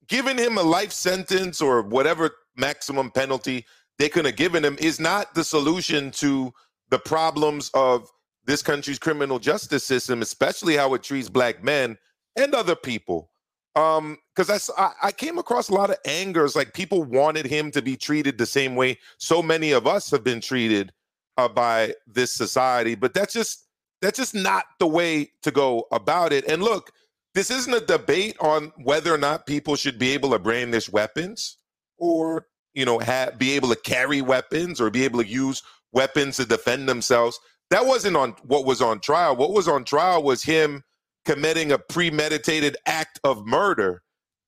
Giving 0.08 0.36
him 0.36 0.58
a 0.58 0.64
life 0.64 0.92
sentence 0.92 1.62
or 1.62 1.84
whatever 1.84 2.32
maximum 2.58 3.12
penalty 3.12 3.68
they 4.00 4.10
could 4.10 4.26
have 4.26 4.36
given 4.36 4.66
him 4.66 4.78
is 4.80 5.00
not 5.00 5.36
the 5.36 5.44
solution 5.44 6.10
to 6.14 6.52
the 6.90 6.98
problems 6.98 7.70
of 7.76 8.10
this 8.46 8.64
country's 8.64 8.98
criminal 8.98 9.38
justice 9.38 9.84
system, 9.84 10.24
especially 10.24 10.76
how 10.76 10.96
it 10.96 11.04
treats 11.04 11.30
black 11.30 11.64
men 11.64 12.00
and 12.36 12.56
other 12.56 12.76
people. 12.76 13.31
Um, 13.76 14.18
because 14.36 14.70
I, 14.78 14.92
I 15.02 15.12
came 15.12 15.38
across 15.38 15.70
a 15.70 15.74
lot 15.74 15.92
of 15.92 15.98
angers, 16.06 16.56
like 16.56 16.74
people 16.74 17.04
wanted 17.04 17.46
him 17.46 17.72
to 17.72 17.82
be 17.82 17.96
treated 17.96 18.38
the 18.38 18.46
same 18.46 18.76
way 18.76 18.98
so 19.18 19.42
many 19.42 19.72
of 19.72 19.88
us 19.88 20.12
have 20.12 20.24
been 20.24 20.42
treated 20.42 20.92
uh, 21.38 21.48
by 21.48 21.94
this 22.06 22.34
society, 22.34 22.96
but 22.96 23.14
that's 23.14 23.34
just 23.34 23.68
that's 24.02 24.18
just 24.18 24.34
not 24.34 24.66
the 24.80 24.88
way 24.88 25.32
to 25.44 25.52
go 25.52 25.88
about 25.92 26.34
it. 26.34 26.46
And 26.50 26.64
look, 26.64 26.92
this 27.34 27.52
isn't 27.52 27.74
a 27.74 27.86
debate 27.86 28.36
on 28.40 28.74
whether 28.84 29.14
or 29.14 29.18
not 29.18 29.46
people 29.46 29.76
should 29.76 30.00
be 30.00 30.12
able 30.12 30.32
to 30.32 30.40
brandish 30.40 30.92
weapons 30.92 31.58
or 31.98 32.48
you 32.74 32.86
know 32.86 33.00
have, 33.00 33.38
be 33.38 33.54
able 33.54 33.70
to 33.70 33.76
carry 33.76 34.22
weapons 34.22 34.82
or 34.82 34.90
be 34.90 35.06
able 35.06 35.22
to 35.22 35.28
use 35.28 35.64
weapons 35.94 36.38
to 36.38 36.46
defend 36.46 36.90
themselves. 36.90 37.40
That 37.70 37.86
wasn't 37.86 38.18
on 38.18 38.32
what 38.44 38.66
was 38.66 38.82
on 38.82 39.00
trial. 39.00 39.36
What 39.36 39.54
was 39.54 39.68
on 39.68 39.86
trial 39.86 40.24
was 40.24 40.44
him 40.44 40.84
committing 41.26 41.72
a 41.72 41.78
premeditated 41.78 42.78
act 42.86 43.20
of 43.24 43.46
murder 43.46 44.04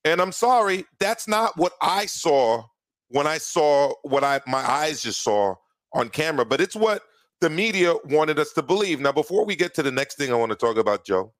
And 0.05 0.21
I'm 0.21 0.31
sorry, 0.31 0.85
that's 0.99 1.27
not 1.27 1.57
what 1.57 1.73
I 1.81 2.05
saw 2.07 2.65
when 3.09 3.27
I 3.27 3.37
saw 3.37 3.93
what 4.03 4.23
I 4.23 4.41
my 4.47 4.67
eyes 4.69 5.01
just 5.01 5.23
saw 5.23 5.55
on 5.93 6.09
camera, 6.09 6.45
but 6.45 6.59
it's 6.61 6.75
what 6.75 7.03
the 7.41 7.49
media 7.49 7.93
wanted 8.05 8.39
us 8.39 8.53
to 8.53 8.63
believe. 8.63 8.99
Now, 8.99 9.11
before 9.11 9.45
we 9.45 9.55
get 9.55 9.73
to 9.75 9.83
the 9.83 9.91
next 9.91 10.15
thing 10.17 10.31
I 10.31 10.35
want 10.35 10.51
to 10.51 10.57
talk 10.57 10.77
about, 10.77 11.05
Joe, 11.05 11.33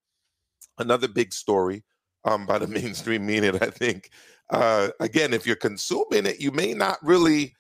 another 0.78 1.08
big 1.08 1.34
story 1.34 1.84
um, 2.26 2.46
by 2.46 2.60
the 2.60 2.68
mainstream 2.80 3.26
media, 3.26 3.54
I 3.62 3.72
think. 3.72 4.12
Uh, 4.50 4.90
again, 5.00 5.34
if 5.34 5.48
you're 5.48 5.56
consuming 5.56 6.26
it, 6.26 6.40
you 6.40 6.52
may 6.52 6.74
not 6.74 7.00
really, 7.02 7.56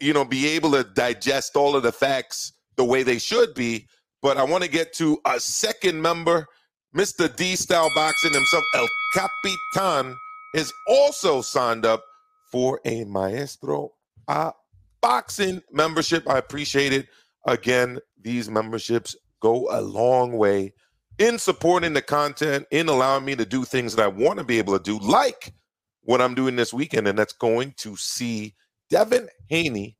you 0.00 0.12
know, 0.12 0.24
be 0.24 0.48
able 0.48 0.72
to 0.72 0.84
digest 0.84 1.56
all 1.56 1.76
of 1.76 1.82
the 1.82 1.92
facts 1.92 2.52
the 2.76 2.84
way 2.84 3.02
they 3.02 3.18
should 3.18 3.54
be. 3.54 3.86
But 4.22 4.38
I 4.38 4.44
want 4.44 4.64
to 4.64 4.70
get 4.70 4.92
to 4.94 5.20
a 5.26 5.38
second 5.40 6.00
member, 6.00 6.46
Mr. 6.98 7.34
D 7.36 7.54
Style 7.54 7.92
Boxing 7.94 8.32
himself, 8.32 8.64
El 8.74 8.88
Capitan, 9.14 10.16
is 10.52 10.72
also 10.88 11.40
signed 11.40 11.86
up 11.86 12.02
for 12.50 12.80
a 12.84 13.04
Maestro 13.04 13.92
a 14.26 14.52
Boxing 15.00 15.62
membership. 15.70 16.28
I 16.28 16.38
appreciate 16.38 16.92
it. 16.92 17.06
Again, 17.46 18.00
these 18.20 18.50
memberships 18.50 19.14
go 19.40 19.68
a 19.70 19.80
long 19.80 20.32
way 20.32 20.74
in 21.18 21.38
supporting 21.38 21.92
the 21.92 22.02
content, 22.02 22.66
in 22.72 22.88
allowing 22.88 23.24
me 23.24 23.36
to 23.36 23.46
do 23.46 23.64
things 23.64 23.94
that 23.94 24.02
I 24.02 24.08
want 24.08 24.40
to 24.40 24.44
be 24.44 24.58
able 24.58 24.76
to 24.76 24.82
do, 24.82 24.98
like 24.98 25.54
what 26.02 26.20
I'm 26.20 26.34
doing 26.34 26.56
this 26.56 26.74
weekend, 26.74 27.06
and 27.06 27.16
that's 27.16 27.32
going 27.32 27.74
to 27.76 27.94
see 27.96 28.56
Devin 28.90 29.28
Haney 29.50 29.96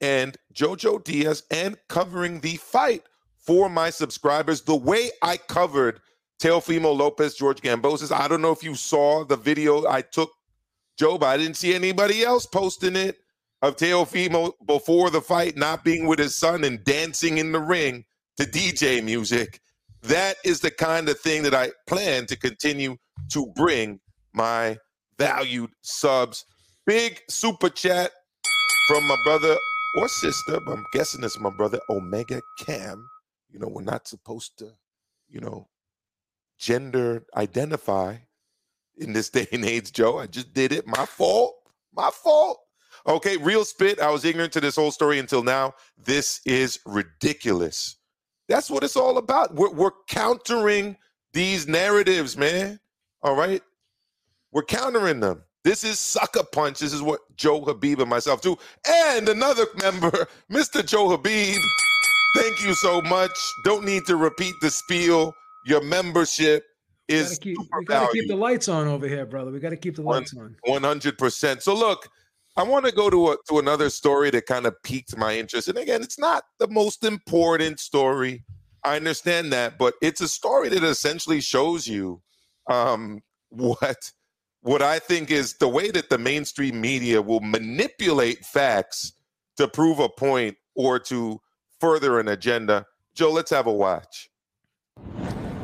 and 0.00 0.36
Jojo 0.52 1.04
Diaz 1.04 1.44
and 1.52 1.76
covering 1.88 2.40
the 2.40 2.56
fight 2.56 3.04
for 3.38 3.68
my 3.68 3.90
subscribers 3.90 4.62
the 4.62 4.74
way 4.74 5.10
I 5.22 5.36
covered 5.36 6.00
Teofimo 6.40 6.96
Lopez, 6.96 7.34
George 7.34 7.60
Kambosos. 7.60 8.12
I 8.12 8.26
don't 8.26 8.40
know 8.40 8.52
if 8.52 8.64
you 8.64 8.74
saw 8.74 9.24
the 9.24 9.36
video 9.36 9.86
I 9.86 10.00
took, 10.00 10.30
Joe, 10.98 11.18
but 11.18 11.26
I 11.26 11.36
didn't 11.36 11.56
see 11.56 11.74
anybody 11.74 12.22
else 12.22 12.46
posting 12.46 12.96
it 12.96 13.18
of 13.62 13.76
Teofimo 13.76 14.52
before 14.66 15.10
the 15.10 15.20
fight 15.20 15.56
not 15.56 15.84
being 15.84 16.06
with 16.06 16.18
his 16.18 16.34
son 16.34 16.64
and 16.64 16.82
dancing 16.82 17.38
in 17.38 17.52
the 17.52 17.60
ring 17.60 18.04
to 18.38 18.44
DJ 18.44 19.04
music. 19.04 19.60
That 20.02 20.36
is 20.44 20.60
the 20.60 20.70
kind 20.70 21.08
of 21.10 21.20
thing 21.20 21.42
that 21.42 21.54
I 21.54 21.72
plan 21.86 22.26
to 22.26 22.36
continue 22.36 22.96
to 23.32 23.46
bring 23.54 24.00
my 24.32 24.78
valued 25.18 25.70
subs. 25.82 26.46
Big 26.86 27.20
super 27.28 27.68
chat 27.68 28.12
from 28.88 29.06
my 29.06 29.16
brother 29.24 29.56
or 29.98 30.08
sister, 30.08 30.58
but 30.64 30.72
I'm 30.72 30.86
guessing 30.94 31.22
it's 31.22 31.38
my 31.38 31.50
brother 31.50 31.80
Omega 31.90 32.40
Cam. 32.60 33.06
You 33.50 33.58
know, 33.58 33.68
we're 33.68 33.82
not 33.82 34.08
supposed 34.08 34.58
to, 34.58 34.70
you 35.28 35.40
know, 35.40 35.68
gender 36.60 37.24
identify 37.36 38.16
in 38.98 39.12
this 39.12 39.30
day 39.36 39.48
and 39.50 39.64
age, 39.64 39.92
Joe. 39.92 40.18
I 40.18 40.26
just 40.26 40.54
did 40.54 40.72
it. 40.72 40.86
My 40.86 41.06
fault. 41.06 41.56
My 41.92 42.10
fault. 42.10 42.60
Okay, 43.06 43.38
real 43.38 43.64
spit. 43.64 43.98
I 43.98 44.10
was 44.10 44.24
ignorant 44.24 44.52
to 44.52 44.60
this 44.60 44.76
whole 44.76 44.90
story 44.90 45.18
until 45.18 45.42
now. 45.42 45.74
This 46.04 46.40
is 46.44 46.78
ridiculous. 46.84 47.96
That's 48.46 48.70
what 48.70 48.84
it's 48.84 48.96
all 48.96 49.16
about. 49.16 49.54
We're, 49.54 49.72
we're 49.72 49.90
countering 50.08 50.96
these 51.32 51.66
narratives, 51.66 52.36
man. 52.36 52.78
All 53.22 53.34
right. 53.34 53.62
We're 54.52 54.64
countering 54.64 55.20
them. 55.20 55.44
This 55.64 55.84
is 55.84 55.98
sucker 55.98 56.42
punch. 56.52 56.80
This 56.80 56.92
is 56.92 57.02
what 57.02 57.20
Joe 57.36 57.62
Habib 57.62 58.00
and 58.00 58.10
myself 58.10 58.42
do. 58.42 58.56
And 58.86 59.28
another 59.28 59.66
member, 59.82 60.26
Mr. 60.50 60.84
Joe 60.84 61.08
Habib. 61.10 61.56
Thank 62.36 62.62
you 62.62 62.74
so 62.74 63.00
much. 63.02 63.36
Don't 63.64 63.84
need 63.84 64.04
to 64.06 64.16
repeat 64.16 64.54
the 64.60 64.70
spiel. 64.70 65.34
Your 65.66 65.82
membership 65.82 66.64
is 67.08 67.38
Keep- 67.38 67.58
we 67.58 67.84
got 67.84 68.06
to 68.06 68.12
keep 68.12 68.28
the 68.28 68.36
lights 68.36 68.68
on 68.68 68.86
over 68.86 69.06
here, 69.06 69.26
brother. 69.26 69.50
We 69.50 69.58
got 69.60 69.70
to 69.70 69.76
keep 69.76 69.96
the 69.96 70.02
lights 70.02 70.34
on. 70.36 70.56
One 70.64 70.82
hundred 70.82 71.18
percent. 71.18 71.62
So 71.62 71.74
look, 71.74 72.08
I 72.56 72.62
want 72.62 72.86
to 72.86 72.92
go 72.92 73.10
to 73.10 73.30
a, 73.32 73.36
to 73.48 73.58
another 73.58 73.90
story 73.90 74.30
that 74.30 74.46
kind 74.46 74.66
of 74.66 74.80
piqued 74.82 75.16
my 75.16 75.36
interest. 75.36 75.68
And 75.68 75.78
again, 75.78 76.02
it's 76.02 76.18
not 76.18 76.44
the 76.58 76.68
most 76.68 77.04
important 77.04 77.80
story. 77.80 78.44
I 78.84 78.96
understand 78.96 79.52
that, 79.52 79.78
but 79.78 79.94
it's 80.00 80.20
a 80.20 80.28
story 80.28 80.68
that 80.70 80.82
essentially 80.82 81.40
shows 81.40 81.86
you 81.86 82.22
um, 82.70 83.20
what 83.50 84.12
what 84.62 84.82
I 84.82 84.98
think 84.98 85.30
is 85.30 85.54
the 85.54 85.68
way 85.68 85.90
that 85.90 86.10
the 86.10 86.18
mainstream 86.18 86.80
media 86.80 87.22
will 87.22 87.40
manipulate 87.40 88.44
facts 88.44 89.12
to 89.56 89.66
prove 89.66 89.98
a 89.98 90.08
point 90.08 90.56
or 90.74 90.98
to 90.98 91.40
further 91.80 92.20
an 92.20 92.28
agenda. 92.28 92.84
Joe, 93.14 93.30
let's 93.30 93.50
have 93.50 93.66
a 93.66 93.72
watch. 93.72 94.30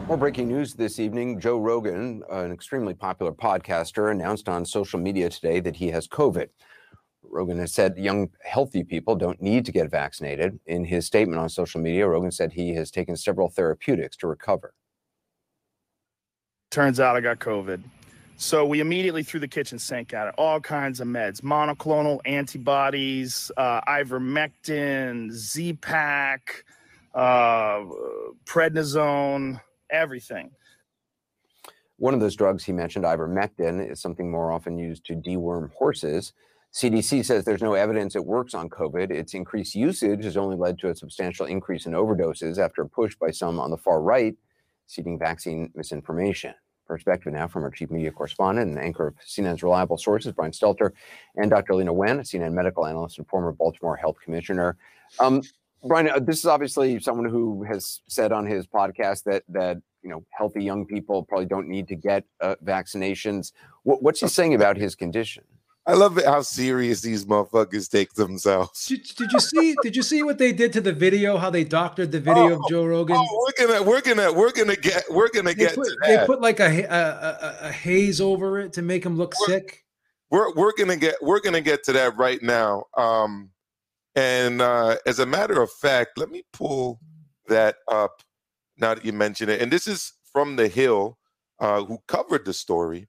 More 0.06 0.16
breaking 0.16 0.46
news 0.46 0.72
this 0.72 1.00
evening. 1.00 1.40
Joe 1.40 1.58
Rogan, 1.58 2.22
an 2.30 2.52
extremely 2.52 2.94
popular 2.94 3.32
podcaster, 3.32 4.12
announced 4.12 4.48
on 4.48 4.64
social 4.64 5.00
media 5.00 5.28
today 5.28 5.58
that 5.58 5.74
he 5.74 5.88
has 5.88 6.06
COVID. 6.06 6.46
Rogan 7.24 7.58
has 7.58 7.72
said 7.72 7.98
young, 7.98 8.30
healthy 8.44 8.84
people 8.84 9.16
don't 9.16 9.42
need 9.42 9.66
to 9.66 9.72
get 9.72 9.90
vaccinated. 9.90 10.60
In 10.66 10.84
his 10.84 11.06
statement 11.06 11.40
on 11.40 11.48
social 11.48 11.80
media, 11.80 12.06
Rogan 12.06 12.30
said 12.30 12.52
he 12.52 12.72
has 12.76 12.92
taken 12.92 13.16
several 13.16 13.48
therapeutics 13.48 14.16
to 14.18 14.28
recover. 14.28 14.74
Turns 16.70 17.00
out 17.00 17.16
I 17.16 17.20
got 17.20 17.40
COVID. 17.40 17.82
So 18.36 18.64
we 18.64 18.78
immediately 18.78 19.24
threw 19.24 19.40
the 19.40 19.48
kitchen 19.48 19.76
sink 19.76 20.14
at 20.14 20.28
it. 20.28 20.34
All 20.38 20.60
kinds 20.60 21.00
of 21.00 21.08
meds, 21.08 21.40
monoclonal 21.40 22.20
antibodies, 22.24 23.50
uh, 23.56 23.80
ivermectin, 23.80 25.32
Z-Pak, 25.32 26.64
uh, 27.12 27.80
prednisone, 28.44 29.60
everything. 29.90 30.50
One 31.98 32.14
of 32.14 32.20
those 32.20 32.36
drugs 32.36 32.64
he 32.64 32.72
mentioned, 32.72 33.04
ivermectin, 33.04 33.90
is 33.90 34.00
something 34.00 34.30
more 34.30 34.52
often 34.52 34.78
used 34.78 35.04
to 35.06 35.14
deworm 35.14 35.72
horses. 35.72 36.32
CDC 36.74 37.24
says 37.24 37.44
there's 37.44 37.62
no 37.62 37.72
evidence 37.72 38.16
it 38.16 38.24
works 38.24 38.52
on 38.52 38.68
COVID. 38.68 39.10
Its 39.10 39.32
increased 39.32 39.74
usage 39.74 40.24
has 40.24 40.36
only 40.36 40.56
led 40.56 40.78
to 40.80 40.90
a 40.90 40.94
substantial 40.94 41.46
increase 41.46 41.86
in 41.86 41.92
overdoses 41.92 42.58
after 42.58 42.82
a 42.82 42.88
push 42.88 43.14
by 43.14 43.30
some 43.30 43.58
on 43.58 43.70
the 43.70 43.78
far 43.78 44.02
right 44.02 44.36
seeding 44.86 45.18
vaccine 45.18 45.70
misinformation. 45.74 46.54
Perspective 46.86 47.32
now 47.32 47.48
from 47.48 47.64
our 47.64 47.70
chief 47.70 47.90
media 47.90 48.12
correspondent 48.12 48.70
and 48.70 48.78
anchor 48.78 49.08
of 49.08 49.16
CNN's 49.16 49.62
reliable 49.62 49.96
sources, 49.98 50.32
Brian 50.32 50.52
Stelter, 50.52 50.92
and 51.34 51.50
Dr. 51.50 51.72
Leana 51.72 51.92
Wen, 51.92 52.20
a 52.20 52.22
CNN 52.22 52.52
medical 52.52 52.86
analyst 52.86 53.18
and 53.18 53.26
former 53.26 53.52
Baltimore 53.52 53.96
Health 53.96 54.16
Commissioner. 54.22 54.76
Um, 55.18 55.42
Brian, 55.86 56.08
uh, 56.08 56.18
this 56.18 56.38
is 56.38 56.46
obviously 56.46 56.98
someone 57.00 57.28
who 57.28 57.62
has 57.64 58.00
said 58.08 58.32
on 58.32 58.46
his 58.46 58.66
podcast 58.66 59.24
that 59.24 59.44
that 59.48 59.78
you 60.02 60.10
know 60.10 60.24
healthy 60.30 60.62
young 60.62 60.86
people 60.86 61.22
probably 61.24 61.46
don't 61.46 61.68
need 61.68 61.88
to 61.88 61.96
get 61.96 62.24
uh, 62.40 62.56
vaccinations. 62.64 63.52
What, 63.82 64.02
what's 64.02 64.20
he 64.20 64.28
saying 64.28 64.54
about 64.54 64.76
his 64.76 64.94
condition? 64.94 65.44
I 65.88 65.94
love 65.94 66.18
it 66.18 66.24
how 66.24 66.42
serious 66.42 67.00
these 67.00 67.26
motherfuckers 67.26 67.88
take 67.88 68.12
themselves. 68.14 68.86
Did, 68.86 69.04
did 69.04 69.30
you 69.32 69.38
see? 69.38 69.76
Did 69.82 69.94
you 69.94 70.02
see 70.02 70.24
what 70.24 70.36
they 70.36 70.52
did 70.52 70.72
to 70.72 70.80
the 70.80 70.92
video? 70.92 71.36
How 71.36 71.48
they 71.48 71.62
doctored 71.62 72.10
the 72.10 72.18
video 72.18 72.56
of 72.56 72.60
Joe 72.68 72.84
Rogan? 72.84 73.16
Oh, 73.16 73.46
we're 73.58 73.66
gonna, 73.66 73.82
we're 73.82 74.00
gonna, 74.00 74.32
we're 74.32 74.50
gonna 74.50 74.74
get, 74.74 75.04
we're 75.08 75.28
gonna 75.28 75.50
they 75.50 75.54
get 75.54 75.76
put, 75.76 75.84
to 75.84 75.96
they 76.04 76.26
put 76.26 76.40
like 76.40 76.58
a, 76.58 76.82
a, 76.82 77.66
a, 77.66 77.68
a 77.68 77.72
haze 77.72 78.20
over 78.20 78.58
it 78.58 78.72
to 78.72 78.82
make 78.82 79.06
him 79.06 79.16
look 79.16 79.34
sick. 79.46 79.84
we're 80.30 80.52
we're 80.54 80.72
gonna 80.76 80.96
get 80.96 81.14
we're 81.22 81.40
gonna 81.40 81.60
get 81.60 81.84
to 81.84 81.92
that 81.92 82.16
right 82.16 82.42
now. 82.42 82.84
Um, 82.96 83.50
and 84.16 84.62
uh, 84.62 84.96
as 85.06 85.18
a 85.18 85.26
matter 85.26 85.60
of 85.60 85.70
fact, 85.70 86.16
let 86.16 86.30
me 86.30 86.42
pull 86.52 86.98
that 87.48 87.76
up 87.90 88.22
now 88.78 88.94
that 88.94 89.04
you 89.04 89.12
mention 89.12 89.48
it. 89.48 89.60
And 89.60 89.70
this 89.70 89.86
is 89.86 90.14
from 90.32 90.56
the 90.56 90.68
Hill, 90.68 91.18
uh, 91.60 91.84
who 91.84 91.98
covered 92.08 92.44
the 92.46 92.52
story. 92.54 93.08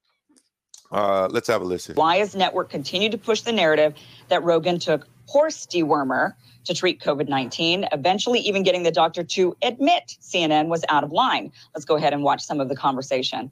Uh, 0.91 1.27
let's 1.31 1.47
have 1.47 1.61
a 1.61 1.65
listen. 1.65 1.95
Why 1.95 2.17
has 2.17 2.35
network 2.35 2.69
continued 2.69 3.11
to 3.13 3.17
push 3.17 3.41
the 3.41 3.51
narrative 3.51 3.95
that 4.27 4.43
Rogan 4.43 4.79
took 4.79 5.07
horse 5.25 5.65
dewormer 5.65 6.33
to 6.65 6.73
treat 6.73 7.01
COVID 7.01 7.27
19, 7.27 7.87
eventually, 7.91 8.39
even 8.39 8.63
getting 8.63 8.83
the 8.83 8.91
doctor 8.91 9.23
to 9.23 9.55
admit 9.61 10.17
CNN 10.21 10.67
was 10.67 10.83
out 10.89 11.03
of 11.03 11.11
line? 11.11 11.51
Let's 11.73 11.85
go 11.85 11.95
ahead 11.95 12.13
and 12.13 12.23
watch 12.23 12.41
some 12.41 12.59
of 12.59 12.69
the 12.69 12.75
conversation. 12.75 13.51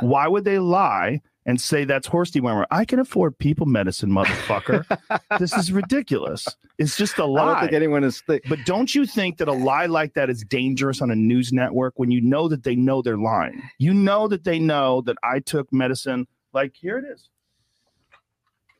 Why 0.00 0.26
would 0.26 0.44
they 0.44 0.58
lie 0.58 1.20
and 1.46 1.60
say 1.60 1.84
that's 1.84 2.06
horse 2.06 2.30
dewormer? 2.30 2.64
I 2.70 2.84
can 2.84 2.98
afford 2.98 3.38
people 3.38 3.66
medicine, 3.66 4.10
motherfucker. 4.10 4.84
this 5.38 5.52
is 5.54 5.72
ridiculous. 5.72 6.46
It's 6.78 6.96
just 6.96 7.18
a 7.18 7.24
lie. 7.24 7.42
I 7.42 7.46
don't 7.52 7.60
think 7.60 7.72
anyone 7.72 8.04
is. 8.04 8.22
Th- 8.26 8.42
but 8.48 8.58
don't 8.64 8.94
you 8.94 9.06
think 9.06 9.38
that 9.38 9.48
a 9.48 9.52
lie 9.52 9.86
like 9.86 10.14
that 10.14 10.30
is 10.30 10.42
dangerous 10.44 11.00
on 11.02 11.10
a 11.10 11.14
news 11.16 11.52
network 11.52 11.94
when 11.96 12.10
you 12.10 12.20
know 12.20 12.48
that 12.48 12.62
they 12.64 12.74
know 12.74 13.02
they're 13.02 13.16
lying? 13.18 13.62
You 13.78 13.94
know 13.94 14.28
that 14.28 14.44
they 14.44 14.58
know 14.58 15.00
that 15.02 15.16
I 15.22 15.40
took 15.40 15.72
medicine. 15.72 16.26
Like 16.52 16.74
here 16.74 16.98
it 16.98 17.04
is. 17.04 17.28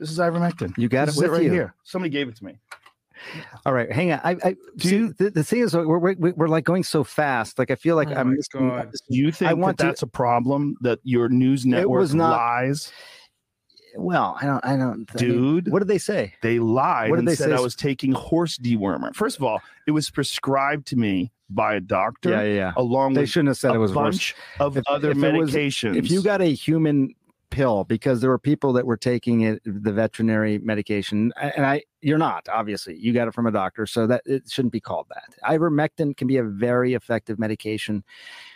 This 0.00 0.10
is 0.10 0.18
ivermectin. 0.18 0.76
You 0.76 0.88
got 0.88 1.06
This 1.06 1.16
it 1.18 1.22
with 1.22 1.30
right 1.32 1.42
you. 1.44 1.52
here. 1.52 1.74
Somebody 1.84 2.10
gave 2.10 2.28
it 2.28 2.36
to 2.36 2.44
me. 2.44 2.58
All 3.66 3.72
right, 3.72 3.90
hang 3.90 4.12
on. 4.12 4.20
I, 4.24 4.36
I 4.44 4.56
see. 4.78 5.08
The, 5.08 5.30
the 5.30 5.44
thing 5.44 5.60
is, 5.60 5.74
we're, 5.74 5.98
we're 5.98 6.14
we're 6.34 6.48
like 6.48 6.64
going 6.64 6.82
so 6.84 7.04
fast. 7.04 7.58
Like 7.58 7.70
I 7.70 7.74
feel 7.76 7.96
like 7.96 8.08
Oh 8.08 8.14
I'm. 8.14 8.36
God. 8.52 8.90
You 9.08 9.30
think 9.32 9.50
I 9.50 9.54
that 9.54 9.58
want 9.58 9.78
to- 9.78 9.84
that's 9.86 10.02
a 10.02 10.06
problem 10.06 10.76
that 10.82 10.98
your 11.04 11.28
news 11.28 11.64
network 11.66 12.00
was 12.00 12.14
not- 12.14 12.30
lies? 12.32 12.92
Well, 13.96 14.36
I 14.40 14.46
don't. 14.46 14.64
I 14.64 14.76
don't. 14.76 15.08
I 15.16 15.22
mean, 15.22 15.30
Dude, 15.62 15.70
what 15.72 15.78
did 15.78 15.86
they 15.88 15.98
say? 15.98 16.34
They 16.42 16.58
lied 16.58 17.10
What 17.10 17.16
did 17.16 17.20
and 17.20 17.28
they 17.28 17.36
said 17.36 17.50
say? 17.50 17.54
I 17.56 17.60
was 17.60 17.76
taking 17.76 18.10
horse 18.12 18.58
dewormer. 18.58 19.14
First 19.14 19.36
of 19.36 19.44
all, 19.44 19.60
it 19.86 19.92
was 19.92 20.10
prescribed 20.10 20.86
to 20.88 20.96
me 20.96 21.30
by 21.48 21.76
a 21.76 21.80
doctor. 21.80 22.30
Yeah, 22.30 22.42
yeah. 22.42 22.72
Along 22.76 23.14
They 23.14 23.20
with 23.20 23.30
shouldn't 23.30 23.50
have 23.50 23.56
said 23.56 23.70
a 23.70 23.74
it 23.74 23.78
was 23.78 23.92
bunch 23.92 24.34
of 24.58 24.76
If- 24.76 24.84
other 24.88 25.12
if 25.12 25.22
it 25.22 25.34
was- 25.34 25.50
medications. 25.52 25.94
if 25.96 26.10
you 26.10 26.22
got 26.22 26.40
a 26.40 26.46
human 26.52 27.14
pill 27.54 27.84
because 27.84 28.20
there 28.20 28.30
were 28.30 28.38
people 28.38 28.72
that 28.72 28.84
were 28.84 28.96
taking 28.96 29.42
it, 29.42 29.62
the 29.64 29.92
veterinary 29.92 30.58
medication, 30.58 31.32
and 31.40 31.64
I, 31.64 31.82
you're 32.02 32.18
not 32.18 32.48
obviously. 32.52 32.96
You 32.98 33.12
got 33.12 33.28
it 33.28 33.34
from 33.34 33.46
a 33.46 33.52
doctor, 33.52 33.86
so 33.86 34.06
that 34.08 34.22
it 34.26 34.50
shouldn't 34.50 34.72
be 34.72 34.80
called 34.80 35.06
that. 35.10 35.36
Ivermectin 35.48 36.16
can 36.16 36.26
be 36.26 36.36
a 36.36 36.42
very 36.42 36.94
effective 36.94 37.38
medication 37.38 38.02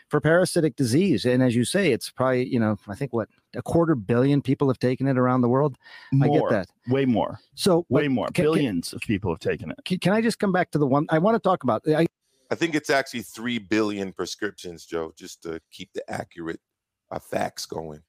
for 0.09 0.21
parasitic 0.21 0.75
disease, 0.75 1.25
and 1.25 1.43
as 1.43 1.55
you 1.55 1.65
say, 1.65 1.93
it's 1.93 2.11
probably 2.11 2.47
you 2.49 2.59
know 2.59 2.77
I 2.89 2.95
think 2.95 3.13
what 3.13 3.29
a 3.55 3.63
quarter 3.63 3.95
billion 3.95 4.43
people 4.43 4.69
have 4.69 4.79
taken 4.79 5.07
it 5.07 5.17
around 5.17 5.43
the 5.43 5.49
world. 5.49 5.79
I 6.21 6.29
get 6.29 6.49
that. 6.51 6.69
Way 6.89 7.05
more. 7.05 7.39
So 7.55 7.87
way 7.89 8.03
but 8.03 8.11
more. 8.11 8.27
can- 8.27 8.35
can- 8.35 8.45
Billions 8.45 8.93
of 8.93 9.01
people 9.03 9.31
have 9.33 9.41
taken 9.41 9.71
it. 9.71 9.79
Can, 9.85 9.99
can 9.99 10.13
I 10.13 10.21
just 10.21 10.39
come 10.39 10.53
back 10.53 10.71
to 10.73 10.79
the 10.79 10.87
one 10.87 11.07
I 11.11 11.19
want 11.19 11.37
to 11.37 11.41
talk 11.41 11.63
about? 11.63 11.83
I, 11.87 12.07
I 12.51 12.55
think 12.55 12.75
it's 12.75 12.91
actually 12.91 13.23
three 13.23 13.59
billion 13.59 14.13
prescriptions, 14.13 14.85
Joe, 14.87 15.13
just 15.17 15.43
to 15.43 15.61
keep 15.71 15.93
the 15.93 16.03
accurate 16.11 16.61
uh, 17.11 17.19
facts 17.19 17.67
going. 17.67 18.03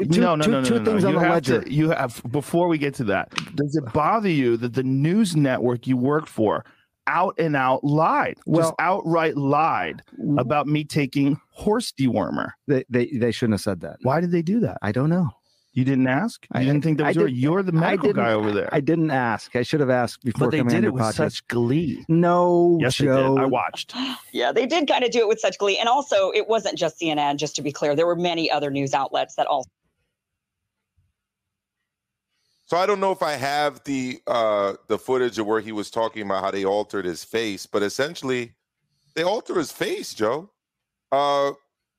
No, 0.00 0.34
no, 0.34 0.46
no, 0.46 0.46
no, 0.46 0.60
no, 0.60 0.78
no. 0.78 0.84
things 0.84 1.04
on 1.04 1.12
You 1.12 1.18
the 1.18 1.24
have 1.24 1.34
ledger. 1.34 1.62
to. 1.62 1.72
You 1.72 1.90
have 1.90 2.20
before 2.30 2.68
we 2.68 2.78
get 2.78 2.94
to 2.94 3.04
that. 3.04 3.30
Does 3.54 3.76
it 3.76 3.92
bother 3.92 4.28
you 4.28 4.56
that 4.58 4.74
the 4.74 4.82
news 4.82 5.36
network 5.36 5.86
you 5.86 5.96
work 5.96 6.26
for 6.26 6.64
out 7.06 7.34
and 7.38 7.54
out 7.54 7.84
lied, 7.84 8.38
just 8.54 8.72
outright 8.78 9.36
lied 9.36 10.02
about 10.38 10.66
me 10.66 10.84
taking 10.84 11.40
horse 11.50 11.92
dewormer? 11.92 12.50
They 12.66 12.84
they 12.88 13.06
they 13.06 13.30
shouldn't 13.32 13.54
have 13.54 13.60
said 13.60 13.80
that. 13.82 13.98
Why 14.02 14.20
did 14.20 14.30
they 14.32 14.42
do 14.42 14.60
that? 14.60 14.78
I 14.82 14.90
don't 14.92 15.10
know. 15.10 15.30
You 15.76 15.84
didn't 15.84 16.06
ask. 16.06 16.46
You 16.54 16.60
I- 16.60 16.64
didn't 16.64 16.82
think 16.82 16.98
that 16.98 17.08
was 17.08 17.16
your. 17.16 17.26
You're 17.26 17.62
the 17.64 17.72
medical 17.72 18.12
guy 18.12 18.32
over 18.32 18.52
there. 18.52 18.68
I 18.72 18.78
didn't 18.80 19.10
ask. 19.10 19.56
I 19.56 19.62
should 19.62 19.80
have 19.80 19.90
asked 19.90 20.22
before 20.24 20.46
but 20.46 20.50
they 20.52 20.58
coming 20.58 20.72
did 20.74 20.84
it 20.84 20.92
with 20.94 21.02
podcast. 21.02 21.14
such 21.14 21.48
glee. 21.48 22.04
No, 22.08 22.78
Yes, 22.80 22.96
they 22.96 23.06
Joe. 23.06 23.34
did. 23.36 23.42
I 23.42 23.46
watched. 23.46 23.92
Yeah, 24.32 24.52
they 24.52 24.66
did 24.66 24.86
kind 24.86 25.02
of 25.04 25.10
do 25.10 25.18
it 25.18 25.26
with 25.28 25.40
such 25.40 25.58
glee. 25.58 25.76
And 25.78 25.88
also, 25.88 26.30
it 26.30 26.46
wasn't 26.48 26.78
just 26.78 27.00
CNN, 27.00 27.38
just 27.38 27.56
to 27.56 27.62
be 27.62 27.72
clear. 27.72 27.96
There 27.96 28.06
were 28.06 28.14
many 28.16 28.48
other 28.50 28.70
news 28.70 28.94
outlets 28.94 29.34
that 29.34 29.46
also. 29.48 29.68
So 32.66 32.76
I 32.78 32.86
don't 32.86 33.00
know 33.00 33.12
if 33.12 33.22
I 33.22 33.32
have 33.32 33.82
the 33.84 34.20
uh 34.26 34.74
the 34.88 34.98
footage 34.98 35.38
of 35.38 35.46
where 35.46 35.60
he 35.60 35.72
was 35.72 35.90
talking 35.90 36.22
about 36.22 36.42
how 36.42 36.50
they 36.50 36.64
altered 36.64 37.04
his 37.04 37.24
face, 37.24 37.66
but 37.66 37.82
essentially 37.82 38.54
they 39.14 39.22
alter 39.22 39.54
his 39.58 39.70
face, 39.72 40.14
Joe. 40.14 40.50
Uh 41.12 41.52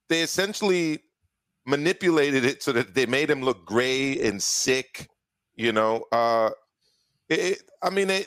they 0.10 0.22
essentially 0.22 1.00
manipulated 1.66 2.46
it 2.46 2.64
so 2.64 2.72
that 2.72 2.94
they 2.96 3.06
made 3.06 3.30
him 3.30 3.42
look 3.42 3.66
gray 3.66 4.20
and 4.22 4.42
sick, 4.42 5.10
you 5.56 5.72
know. 5.72 6.06
Uh 6.12 6.52
it, 7.30 7.40
it- 7.40 7.72
I 7.84 7.90
mean 7.92 8.08
they 8.08 8.26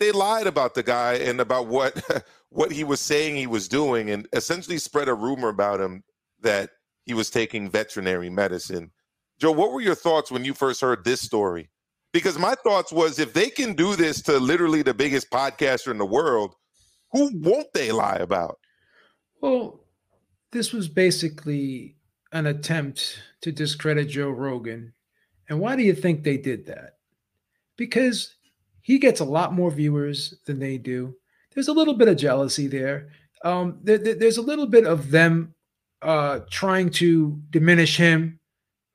they 0.00 0.12
lied 0.12 0.46
about 0.46 0.74
the 0.74 0.82
guy 0.82 1.14
and 1.14 1.40
about 1.40 1.68
what 1.68 2.02
what 2.50 2.72
he 2.72 2.84
was 2.84 3.00
saying 3.00 3.36
he 3.36 3.46
was 3.46 3.68
doing 3.68 4.10
and 4.10 4.28
essentially 4.32 4.78
spread 4.78 5.08
a 5.08 5.14
rumor 5.14 5.48
about 5.48 5.80
him 5.80 6.02
that 6.40 6.70
he 7.04 7.14
was 7.14 7.30
taking 7.30 7.70
veterinary 7.70 8.30
medicine. 8.30 8.90
Joe, 9.38 9.52
what 9.52 9.72
were 9.72 9.80
your 9.80 9.94
thoughts 9.94 10.30
when 10.30 10.44
you 10.44 10.54
first 10.54 10.80
heard 10.80 11.04
this 11.04 11.20
story? 11.20 11.70
Because 12.16 12.38
my 12.38 12.54
thoughts 12.54 12.92
was 12.92 13.18
if 13.18 13.34
they 13.34 13.50
can 13.50 13.74
do 13.74 13.94
this 13.94 14.22
to 14.22 14.38
literally 14.38 14.80
the 14.80 14.94
biggest 14.94 15.28
podcaster 15.30 15.90
in 15.90 15.98
the 15.98 16.06
world, 16.06 16.54
who 17.12 17.30
won't 17.34 17.70
they 17.74 17.92
lie 17.92 18.16
about? 18.16 18.58
Well, 19.42 19.84
this 20.50 20.72
was 20.72 20.88
basically 20.88 21.96
an 22.32 22.46
attempt 22.46 23.18
to 23.42 23.52
discredit 23.52 24.08
Joe 24.08 24.30
Rogan. 24.30 24.94
And 25.50 25.60
why 25.60 25.76
do 25.76 25.82
you 25.82 25.94
think 25.94 26.22
they 26.22 26.38
did 26.38 26.64
that? 26.68 26.94
Because 27.76 28.34
he 28.80 28.98
gets 28.98 29.20
a 29.20 29.24
lot 29.26 29.52
more 29.52 29.70
viewers 29.70 30.32
than 30.46 30.58
they 30.58 30.78
do. 30.78 31.14
There's 31.54 31.68
a 31.68 31.74
little 31.74 31.98
bit 31.98 32.08
of 32.08 32.16
jealousy 32.16 32.66
there. 32.66 33.10
Um, 33.44 33.78
there- 33.82 33.98
there- 33.98 34.14
there's 34.14 34.38
a 34.38 34.42
little 34.50 34.66
bit 34.66 34.86
of 34.86 35.10
them 35.10 35.54
uh, 36.00 36.40
trying 36.50 36.88
to 36.92 37.42
diminish 37.50 37.98
him, 37.98 38.40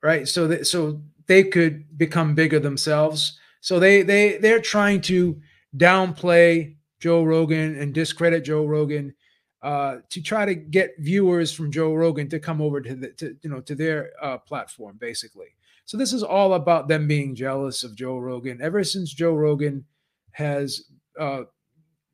right? 0.02 0.26
So 0.26 0.48
that 0.48 0.66
so 0.66 1.02
they 1.32 1.42
could 1.42 1.96
become 1.96 2.34
bigger 2.34 2.60
themselves. 2.60 3.38
So 3.62 3.80
they 3.80 4.02
they 4.02 4.36
they're 4.36 4.60
trying 4.60 5.00
to 5.02 5.40
downplay 5.78 6.76
Joe 7.00 7.24
Rogan 7.24 7.78
and 7.78 7.94
discredit 7.94 8.44
Joe 8.44 8.66
Rogan 8.66 9.14
uh, 9.62 9.98
to 10.10 10.20
try 10.20 10.44
to 10.44 10.54
get 10.54 10.90
viewers 10.98 11.50
from 11.50 11.72
Joe 11.72 11.94
Rogan 11.94 12.28
to 12.28 12.38
come 12.38 12.60
over 12.60 12.82
to 12.82 12.94
the 12.94 13.08
to, 13.12 13.34
you 13.40 13.48
know 13.48 13.60
to 13.62 13.74
their 13.74 14.10
uh, 14.20 14.38
platform 14.38 14.98
basically. 14.98 15.46
So 15.86 15.96
this 15.96 16.12
is 16.12 16.22
all 16.22 16.52
about 16.52 16.86
them 16.86 17.08
being 17.08 17.34
jealous 17.34 17.82
of 17.82 17.96
Joe 17.96 18.18
Rogan. 18.18 18.60
Ever 18.60 18.84
since 18.84 19.14
Joe 19.14 19.34
Rogan 19.34 19.86
has 20.32 20.84
uh, 21.18 21.44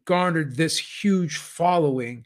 garnered 0.04 0.54
this 0.54 0.78
huge 0.78 1.38
following, 1.38 2.24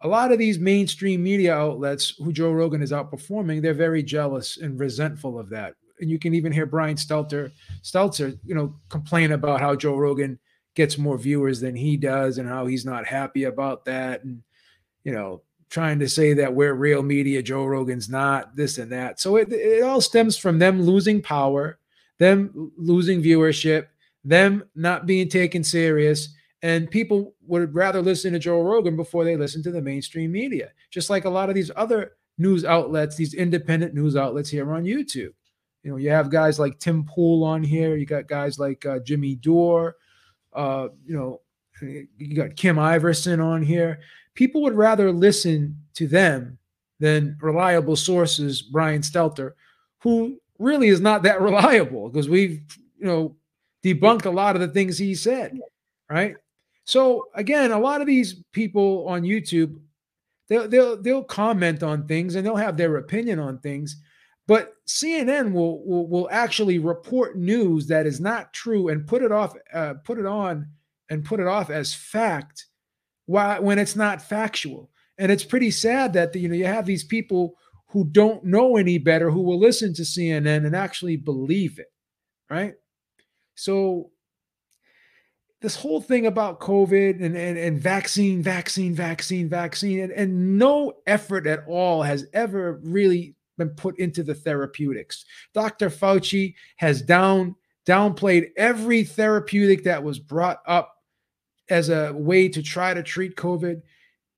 a 0.00 0.08
lot 0.08 0.32
of 0.32 0.38
these 0.38 0.58
mainstream 0.58 1.22
media 1.22 1.54
outlets 1.54 2.14
who 2.18 2.32
Joe 2.32 2.52
Rogan 2.52 2.82
is 2.82 2.90
outperforming, 2.90 3.60
they're 3.60 3.74
very 3.74 4.02
jealous 4.02 4.56
and 4.56 4.80
resentful 4.80 5.38
of 5.38 5.50
that. 5.50 5.74
And 6.00 6.10
you 6.10 6.18
can 6.18 6.34
even 6.34 6.52
hear 6.52 6.66
Brian 6.66 6.96
Stelter, 6.96 7.52
Stelter, 7.82 8.38
you 8.44 8.54
know, 8.54 8.74
complain 8.88 9.32
about 9.32 9.60
how 9.60 9.74
Joe 9.74 9.96
Rogan 9.96 10.38
gets 10.74 10.98
more 10.98 11.18
viewers 11.18 11.60
than 11.60 11.76
he 11.76 11.96
does 11.96 12.38
and 12.38 12.48
how 12.48 12.66
he's 12.66 12.84
not 12.84 13.06
happy 13.06 13.44
about 13.44 13.84
that. 13.84 14.24
And, 14.24 14.42
you 15.04 15.12
know, 15.12 15.42
trying 15.70 15.98
to 15.98 16.08
say 16.08 16.34
that 16.34 16.54
we're 16.54 16.74
real 16.74 17.02
media, 17.02 17.42
Joe 17.42 17.64
Rogan's 17.64 18.08
not, 18.08 18.54
this 18.56 18.78
and 18.78 18.92
that. 18.92 19.20
So 19.20 19.36
it, 19.36 19.52
it 19.52 19.82
all 19.82 20.00
stems 20.00 20.36
from 20.36 20.58
them 20.58 20.82
losing 20.82 21.22
power, 21.22 21.78
them 22.18 22.72
losing 22.76 23.22
viewership, 23.22 23.86
them 24.24 24.64
not 24.74 25.06
being 25.06 25.28
taken 25.28 25.64
serious. 25.64 26.34
And 26.62 26.90
people 26.90 27.34
would 27.46 27.74
rather 27.74 28.00
listen 28.00 28.32
to 28.34 28.38
Joe 28.38 28.62
Rogan 28.62 28.96
before 28.96 29.24
they 29.24 29.36
listen 29.36 29.62
to 29.64 29.72
the 29.72 29.82
mainstream 29.82 30.30
media, 30.30 30.70
just 30.90 31.10
like 31.10 31.24
a 31.24 31.30
lot 31.30 31.48
of 31.48 31.54
these 31.54 31.70
other 31.74 32.12
news 32.38 32.64
outlets, 32.64 33.16
these 33.16 33.34
independent 33.34 33.94
news 33.94 34.14
outlets 34.14 34.50
here 34.50 34.72
on 34.72 34.84
YouTube. 34.84 35.32
You 35.82 35.90
know, 35.90 35.96
you 35.96 36.10
have 36.10 36.30
guys 36.30 36.58
like 36.58 36.78
Tim 36.78 37.04
Pool 37.04 37.44
on 37.44 37.62
here. 37.62 37.96
You 37.96 38.06
got 38.06 38.28
guys 38.28 38.58
like 38.58 38.86
uh, 38.86 39.00
Jimmy 39.00 39.34
Dore. 39.34 39.96
Uh, 40.52 40.88
you 41.04 41.16
know, 41.16 41.40
you 41.80 42.36
got 42.36 42.56
Kim 42.56 42.76
Iversen 42.76 43.42
on 43.42 43.62
here. 43.62 44.00
People 44.34 44.62
would 44.62 44.74
rather 44.74 45.10
listen 45.10 45.76
to 45.94 46.06
them 46.06 46.58
than 47.00 47.36
reliable 47.40 47.96
sources, 47.96 48.62
Brian 48.62 49.02
Stelter, 49.02 49.52
who 50.00 50.38
really 50.58 50.88
is 50.88 51.00
not 51.00 51.24
that 51.24 51.40
reliable 51.40 52.08
because 52.08 52.28
we've, 52.28 52.62
you 52.98 53.06
know, 53.06 53.36
debunked 53.84 54.26
a 54.26 54.30
lot 54.30 54.54
of 54.54 54.60
the 54.60 54.68
things 54.68 54.96
he 54.96 55.14
said, 55.14 55.58
right? 56.08 56.36
So 56.84 57.28
again, 57.34 57.72
a 57.72 57.78
lot 57.78 58.00
of 58.00 58.06
these 58.06 58.42
people 58.52 59.06
on 59.08 59.22
YouTube, 59.22 59.78
they'll 60.48 60.68
they'll 60.68 61.00
they'll 61.00 61.24
comment 61.24 61.82
on 61.82 62.06
things 62.06 62.34
and 62.34 62.46
they'll 62.46 62.56
have 62.56 62.76
their 62.76 62.96
opinion 62.96 63.38
on 63.38 63.58
things, 63.58 63.96
but 64.46 64.74
CNN 64.86 65.52
will 65.52 65.84
will, 65.86 66.08
will 66.08 66.28
actually 66.30 66.78
report 66.78 67.36
news 67.36 67.86
that 67.88 68.06
is 68.06 68.20
not 68.20 68.52
true 68.52 68.88
and 68.88 69.06
put 69.06 69.22
it 69.22 69.32
off, 69.32 69.54
uh, 69.72 69.94
put 70.04 70.18
it 70.18 70.26
on, 70.26 70.66
and 71.10 71.24
put 71.24 71.40
it 71.40 71.46
off 71.46 71.70
as 71.70 71.94
fact, 71.94 72.66
when 73.26 73.78
it's 73.78 73.96
not 73.96 74.22
factual. 74.22 74.90
And 75.18 75.30
it's 75.30 75.44
pretty 75.44 75.70
sad 75.70 76.12
that 76.14 76.34
you 76.34 76.48
know 76.48 76.54
you 76.54 76.66
have 76.66 76.86
these 76.86 77.04
people 77.04 77.54
who 77.88 78.04
don't 78.04 78.42
know 78.44 78.76
any 78.76 78.98
better 78.98 79.30
who 79.30 79.42
will 79.42 79.58
listen 79.58 79.92
to 79.94 80.02
CNN 80.02 80.64
and 80.64 80.74
actually 80.74 81.16
believe 81.16 81.78
it, 81.78 81.92
right? 82.48 82.74
So 83.54 84.10
this 85.60 85.76
whole 85.76 86.00
thing 86.00 86.26
about 86.26 86.58
COVID 86.58 87.22
and, 87.22 87.36
and, 87.36 87.56
and 87.56 87.80
vaccine, 87.80 88.42
vaccine, 88.42 88.94
vaccine, 88.94 89.48
vaccine, 89.48 90.00
and, 90.00 90.12
and 90.12 90.58
no 90.58 90.94
effort 91.06 91.46
at 91.46 91.64
all 91.66 92.02
has 92.02 92.26
ever 92.32 92.80
really 92.82 93.36
been 93.58 93.70
put 93.70 93.98
into 93.98 94.22
the 94.22 94.34
therapeutics. 94.34 95.24
Dr. 95.54 95.90
Fauci 95.90 96.54
has 96.76 97.02
down 97.02 97.54
downplayed 97.86 98.50
every 98.56 99.02
therapeutic 99.02 99.84
that 99.84 100.02
was 100.02 100.18
brought 100.18 100.62
up 100.66 100.96
as 101.68 101.88
a 101.88 102.12
way 102.12 102.48
to 102.48 102.62
try 102.62 102.94
to 102.94 103.02
treat 103.02 103.36
COVID. 103.36 103.82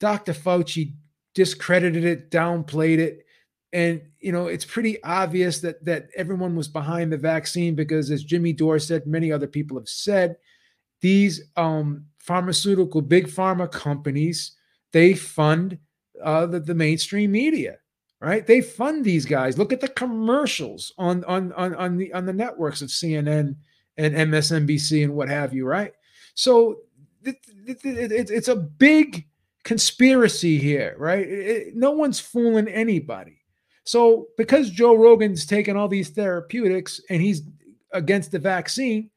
Dr. 0.01 0.33
Fauci 0.33 0.95
discredited 1.35 2.05
it, 2.05 2.31
downplayed 2.31 2.99
it. 2.99 3.27
And 3.73 4.01
you 4.21 4.33
know, 4.33 4.47
it's 4.47 4.65
pretty 4.65 5.03
obvious 5.03 5.61
that 5.61 5.85
that 5.85 6.09
everyone 6.17 6.57
was 6.57 6.69
behind 6.69 7.13
the 7.13 7.19
vaccine 7.19 7.75
because 7.75 8.11
as 8.11 8.25
Jimmy 8.25 8.53
Dore 8.53 8.79
said, 8.79 9.07
many 9.07 9.33
other 9.33 9.49
people 9.49 9.79
have 9.79 9.89
said, 9.89 10.37
these 11.01 11.43
um, 11.57 12.07
pharmaceutical 12.19 13.03
big 13.03 13.27
pharma 13.27 13.71
companies 13.71 14.57
they 14.93 15.13
fund 15.13 15.77
uh, 16.23 16.47
the, 16.47 16.61
the 16.61 16.75
mainstream 16.75 17.33
media 17.33 17.77
right 18.25 18.47
they 18.47 18.61
fund 18.61 19.05
these 19.05 19.25
guys 19.25 19.59
look 19.59 19.73
at 19.73 19.81
the 19.81 19.89
commercials 19.89 20.93
on 20.99 21.25
on 21.25 21.53
on, 21.53 21.75
on 21.75 21.97
the 21.97 22.13
on 22.13 22.27
the 22.27 22.33
networks 22.33 22.83
of 22.83 22.89
cnn 22.89 23.55
and 23.97 24.15
msnbc 24.15 25.05
and 25.05 25.15
what 25.15 25.29
have 25.29 25.53
you 25.55 25.67
right 25.67 25.93
so 26.35 26.79
it, 27.23 27.37
it, 27.67 27.79
it, 27.85 28.13
it- 28.13 28.31
it's 28.31 28.49
a 28.49 28.57
big 28.57 29.27
conspiracy 29.65 30.59
here 30.59 30.95
right 30.99 31.29
no 31.75 31.91
one's 31.91 32.21
fooling 32.21 32.69
anybody 32.69 33.39
so 33.85 34.27
because 34.37 34.71
joe 34.71 34.95
rogan's 34.95 35.47
taking 35.47 35.77
all 35.77 35.89
these 35.89 36.11
therapeutics 36.11 37.01
and 37.11 37.21
he's 37.23 37.43
against 37.93 38.31
the 38.33 38.39
vaccine 38.39 39.11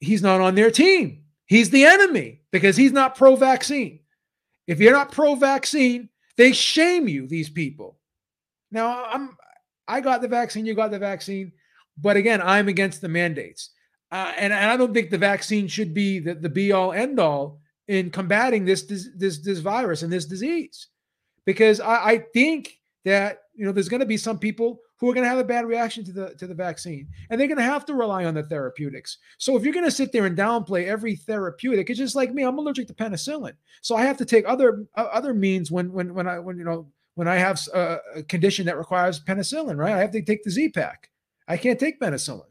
he's 0.00 0.22
not 0.22 0.40
on 0.40 0.54
their 0.54 0.70
team. 0.70 1.24
He's 1.44 1.68
the 1.68 1.84
enemy 1.84 2.40
because 2.52 2.74
he's 2.74 2.92
not 2.92 3.16
pro 3.16 3.36
vaccine. 3.36 4.00
If 4.66 4.80
you're 4.80 4.94
not 4.94 5.12
pro 5.12 5.34
vaccine, 5.34 6.08
they 6.38 6.52
shame 6.52 7.06
you, 7.06 7.26
these 7.26 7.50
people. 7.50 7.98
Now, 8.70 9.04
I'm 9.04 9.36
I 9.90 10.00
got 10.00 10.22
the 10.22 10.28
vaccine, 10.28 10.66
you 10.66 10.74
got 10.74 10.92
the 10.92 10.98
vaccine. 10.98 11.52
But 11.98 12.16
again, 12.16 12.40
I'm 12.40 12.68
against 12.68 13.00
the 13.00 13.08
mandates. 13.08 13.70
Uh, 14.12 14.32
and, 14.36 14.52
and 14.52 14.70
I 14.70 14.76
don't 14.76 14.94
think 14.94 15.10
the 15.10 15.18
vaccine 15.18 15.68
should 15.68 15.92
be 15.92 16.18
the, 16.18 16.34
the 16.34 16.48
be 16.48 16.72
all 16.72 16.92
end 16.92 17.20
all 17.20 17.60
in 17.88 18.10
combating 18.10 18.64
this, 18.64 18.84
this, 18.84 19.08
this, 19.16 19.38
this 19.38 19.58
virus 19.58 20.02
and 20.02 20.12
this 20.12 20.24
disease. 20.24 20.88
Because 21.44 21.80
I, 21.80 21.94
I 21.94 22.18
think 22.32 22.78
that, 23.04 23.42
you 23.54 23.64
know, 23.64 23.72
there's 23.72 23.88
going 23.88 24.00
to 24.00 24.06
be 24.06 24.16
some 24.16 24.38
people 24.38 24.80
who 24.98 25.10
are 25.10 25.14
going 25.14 25.24
to 25.24 25.28
have 25.28 25.38
a 25.38 25.44
bad 25.44 25.66
reaction 25.66 26.04
to 26.04 26.12
the 26.12 26.34
to 26.34 26.46
the 26.46 26.54
vaccine 26.54 27.08
and 27.30 27.40
they're 27.40 27.48
going 27.48 27.56
to 27.56 27.64
have 27.64 27.86
to 27.86 27.94
rely 27.94 28.26
on 28.26 28.34
the 28.34 28.42
therapeutics 28.42 29.16
so 29.38 29.56
if 29.56 29.64
you're 29.64 29.72
going 29.72 29.82
to 29.82 29.90
sit 29.90 30.12
there 30.12 30.26
and 30.26 30.36
downplay 30.36 30.86
every 30.86 31.16
therapeutic 31.16 31.88
it's 31.88 31.98
just 31.98 32.14
like 32.14 32.34
me 32.34 32.42
i'm 32.42 32.58
allergic 32.58 32.86
to 32.86 32.92
penicillin 32.92 33.54
so 33.80 33.96
i 33.96 34.02
have 34.02 34.18
to 34.18 34.26
take 34.26 34.46
other 34.46 34.84
uh, 34.96 35.08
other 35.10 35.32
means 35.32 35.70
when 35.70 35.90
when 35.90 36.12
when 36.12 36.28
i 36.28 36.38
when 36.38 36.58
you 36.58 36.64
know 36.64 36.86
when 37.20 37.28
i 37.28 37.36
have 37.36 37.60
a, 37.74 37.98
a 38.16 38.22
condition 38.24 38.66
that 38.66 38.78
requires 38.78 39.20
penicillin 39.20 39.76
right? 39.76 39.92
I 39.92 40.00
have 40.00 40.12
to 40.12 40.22
take 40.22 40.42
the 40.42 40.50
Z-Pak 40.50 41.10
i 41.46 41.56
can't 41.56 41.78
take 41.78 42.00
penicillin. 42.00 42.46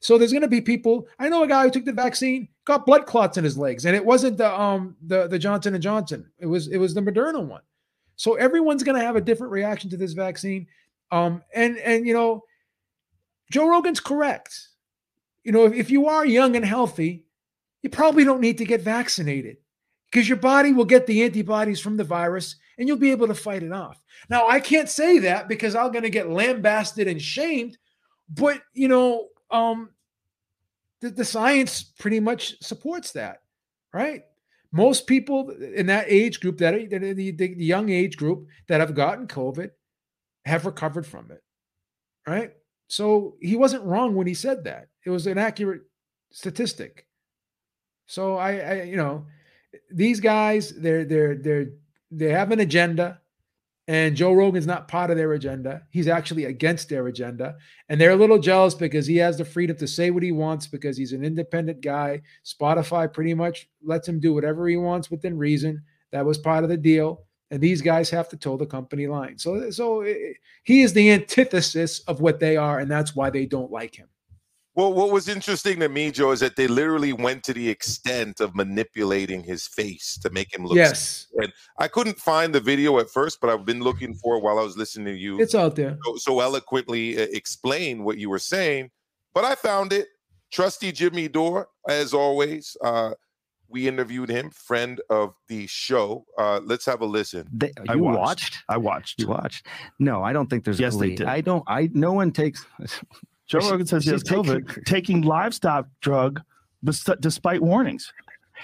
So 0.00 0.18
there's 0.18 0.32
going 0.32 0.42
to 0.42 0.48
be 0.48 0.60
people 0.60 1.08
i 1.18 1.28
know 1.28 1.42
a 1.42 1.48
guy 1.48 1.64
who 1.64 1.70
took 1.70 1.84
the 1.84 1.92
vaccine 1.92 2.48
got 2.64 2.86
blood 2.86 3.06
clots 3.06 3.36
in 3.36 3.44
his 3.44 3.58
legs 3.58 3.84
and 3.84 3.96
it 3.96 4.04
wasn't 4.04 4.38
the 4.38 4.60
um 4.60 4.96
the 5.06 5.26
the 5.26 5.38
johnson 5.38 5.74
and 5.74 5.82
johnson. 5.82 6.30
It 6.38 6.46
was 6.46 6.68
it 6.68 6.78
was 6.78 6.94
the 6.94 7.02
moderna 7.02 7.44
one. 7.44 7.62
So 8.16 8.34
everyone's 8.34 8.84
going 8.84 8.98
to 8.98 9.04
have 9.04 9.16
a 9.16 9.20
different 9.20 9.52
reaction 9.52 9.90
to 9.90 9.96
this 9.96 10.12
vaccine. 10.12 10.68
Um, 11.10 11.42
and 11.54 11.76
and 11.78 12.06
you 12.06 12.14
know, 12.14 12.44
Joe 13.50 13.68
Rogan's 13.68 14.00
correct. 14.00 14.68
You 15.44 15.52
know, 15.52 15.64
if, 15.64 15.74
if 15.74 15.90
you 15.90 16.06
are 16.06 16.24
young 16.24 16.54
and 16.54 16.64
healthy, 16.64 17.26
you 17.82 17.90
probably 17.90 18.24
don't 18.24 18.40
need 18.40 18.58
to 18.58 18.64
get 18.64 18.80
vaccinated 18.80 19.56
because 20.10 20.28
your 20.28 20.38
body 20.38 20.72
will 20.72 20.84
get 20.84 21.06
the 21.06 21.24
antibodies 21.24 21.80
from 21.80 21.96
the 21.96 22.04
virus 22.04 22.56
and 22.78 22.88
you'll 22.88 22.96
be 22.96 23.10
able 23.10 23.28
to 23.28 23.34
fight 23.34 23.62
it 23.62 23.72
off. 23.72 24.00
Now, 24.28 24.48
I 24.48 24.60
can't 24.60 24.88
say 24.88 25.18
that 25.20 25.48
because 25.48 25.74
I'm 25.74 25.92
going 25.92 26.04
to 26.04 26.10
get 26.10 26.30
lambasted 26.30 27.08
and 27.08 27.20
shamed, 27.20 27.78
but 28.28 28.60
you 28.72 28.88
know, 28.88 29.28
um, 29.50 29.90
the, 31.00 31.10
the 31.10 31.24
science 31.24 31.82
pretty 31.82 32.20
much 32.20 32.62
supports 32.62 33.12
that, 33.12 33.42
right? 33.92 34.22
Most 34.72 35.06
people 35.06 35.50
in 35.50 35.86
that 35.86 36.06
age 36.08 36.40
group, 36.40 36.58
that 36.58 36.74
the, 36.90 37.12
the, 37.12 37.30
the 37.30 37.54
young 37.64 37.90
age 37.90 38.16
group 38.16 38.46
that 38.68 38.80
have 38.80 38.94
gotten 38.94 39.26
COVID, 39.26 39.70
have 40.44 40.66
recovered 40.66 41.06
from 41.06 41.30
it. 41.30 41.42
Right. 42.26 42.52
So 42.88 43.36
he 43.40 43.56
wasn't 43.56 43.84
wrong 43.84 44.14
when 44.14 44.26
he 44.26 44.34
said 44.34 44.64
that. 44.64 44.88
It 45.04 45.10
was 45.10 45.26
an 45.26 45.38
accurate 45.38 45.82
statistic. 46.30 47.06
So 48.06 48.36
I, 48.36 48.58
I 48.58 48.82
you 48.82 48.96
know, 48.96 49.26
these 49.90 50.20
guys, 50.20 50.72
they're 50.76 51.04
they're 51.04 51.36
they're 51.36 51.66
they 52.12 52.30
have 52.30 52.52
an 52.52 52.60
agenda, 52.60 53.20
and 53.88 54.14
Joe 54.16 54.32
Rogan's 54.32 54.66
not 54.66 54.86
part 54.86 55.10
of 55.10 55.16
their 55.16 55.32
agenda. 55.32 55.82
He's 55.90 56.08
actually 56.08 56.44
against 56.44 56.88
their 56.88 57.08
agenda, 57.08 57.56
and 57.88 58.00
they're 58.00 58.12
a 58.12 58.16
little 58.16 58.38
jealous 58.38 58.74
because 58.74 59.06
he 59.06 59.16
has 59.16 59.38
the 59.38 59.44
freedom 59.44 59.76
to 59.78 59.88
say 59.88 60.10
what 60.10 60.22
he 60.22 60.32
wants 60.32 60.66
because 60.66 60.96
he's 60.96 61.12
an 61.12 61.24
independent 61.24 61.80
guy. 61.80 62.22
Spotify 62.44 63.12
pretty 63.12 63.34
much 63.34 63.68
lets 63.82 64.06
him 64.06 64.20
do 64.20 64.34
whatever 64.34 64.68
he 64.68 64.76
wants 64.76 65.10
within 65.10 65.36
reason. 65.36 65.82
That 66.12 66.24
was 66.24 66.38
part 66.38 66.62
of 66.62 66.70
the 66.70 66.76
deal 66.76 67.24
and 67.52 67.60
these 67.60 67.82
guys 67.82 68.08
have 68.08 68.30
to 68.30 68.36
toe 68.36 68.56
the 68.56 68.64
company 68.64 69.06
line. 69.06 69.36
So, 69.36 69.70
so 69.70 70.00
it, 70.00 70.38
he 70.64 70.80
is 70.80 70.94
the 70.94 71.12
antithesis 71.12 72.00
of 72.08 72.22
what 72.22 72.40
they 72.40 72.56
are, 72.56 72.78
and 72.78 72.90
that's 72.90 73.14
why 73.14 73.28
they 73.28 73.44
don't 73.44 73.70
like 73.70 73.94
him. 73.94 74.08
Well, 74.74 74.94
what 74.94 75.10
was 75.10 75.28
interesting 75.28 75.80
to 75.80 75.88
me, 75.90 76.10
Joe, 76.10 76.30
is 76.30 76.40
that 76.40 76.56
they 76.56 76.66
literally 76.66 77.12
went 77.12 77.44
to 77.44 77.52
the 77.52 77.68
extent 77.68 78.40
of 78.40 78.54
manipulating 78.54 79.42
his 79.42 79.66
face 79.66 80.18
to 80.22 80.30
make 80.30 80.54
him 80.54 80.64
look. 80.64 80.76
Yes. 80.76 81.26
sick. 81.30 81.44
And 81.44 81.52
I 81.78 81.88
couldn't 81.88 82.18
find 82.18 82.54
the 82.54 82.60
video 82.60 82.98
at 82.98 83.10
first, 83.10 83.38
but 83.40 83.50
I've 83.50 83.66
been 83.66 83.80
looking 83.80 84.14
for 84.14 84.36
it 84.36 84.42
while 84.42 84.58
I 84.58 84.62
was 84.62 84.78
listening 84.78 85.06
to 85.14 85.20
you. 85.20 85.38
It's 85.40 85.54
out 85.54 85.76
there. 85.76 85.98
So, 86.04 86.16
so 86.16 86.40
eloquently 86.40 87.18
uh, 87.18 87.26
explain 87.32 88.02
what 88.02 88.16
you 88.16 88.30
were 88.30 88.38
saying, 88.38 88.90
but 89.34 89.44
I 89.44 89.54
found 89.56 89.92
it. 89.92 90.06
Trusty 90.50 90.92
Jimmy 90.92 91.28
Dore, 91.28 91.68
as 91.88 92.12
always. 92.12 92.76
Uh, 92.82 93.12
we 93.68 93.88
interviewed 93.88 94.28
him, 94.28 94.50
friend 94.50 95.00
of 95.08 95.34
the 95.48 95.66
show. 95.66 96.26
Uh, 96.38 96.60
let's 96.62 96.84
have 96.84 97.00
a 97.00 97.06
listen. 97.06 97.48
They, 97.52 97.72
I 97.88 97.96
watched. 97.96 98.18
watched. 98.18 98.58
I 98.68 98.76
watched. 98.76 99.20
You 99.20 99.28
watched. 99.28 99.66
No, 99.98 100.22
I 100.22 100.32
don't 100.34 100.48
think 100.48 100.64
there's. 100.64 100.78
Yes, 100.78 100.94
a 100.94 100.98
they 100.98 101.14
did. 101.14 101.26
I 101.26 101.40
don't. 101.40 101.64
I. 101.66 101.88
No 101.92 102.12
one 102.12 102.32
takes. 102.32 102.64
Joe 103.46 103.60
She- 103.60 103.70
Rogan 103.70 103.86
says 103.86 104.04
he 104.04 104.10
has 104.10 104.20
she's 104.26 104.28
taking- 104.44 104.84
taking 104.84 105.22
livestock 105.22 105.86
drug 106.00 106.42
bes- 106.82 107.04
despite 107.20 107.60
warnings. 107.62 108.12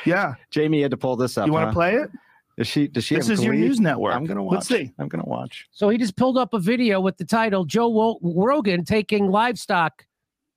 Yeah. 0.04 0.34
Jamie 0.50 0.82
had 0.82 0.90
to 0.92 0.96
pull 0.96 1.16
this 1.16 1.36
up. 1.36 1.46
You 1.46 1.52
want 1.52 1.64
to 1.64 1.68
huh? 1.68 1.72
play 1.74 1.94
it? 1.96 2.10
Does 2.56 2.66
she? 2.66 2.88
Does 2.88 3.04
she? 3.04 3.14
This 3.16 3.28
have 3.28 3.38
is 3.38 3.44
your 3.44 3.54
news 3.54 3.78
network. 3.80 4.14
I'm 4.14 4.24
gonna 4.24 4.42
watch. 4.42 4.54
Let's 4.54 4.68
see. 4.68 4.92
I'm 4.98 5.08
gonna 5.08 5.24
watch. 5.26 5.66
So 5.70 5.88
he 5.88 5.98
just 5.98 6.16
pulled 6.16 6.36
up 6.36 6.54
a 6.54 6.58
video 6.58 7.00
with 7.00 7.16
the 7.16 7.24
title 7.24 7.64
Joe 7.64 7.88
Wo- 7.88 8.18
Rogan 8.22 8.84
taking 8.84 9.30
livestock 9.30 10.04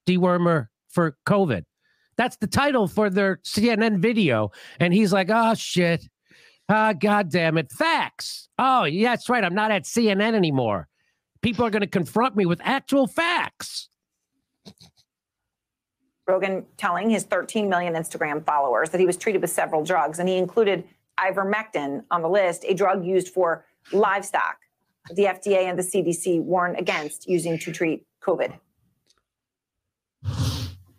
dewormer 0.07 0.67
for 0.89 1.15
COVID. 1.27 1.63
That's 2.17 2.37
the 2.37 2.47
title 2.47 2.87
for 2.87 3.09
their 3.09 3.37
CNN 3.43 3.99
video. 3.99 4.51
And 4.79 4.93
he's 4.93 5.13
like, 5.13 5.29
oh, 5.31 5.53
shit. 5.55 6.07
Ah, 6.69 6.93
God 6.93 7.29
damn 7.31 7.57
it. 7.57 7.71
Facts. 7.71 8.49
Oh, 8.59 8.83
yeah, 8.83 9.09
that's 9.11 9.29
right. 9.29 9.43
I'm 9.43 9.55
not 9.55 9.71
at 9.71 9.83
CNN 9.85 10.33
anymore. 10.35 10.87
People 11.41 11.65
are 11.65 11.69
going 11.69 11.81
to 11.81 11.87
confront 11.87 12.35
me 12.35 12.45
with 12.45 12.59
actual 12.63 13.07
facts. 13.07 13.89
Rogan 16.27 16.65
telling 16.77 17.09
his 17.09 17.23
13 17.23 17.69
million 17.69 17.93
Instagram 17.93 18.45
followers 18.45 18.89
that 18.91 18.99
he 18.99 19.05
was 19.05 19.17
treated 19.17 19.41
with 19.41 19.49
several 19.49 19.83
drugs, 19.83 20.19
and 20.19 20.29
he 20.29 20.37
included 20.37 20.83
ivermectin 21.19 22.03
on 22.11 22.21
the 22.21 22.29
list, 22.29 22.63
a 22.67 22.73
drug 22.73 23.05
used 23.05 23.29
for 23.29 23.65
livestock. 23.91 24.57
The 25.15 25.23
FDA 25.25 25.63
and 25.65 25.77
the 25.77 25.83
CDC 25.83 26.41
warn 26.41 26.75
against 26.75 27.27
using 27.27 27.57
to 27.59 27.71
treat 27.71 28.05
COVID. 28.23 28.53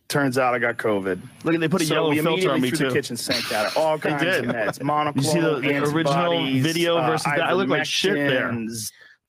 Turns 0.08 0.36
out 0.36 0.54
I 0.54 0.58
got 0.58 0.76
COVID. 0.76 1.20
Look, 1.44 1.58
they 1.58 1.68
put 1.68 1.80
a 1.80 1.86
So 1.86 1.94
yellow 1.94 2.10
we 2.10 2.16
filter 2.20 2.50
on 2.50 2.58
immediately 2.58 2.60
me 2.60 2.68
threw 2.70 2.78
too. 2.78 2.88
the 2.88 2.94
kitchen 2.94 3.16
sink 3.16 3.50
at 3.52 3.66
it. 3.70 3.76
All 3.78 3.98
kinds 3.98 4.22
of 4.22 4.44
meds, 4.44 4.80
monoclonal 4.80 5.16
You 5.16 5.22
see 5.22 5.40
the- 5.40 5.60
the 5.60 5.76
original 5.78 6.12
antibodies, 6.32 6.62
video 6.62 6.98
uh, 6.98 7.06
versus 7.06 7.24
that? 7.24 7.40
I 7.42 7.52
look 7.54 7.68
like 7.68 7.86
shit 7.86 8.14
there. 8.14 8.54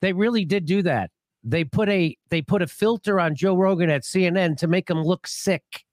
They 0.02 0.12
really 0.12 0.44
did 0.44 0.66
do 0.66 0.82
that. 0.82 1.10
They 1.44 1.64
put 1.64 1.88
a 1.90 2.16
they 2.30 2.40
put 2.40 2.62
a 2.62 2.66
filter 2.66 3.20
on 3.20 3.34
Joe 3.34 3.54
Rogan 3.54 3.90
at 3.90 4.02
CNN 4.02 4.56
to 4.58 4.66
make 4.66 4.88
him 4.88 5.02
look 5.02 5.26
sick. 5.26 5.84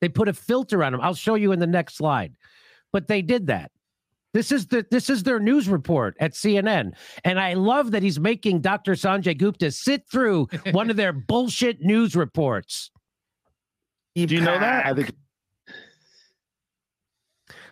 They 0.00 0.08
put 0.08 0.28
a 0.28 0.32
filter 0.32 0.82
on 0.82 0.94
him. 0.94 1.00
I'll 1.00 1.14
show 1.14 1.36
you 1.36 1.52
in 1.52 1.60
the 1.60 1.66
next 1.66 1.96
slide. 1.96 2.34
But 2.92 3.06
they 3.06 3.22
did 3.22 3.46
that. 3.46 3.70
This 4.34 4.52
is 4.52 4.66
the 4.66 4.84
this 4.90 5.08
is 5.08 5.22
their 5.22 5.40
news 5.40 5.68
report 5.68 6.16
at 6.20 6.32
CNN. 6.32 6.92
And 7.24 7.40
I 7.40 7.54
love 7.54 7.92
that 7.92 8.02
he's 8.02 8.20
making 8.20 8.60
Dr. 8.60 8.92
Sanjay 8.92 9.36
Gupta 9.36 9.70
sit 9.70 10.08
through 10.10 10.48
one 10.72 10.90
of 10.90 10.96
their 10.96 11.12
bullshit 11.12 11.80
news 11.80 12.14
reports. 12.14 12.90
Do 14.14 14.22
you 14.34 14.40
know 14.40 14.58
that? 14.58 14.86
I 14.86 14.94
think 14.94 15.12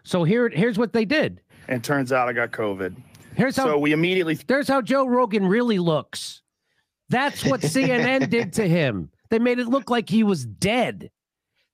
So 0.05 0.23
here 0.23 0.49
here's 0.49 0.79
what 0.79 0.93
they 0.93 1.05
did. 1.05 1.41
And 1.69 1.83
turns 1.83 2.13
out 2.13 2.29
I 2.29 2.33
got 2.33 2.53
COVID. 2.53 2.95
Here's 3.35 3.57
how 3.57 3.65
So 3.67 3.79
we 3.79 3.93
immediately 3.93 4.35
There's 4.35 4.69
how 4.69 4.81
Joe 4.81 5.07
Rogan 5.07 5.47
really 5.47 5.81
looks. 5.81 6.43
That's 7.09 7.45
what 7.45 7.61
CNN 7.61 8.31
did 8.31 8.53
to 8.55 8.69
him. 8.69 9.11
They 9.31 9.39
made 9.39 9.59
it 9.59 9.69
look 9.69 9.91
like 9.91 10.09
he 10.09 10.23
was 10.23 10.45
dead. 10.45 11.11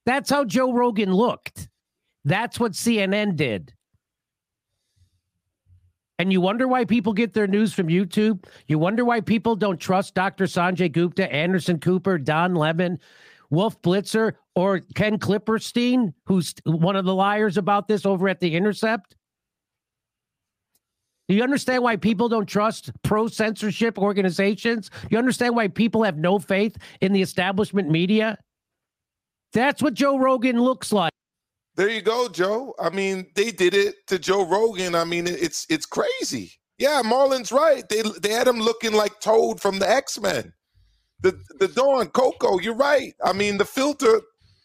That's 0.05 0.30
how 0.30 0.45
Joe 0.45 0.72
Rogan 0.72 1.12
looked. 1.12 1.68
That's 2.24 2.59
what 2.59 2.72
CNN 2.72 3.37
did. 3.37 3.74
And 6.18 6.33
you 6.33 6.41
wonder 6.41 6.68
why 6.68 6.85
people 6.85 7.12
get 7.12 7.33
their 7.33 7.47
news 7.47 7.72
from 7.72 7.89
YouTube? 7.89 8.45
You 8.68 8.78
wonder 8.78 9.05
why 9.05 9.20
people 9.20 9.57
don't 9.57 9.80
trust 9.80 10.14
Dr. 10.14 10.45
Sanjay 10.45 10.93
Gupta, 10.93 11.33
Anderson 11.33 11.80
Cooper, 11.80 12.18
Don 12.18 12.55
Lemon, 12.55 13.01
Wolf 13.51 13.80
Blitzer, 13.83 14.35
or 14.55 14.80
Ken 14.95 15.18
Klippenstein, 15.18 16.12
who's 16.26 16.55
one 16.64 16.97
of 16.97 17.05
the 17.07 17.14
liars 17.14 17.57
about 17.57 17.89
this 17.89 18.07
over 18.07 18.28
at 18.28 18.39
The 18.39 18.55
Intercept? 18.55 19.16
Do 21.29 21.35
you 21.35 21.43
understand 21.43 21.83
why 21.83 21.97
people 21.97 22.29
don't 22.29 22.47
trust 22.47 22.91
pro 23.03 23.29
censorship 23.29 23.99
organizations? 23.99 24.91
You 25.11 25.18
understand 25.18 25.57
why 25.57 25.68
people 25.68 26.03
have 26.03 26.18
no 26.18 26.39
faith 26.39 26.77
in 27.01 27.12
the 27.12 27.23
establishment 27.23 27.89
media? 27.91 28.39
That's 29.53 29.83
what 29.83 29.95
Joe 29.95 30.18
Rogan 30.18 30.61
looks 30.61 30.93
like. 30.93 31.12
There 31.75 31.89
you 31.89 32.03
go, 32.03 32.29
Joe. 32.29 32.75
I 32.79 32.91
mean, 32.91 33.27
they 33.35 33.51
did 33.51 33.75
it 33.75 34.07
to 34.09 34.18
Joe 34.18 34.45
Rogan. 34.47 34.95
I 34.95 35.05
mean, 35.05 35.27
it's 35.27 35.66
it's 35.70 35.87
crazy. 35.87 36.53
Yeah, 36.79 37.01
Marlon's 37.05 37.53
right. 37.53 37.89
They 37.89 38.03
they 38.20 38.31
had 38.31 38.49
him 38.49 38.61
looking 38.61 38.93
like 38.93 39.20
Toad 39.20 39.61
from 39.61 39.79
the 39.79 39.89
X 39.89 40.20
Men. 40.20 40.53
The 41.20 41.39
the 41.61 41.68
Dawn 41.68 42.09
Coco. 42.09 42.59
You're 42.59 42.75
right. 42.75 43.14
I 43.25 43.33
mean, 43.33 43.57
the 43.57 43.64
filter 43.64 44.20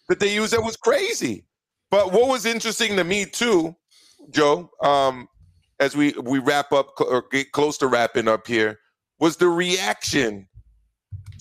that 0.10 0.20
they 0.20 0.34
used 0.34 0.54
that 0.54 0.64
was 0.64 0.76
crazy. 0.76 1.46
But 1.92 2.12
what 2.12 2.28
was 2.28 2.46
interesting 2.46 2.98
to 2.98 3.04
me 3.04 3.26
too, 3.26 3.76
Joe, 4.32 4.70
um, 4.82 5.30
as 5.80 5.96
we 5.96 6.14
we 6.24 6.40
wrap 6.40 6.72
up 6.72 7.00
or 7.00 7.26
get 7.32 7.52
close 7.52 7.78
to 7.80 7.88
wrapping 7.88 8.28
up 8.28 8.48
here, 8.48 8.80
was 9.20 9.38
the 9.38 9.50
reaction 9.50 10.48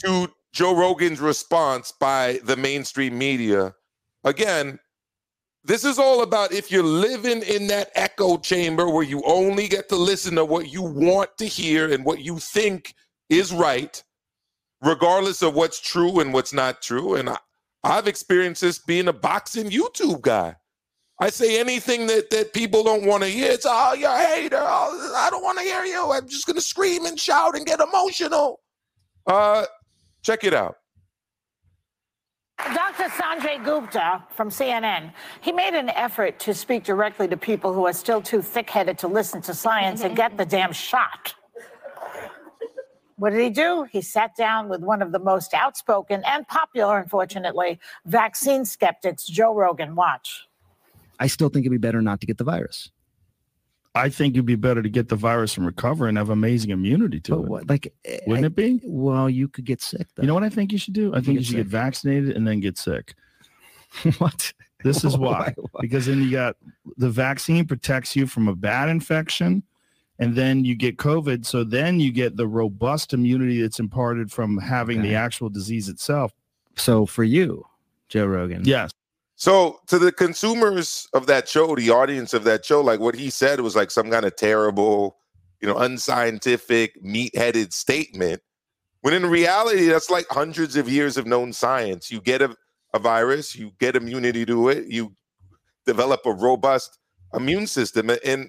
to 0.04 0.28
Joe 0.52 0.76
Rogan's 0.76 1.20
response 1.20 1.92
by 1.98 2.40
the 2.44 2.56
mainstream 2.56 3.18
media. 3.18 3.74
Again, 4.24 4.78
this 5.64 5.84
is 5.84 5.98
all 5.98 6.22
about 6.22 6.52
if 6.52 6.70
you're 6.70 6.82
living 6.82 7.42
in 7.42 7.66
that 7.68 7.90
echo 7.94 8.38
chamber 8.38 8.88
where 8.88 9.04
you 9.04 9.22
only 9.26 9.68
get 9.68 9.88
to 9.90 9.96
listen 9.96 10.36
to 10.36 10.44
what 10.44 10.72
you 10.72 10.82
want 10.82 11.30
to 11.38 11.46
hear 11.46 11.92
and 11.92 12.04
what 12.04 12.20
you 12.20 12.38
think 12.38 12.94
is 13.28 13.52
right. 13.52 14.02
regardless 14.82 15.42
of 15.42 15.54
what's 15.54 15.80
true 15.80 16.20
and 16.20 16.32
what's 16.32 16.52
not 16.52 16.82
true. 16.82 17.16
And 17.16 17.30
I, 17.30 17.38
I've 17.84 18.08
experienced 18.08 18.60
this 18.60 18.78
being 18.78 19.08
a 19.08 19.12
boxing 19.12 19.70
YouTube 19.70 20.22
guy. 20.22 20.56
I 21.18 21.30
say 21.30 21.58
anything 21.58 22.06
that, 22.08 22.28
that 22.30 22.52
people 22.52 22.84
don't 22.84 23.06
want 23.06 23.22
to 23.22 23.28
hear. 23.28 23.50
It's, 23.50 23.64
oh, 23.66 23.94
you're 23.94 24.10
a 24.10 24.18
hater. 24.18 24.60
Oh, 24.60 25.14
I 25.16 25.30
don't 25.30 25.42
want 25.42 25.58
to 25.58 25.64
hear 25.64 25.84
you. 25.84 26.12
I'm 26.12 26.28
just 26.28 26.46
going 26.46 26.56
to 26.56 26.62
scream 26.62 27.06
and 27.06 27.18
shout 27.18 27.56
and 27.56 27.64
get 27.64 27.80
emotional. 27.80 28.60
Uh, 29.26 29.64
check 30.22 30.44
it 30.44 30.52
out. 30.52 30.76
Dr. 32.58 33.04
Sanjay 33.04 33.62
Gupta 33.64 34.24
from 34.34 34.50
CNN, 34.50 35.12
he 35.40 35.52
made 35.52 35.74
an 35.74 35.90
effort 35.90 36.38
to 36.40 36.54
speak 36.54 36.84
directly 36.84 37.28
to 37.28 37.36
people 37.36 37.72
who 37.72 37.86
are 37.86 37.92
still 37.92 38.22
too 38.22 38.40
thick 38.40 38.68
headed 38.68 38.98
to 38.98 39.08
listen 39.08 39.42
to 39.42 39.54
science 39.54 40.02
and 40.02 40.16
get 40.16 40.36
the 40.36 40.46
damn 40.46 40.72
shot. 40.72 41.34
What 43.16 43.30
did 43.30 43.40
he 43.40 43.50
do? 43.50 43.86
He 43.90 44.02
sat 44.02 44.36
down 44.36 44.68
with 44.68 44.80
one 44.80 45.00
of 45.00 45.12
the 45.12 45.18
most 45.18 45.54
outspoken 45.54 46.22
and 46.26 46.46
popular, 46.48 46.98
unfortunately, 46.98 47.78
vaccine 48.04 48.64
skeptics, 48.64 49.24
Joe 49.24 49.54
Rogan. 49.54 49.94
Watch. 49.94 50.46
I 51.18 51.26
still 51.28 51.48
think 51.48 51.64
it'd 51.64 51.72
be 51.72 51.78
better 51.86 52.02
not 52.02 52.20
to 52.20 52.26
get 52.26 52.38
the 52.38 52.44
virus. 52.44 52.90
I 53.94 54.10
think 54.10 54.34
it'd 54.34 54.44
be 54.44 54.56
better 54.56 54.82
to 54.82 54.90
get 54.90 55.08
the 55.08 55.16
virus 55.16 55.56
and 55.56 55.64
recover 55.64 56.06
and 56.06 56.18
have 56.18 56.28
amazing 56.28 56.70
immunity 56.70 57.18
to 57.20 57.30
But 57.36 57.40
it. 57.42 57.48
what, 57.48 57.68
like, 57.70 57.94
eh, 58.04 58.18
Wouldn't 58.26 58.44
I- 58.44 58.48
it 58.48 58.56
be? 58.56 58.80
Well, 58.84 59.30
you 59.30 59.48
could 59.48 59.64
get 59.64 59.80
sick. 59.80 60.06
Though. 60.14 60.22
You 60.22 60.26
know 60.26 60.34
what 60.34 60.42
I 60.42 60.50
think 60.50 60.70
you 60.70 60.76
should 60.78 60.92
do? 60.92 61.14
I 61.14 61.16
You 61.18 61.22
think 61.22 61.38
you 61.38 61.44
should 61.44 61.56
get 61.56 61.66
vaccinated 61.66 62.36
and 62.36 62.46
then 62.46 62.60
get 62.60 62.76
sick. 62.76 63.14
what? 64.18 64.52
This 64.84 65.02
is 65.04 65.16
Why? 65.18 65.54
why. 65.56 65.80
Because 65.80 66.04
then 66.06 66.20
you 66.22 66.30
got 66.30 66.56
the 66.98 67.08
vaccine 67.08 67.64
protects 67.66 68.14
you 68.14 68.26
from 68.26 68.48
a 68.48 68.54
bad 68.54 68.90
infection, 68.90 69.62
and 70.18 70.34
then 70.34 70.64
you 70.66 70.74
get 70.74 70.98
COVID. 70.98 71.46
So 71.46 71.64
then 71.64 71.98
you 71.98 72.12
get 72.12 72.36
the 72.36 72.46
robust 72.46 73.14
immunity 73.14 73.62
that's 73.62 73.80
imparted 73.80 74.30
from 74.30 74.58
having 74.58 75.00
the 75.00 75.14
actual 75.14 75.48
disease 75.48 75.88
itself. 75.88 76.32
So 76.76 77.06
for 77.06 77.24
you, 77.24 77.64
Joe 78.10 78.26
Rogan. 78.26 78.62
Yes. 78.66 78.90
So 79.36 79.80
to 79.88 79.98
the 79.98 80.12
consumers 80.12 81.06
of 81.12 81.26
that 81.26 81.46
show, 81.48 81.74
the 81.76 81.90
audience 81.90 82.32
of 82.32 82.44
that 82.44 82.64
show, 82.64 82.80
like 82.80 83.00
what 83.00 83.14
he 83.14 83.28
said 83.30 83.60
was 83.60 83.76
like 83.76 83.90
some 83.90 84.10
kind 84.10 84.24
of 84.24 84.34
terrible, 84.36 85.18
you 85.60 85.68
know, 85.68 85.76
unscientific, 85.76 87.02
meat-headed 87.02 87.72
statement. 87.72 88.40
When 89.02 89.12
in 89.12 89.26
reality, 89.26 89.86
that's 89.86 90.08
like 90.10 90.26
hundreds 90.30 90.74
of 90.76 90.88
years 90.88 91.16
of 91.18 91.26
known 91.26 91.52
science. 91.52 92.10
You 92.10 92.20
get 92.20 92.40
a, 92.40 92.56
a 92.94 92.98
virus, 92.98 93.54
you 93.54 93.72
get 93.78 93.94
immunity 93.94 94.46
to 94.46 94.70
it, 94.70 94.86
you 94.86 95.14
develop 95.84 96.24
a 96.24 96.32
robust 96.32 96.98
immune 97.34 97.66
system. 97.66 98.08
And 98.24 98.48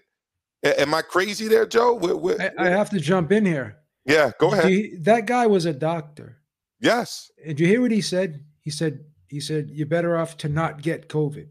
a- 0.64 0.80
am 0.82 0.94
I 0.94 1.02
crazy 1.02 1.50
there, 1.50 1.66
Joe? 1.66 2.00
I, 2.40 2.52
I 2.58 2.70
have 2.70 2.90
to 2.92 3.00
jump 3.00 3.34
in 3.34 3.46
here. 3.46 3.78
yeah, 4.06 4.32
go 4.40 4.54
ahead. 4.54 4.70
He- 4.70 4.96
that 5.02 5.26
guy 5.26 5.48
was 5.48 5.66
a 5.66 5.74
doctor. 5.74 6.38
Yes. 6.80 7.30
Did 7.46 7.60
you 7.60 7.68
hear 7.68 7.82
what 7.82 7.92
he 7.92 8.02
said? 8.02 8.46
He 8.62 8.72
said, 8.72 9.04
he 9.28 9.40
said, 9.40 9.70
you're 9.72 9.88
better 9.88 10.18
off 10.18 10.38
to 10.38 10.50
not 10.50 10.82
get 10.82 11.10
COVID. 11.10 11.48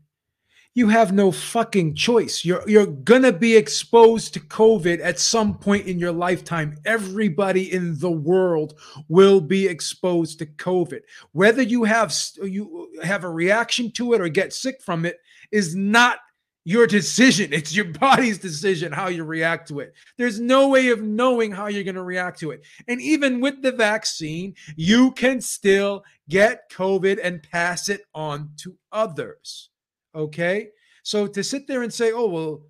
You 0.74 0.88
have 0.88 1.10
no 1.10 1.32
fucking 1.32 1.94
choice. 1.94 2.44
You're 2.44 2.62
you're 2.68 2.84
gonna 2.84 3.32
be 3.32 3.56
exposed 3.56 4.34
to 4.34 4.40
COVID 4.40 5.00
at 5.02 5.18
some 5.18 5.56
point 5.56 5.86
in 5.86 5.98
your 5.98 6.12
lifetime. 6.12 6.76
Everybody 6.84 7.72
in 7.72 7.98
the 7.98 8.10
world 8.10 8.78
will 9.08 9.40
be 9.40 9.66
exposed 9.66 10.38
to 10.40 10.46
COVID. 10.46 11.00
Whether 11.32 11.62
you 11.62 11.84
have 11.84 12.14
you 12.42 12.90
have 13.02 13.24
a 13.24 13.30
reaction 13.30 13.90
to 13.92 14.12
it 14.12 14.20
or 14.20 14.28
get 14.28 14.52
sick 14.52 14.82
from 14.82 15.06
it 15.06 15.18
is 15.50 15.74
not 15.74 16.18
your 16.66 16.88
decision. 16.88 17.52
It's 17.52 17.72
your 17.72 17.84
body's 17.84 18.38
decision 18.38 18.90
how 18.90 19.06
you 19.06 19.22
react 19.22 19.68
to 19.68 19.78
it. 19.78 19.94
There's 20.18 20.40
no 20.40 20.68
way 20.68 20.88
of 20.88 21.00
knowing 21.00 21.52
how 21.52 21.68
you're 21.68 21.84
going 21.84 21.94
to 21.94 22.02
react 22.02 22.40
to 22.40 22.50
it. 22.50 22.64
And 22.88 23.00
even 23.00 23.40
with 23.40 23.62
the 23.62 23.70
vaccine, 23.70 24.52
you 24.74 25.12
can 25.12 25.40
still 25.40 26.02
get 26.28 26.68
COVID 26.70 27.20
and 27.22 27.40
pass 27.40 27.88
it 27.88 28.02
on 28.16 28.50
to 28.56 28.76
others. 28.90 29.70
Okay. 30.12 30.70
So 31.04 31.28
to 31.28 31.44
sit 31.44 31.68
there 31.68 31.84
and 31.84 31.94
say, 31.94 32.10
oh, 32.10 32.26
well, 32.26 32.62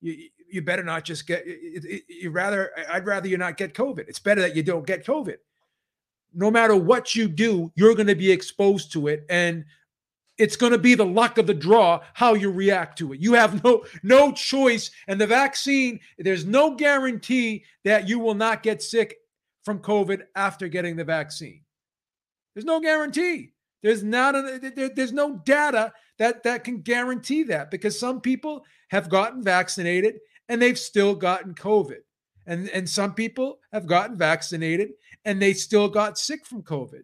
you, 0.00 0.28
you 0.48 0.62
better 0.62 0.84
not 0.84 1.04
just 1.04 1.26
get, 1.26 1.44
you 2.08 2.30
rather, 2.30 2.70
I'd 2.88 3.04
rather 3.04 3.26
you 3.26 3.36
not 3.36 3.56
get 3.56 3.74
COVID. 3.74 4.08
It's 4.08 4.20
better 4.20 4.42
that 4.42 4.54
you 4.54 4.62
don't 4.62 4.86
get 4.86 5.04
COVID. 5.04 5.38
No 6.34 6.52
matter 6.52 6.76
what 6.76 7.16
you 7.16 7.26
do, 7.26 7.72
you're 7.74 7.96
going 7.96 8.06
to 8.06 8.14
be 8.14 8.30
exposed 8.30 8.92
to 8.92 9.08
it. 9.08 9.26
And 9.28 9.64
it's 10.38 10.56
going 10.56 10.72
to 10.72 10.78
be 10.78 10.94
the 10.94 11.04
luck 11.04 11.38
of 11.38 11.46
the 11.46 11.54
draw 11.54 12.00
how 12.14 12.34
you 12.34 12.50
react 12.50 12.98
to 12.98 13.12
it. 13.12 13.20
You 13.20 13.34
have 13.34 13.62
no 13.64 13.84
no 14.02 14.32
choice 14.32 14.90
and 15.08 15.20
the 15.20 15.26
vaccine 15.26 16.00
there's 16.18 16.44
no 16.46 16.74
guarantee 16.74 17.64
that 17.84 18.08
you 18.08 18.18
will 18.18 18.34
not 18.34 18.62
get 18.62 18.82
sick 18.82 19.16
from 19.64 19.78
COVID 19.78 20.22
after 20.34 20.68
getting 20.68 20.96
the 20.96 21.04
vaccine. 21.04 21.62
There's 22.54 22.64
no 22.64 22.80
guarantee. 22.80 23.52
There's 23.82 24.02
not 24.04 24.34
a, 24.34 24.58
there- 24.58 24.88
there's 24.90 25.12
no 25.12 25.36
data 25.44 25.92
that 26.18 26.42
that 26.44 26.64
can 26.64 26.80
guarantee 26.80 27.42
that 27.44 27.70
because 27.70 27.98
some 27.98 28.20
people 28.20 28.64
have 28.88 29.08
gotten 29.08 29.42
vaccinated 29.42 30.16
and 30.48 30.60
they've 30.60 30.78
still 30.78 31.14
gotten 31.14 31.54
COVID. 31.54 32.00
And 32.46 32.68
and 32.70 32.88
some 32.88 33.14
people 33.14 33.58
have 33.72 33.86
gotten 33.86 34.16
vaccinated 34.16 34.90
and 35.24 35.40
they 35.40 35.52
still 35.52 35.88
got 35.88 36.18
sick 36.18 36.44
from 36.46 36.62
COVID. 36.62 37.02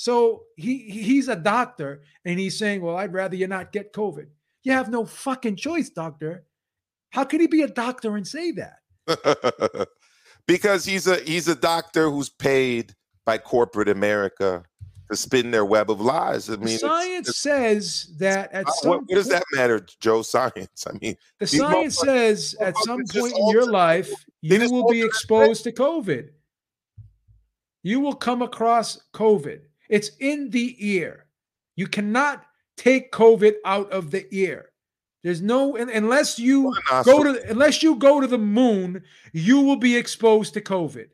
So 0.00 0.44
he 0.56 0.78
he- 0.78 1.02
he's 1.02 1.28
a 1.28 1.36
doctor 1.36 2.00
and 2.24 2.40
he's 2.40 2.56
saying, 2.58 2.80
"Well, 2.80 2.96
I'd 2.96 3.12
rather 3.12 3.36
you 3.36 3.46
not 3.46 3.70
get 3.70 3.92
COVID." 3.92 4.28
You 4.62 4.72
have 4.72 4.88
no 4.88 5.04
fucking 5.04 5.56
choice, 5.56 5.90
doctor. 5.90 6.46
How 7.10 7.24
could 7.24 7.42
he 7.42 7.46
be 7.46 7.60
a 7.60 7.68
doctor 7.68 8.16
and 8.16 8.26
say 8.26 8.52
that? 8.52 8.78
because 10.46 10.86
he's 10.86 11.06
a 11.06 11.16
he's 11.20 11.48
a 11.48 11.54
doctor 11.54 12.08
who's 12.08 12.30
paid 12.30 12.94
by 13.26 13.36
corporate 13.36 13.90
America 13.90 14.64
to 15.10 15.16
spin 15.16 15.50
their 15.50 15.66
web 15.66 15.90
of 15.90 16.00
lies. 16.00 16.48
I 16.48 16.56
mean, 16.56 16.76
it's- 16.76 16.80
science 16.80 17.36
says 17.36 18.10
that 18.20 18.50
at 18.54 18.70
some 18.76 18.88
what, 18.88 19.00
what 19.00 19.08
does 19.16 19.28
that 19.28 19.44
matter, 19.52 19.84
Joe? 20.00 20.22
Science. 20.22 20.86
I 20.88 20.92
mean, 21.02 21.14
The 21.40 21.46
science 21.46 21.98
says 21.98 22.56
at 22.58 22.74
some 22.84 23.04
point 23.04 23.36
in 23.36 23.48
your 23.50 23.70
life, 23.70 24.10
you 24.40 24.66
will 24.72 24.88
be 24.88 25.02
exposed 25.02 25.64
to 25.64 25.72
COVID. 25.72 26.30
You 27.82 28.00
will 28.00 28.14
come 28.14 28.40
across 28.40 28.98
COVID. 29.12 29.60
It's 29.90 30.12
in 30.20 30.50
the 30.50 30.76
ear. 30.78 31.26
You 31.76 31.88
cannot 31.88 32.44
take 32.76 33.12
COVID 33.12 33.56
out 33.64 33.92
of 33.92 34.10
the 34.10 34.26
ear. 34.30 34.70
There's 35.22 35.42
no 35.42 35.76
unless 35.76 36.38
you 36.38 36.74
go 37.04 37.22
to 37.22 37.50
unless 37.50 37.82
you 37.82 37.96
go 37.96 38.20
to 38.20 38.26
the 38.26 38.38
moon, 38.38 39.02
you 39.34 39.60
will 39.60 39.76
be 39.76 39.96
exposed 39.96 40.54
to 40.54 40.62
COVID. 40.62 41.08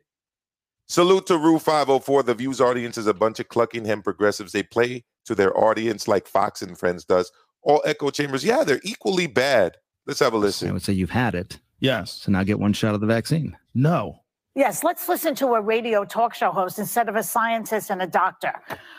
Salute 0.87 1.27
to 1.27 1.37
Rue 1.37 1.59
504. 1.59 2.23
The 2.23 2.33
Views 2.33 2.61
audience 2.61 2.97
is 2.97 3.07
a 3.07 3.13
bunch 3.13 3.41
of 3.41 3.49
clucking 3.49 3.83
hem 3.83 4.01
progressives. 4.01 4.53
They 4.53 4.63
play 4.63 5.03
to 5.25 5.35
their 5.35 5.57
audience 5.59 6.07
like 6.07 6.25
Fox 6.27 6.61
and 6.61 6.77
Friends 6.77 7.03
does. 7.03 7.29
All 7.63 7.81
echo 7.83 8.09
chambers, 8.11 8.45
yeah, 8.45 8.63
they're 8.63 8.79
equally 8.83 9.27
bad. 9.27 9.75
Let's 10.05 10.21
have 10.21 10.33
a 10.33 10.37
listen. 10.37 10.69
I 10.69 10.71
would 10.71 10.83
say 10.83 10.93
you've 10.93 11.09
had 11.09 11.35
it. 11.35 11.59
Yes. 11.81 12.13
So 12.13 12.31
now 12.31 12.43
get 12.43 12.59
one 12.59 12.71
shot 12.71 12.95
of 12.95 13.01
the 13.01 13.07
vaccine. 13.07 13.57
No. 13.73 14.21
Yes, 14.57 14.83
let's 14.83 15.07
listen 15.07 15.35
to 15.35 15.53
a 15.53 15.61
radio 15.61 16.03
talk 16.03 16.33
show 16.33 16.49
host 16.49 16.79
instead 16.79 17.09
of 17.09 17.15
a 17.15 17.21
scientist 17.21 17.91
and 17.91 18.01
a 18.01 18.07
doctor. 18.07 18.53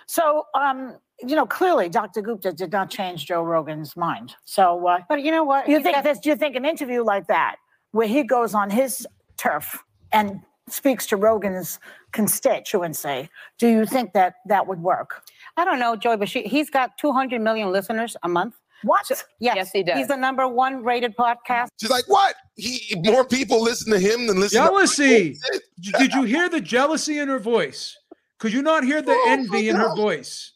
So, 0.07 0.45
um, 0.55 0.99
you 1.21 1.35
know, 1.35 1.47
clearly 1.47 1.89
Dr. 1.89 2.23
Gupta 2.23 2.53
did 2.53 2.71
not 2.71 2.91
change 2.91 3.27
Joe 3.27 3.43
Rogan's 3.43 3.97
mind. 3.97 4.37
So, 4.45 4.87
uh, 4.87 5.01
but 5.09 5.25
you 5.25 5.33
know 5.33 5.43
what? 5.43 5.69
You 5.69 5.83
think 5.83 6.05
this? 6.05 6.21
Do 6.21 6.29
you 6.29 6.37
think 6.37 6.55
an 6.55 6.65
interview 6.65 7.03
like 7.03 7.27
that, 7.27 7.57
where 7.91 8.07
he 8.07 8.23
goes 8.23 8.55
on 8.55 8.71
his 8.71 9.05
turf 9.37 9.83
and 10.13 10.43
speaks 10.69 11.07
to 11.07 11.17
Rogan's 11.17 11.81
constituency, 12.13 13.29
do 13.59 13.67
you 13.67 13.85
think 13.85 14.13
that 14.13 14.35
that 14.47 14.69
would 14.69 14.81
work? 14.81 15.25
I 15.57 15.65
don't 15.65 15.81
know, 15.81 15.97
Joy, 15.97 16.19
but 16.19 16.29
she, 16.29 16.43
he's 16.43 16.71
got 16.71 16.97
200 16.99 17.41
million 17.41 17.73
listeners 17.73 18.17
a 18.23 18.29
month. 18.29 18.55
What? 18.83 19.11
yes, 19.41 19.71
he 19.73 19.83
does. 19.83 19.99
He's 19.99 20.09
the 20.09 20.17
number 20.17 20.47
one 20.47 20.85
rated 20.85 21.17
podcast. 21.17 21.69
She's 21.81 21.91
like, 21.91 22.05
what? 22.07 22.37
He 22.57 22.95
more 23.05 23.25
people 23.25 23.63
listen 23.63 23.93
to 23.93 23.99
him 23.99 24.27
than 24.27 24.41
listen 24.41 24.63
to." 24.63 24.69
Jealousy. 24.69 25.39
Did 25.81 25.95
did 25.99 26.13
you 26.13 26.23
hear 26.23 26.49
the 26.49 26.61
jealousy 26.61 27.19
in 27.19 27.29
her 27.29 27.39
voice? 27.39 27.97
Could 28.39 28.53
you 28.53 28.63
not 28.63 28.85
hear 28.85 29.03
the 29.03 29.19
envy 29.27 29.69
in 29.69 29.77
her 29.77 29.95
voice? 29.97 30.53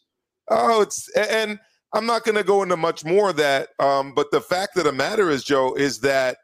Oh, 0.49 0.81
it's 0.81 1.09
and 1.15 1.59
I'm 1.93 2.05
not 2.05 2.23
going 2.23 2.35
to 2.35 2.43
go 2.43 2.63
into 2.63 2.77
much 2.77 3.05
more 3.05 3.29
of 3.29 3.35
that. 3.37 3.69
Um, 3.79 4.13
but 4.13 4.31
the 4.31 4.41
fact 4.41 4.77
of 4.77 4.85
the 4.85 4.91
matter 4.91 5.29
is, 5.29 5.43
Joe, 5.43 5.73
is 5.75 5.99
that 5.99 6.37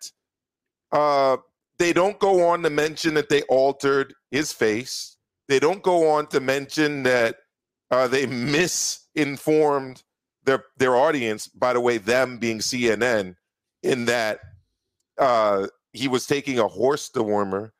uh, 0.91 1.37
they 1.79 1.93
don't 1.93 2.19
go 2.19 2.47
on 2.47 2.61
to 2.63 2.69
mention 2.69 3.15
that 3.15 3.29
they 3.29 3.41
altered 3.43 4.13
his 4.31 4.53
face. 4.53 5.17
They 5.47 5.59
don't 5.59 5.81
go 5.81 6.09
on 6.09 6.27
to 6.27 6.39
mention 6.39 7.03
that 7.03 7.37
uh, 7.89 8.07
they 8.07 8.27
misinformed 8.27 10.03
their 10.49 10.63
their 10.77 10.95
audience. 10.95 11.47
By 11.47 11.73
the 11.73 11.79
way, 11.79 11.97
them 11.97 12.39
being 12.39 12.59
CNN, 12.59 13.35
in 13.83 14.05
that 14.05 14.39
uh, 15.17 15.67
he 15.93 16.07
was 16.07 16.25
taking 16.25 16.59
a 16.59 16.67
horse 16.67 17.09
dewormer. 17.09 17.71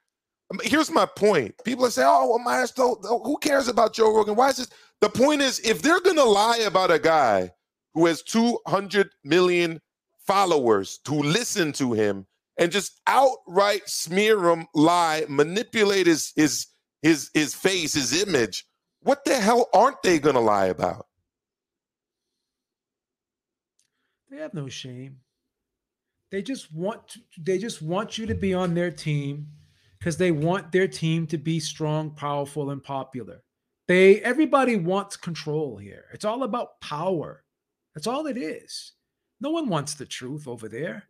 I 0.51 0.55
mean, 0.55 0.69
Here's 0.69 0.91
my 0.91 1.05
point. 1.05 1.55
People 1.65 1.85
are 1.85 1.91
saying, 1.91 2.07
"Oh, 2.09 2.29
well, 2.29 2.39
Maestro, 2.39 2.95
who 2.95 3.37
cares 3.37 3.67
about 3.67 3.93
Joe 3.93 4.15
Rogan? 4.15 4.35
Why 4.35 4.49
is 4.49 4.57
this?" 4.57 4.69
The 5.01 5.09
point 5.09 5.41
is, 5.41 5.59
if 5.61 5.81
they're 5.81 6.01
gonna 6.01 6.23
lie 6.23 6.57
about 6.57 6.91
a 6.91 6.99
guy 6.99 7.51
who 7.93 8.05
has 8.05 8.21
200 8.21 9.09
million 9.23 9.81
followers 10.27 10.99
to 11.05 11.13
listen 11.13 11.71
to 11.73 11.93
him 11.93 12.27
and 12.57 12.71
just 12.71 13.01
outright 13.07 13.89
smear 13.89 14.49
him, 14.49 14.67
lie, 14.75 15.25
manipulate 15.27 16.05
his 16.05 16.33
his 16.35 16.67
his 17.01 17.31
his 17.33 17.55
face, 17.55 17.93
his 17.93 18.21
image. 18.27 18.65
What 19.01 19.25
the 19.25 19.35
hell 19.35 19.69
aren't 19.73 20.03
they 20.03 20.19
to 20.19 20.39
lie 20.39 20.67
about? 20.67 21.07
They 24.29 24.37
have 24.37 24.53
no 24.53 24.67
shame. 24.67 25.17
They 26.31 26.41
just 26.41 26.71
want 26.73 27.07
to, 27.09 27.19
they 27.39 27.57
just 27.57 27.81
want 27.81 28.17
you 28.17 28.25
to 28.27 28.35
be 28.35 28.53
on 28.53 28.73
their 28.75 28.91
team 28.91 29.47
because 29.97 30.17
they 30.17 30.31
want 30.31 30.71
their 30.71 30.87
team 30.87 31.25
to 31.27 31.37
be 31.37 31.59
strong, 31.59 32.11
powerful, 32.11 32.69
and 32.69 32.83
popular. 32.83 33.43
They 33.87 34.21
everybody 34.21 34.75
wants 34.75 35.17
control 35.17 35.77
here. 35.77 36.05
It's 36.13 36.25
all 36.25 36.43
about 36.43 36.79
power. 36.81 37.43
That's 37.95 38.05
all 38.05 38.27
it 38.27 38.37
is. 38.37 38.93
No 39.41 39.49
one 39.49 39.67
wants 39.67 39.95
the 39.95 40.05
truth 40.05 40.47
over 40.47 40.69
there. 40.69 41.05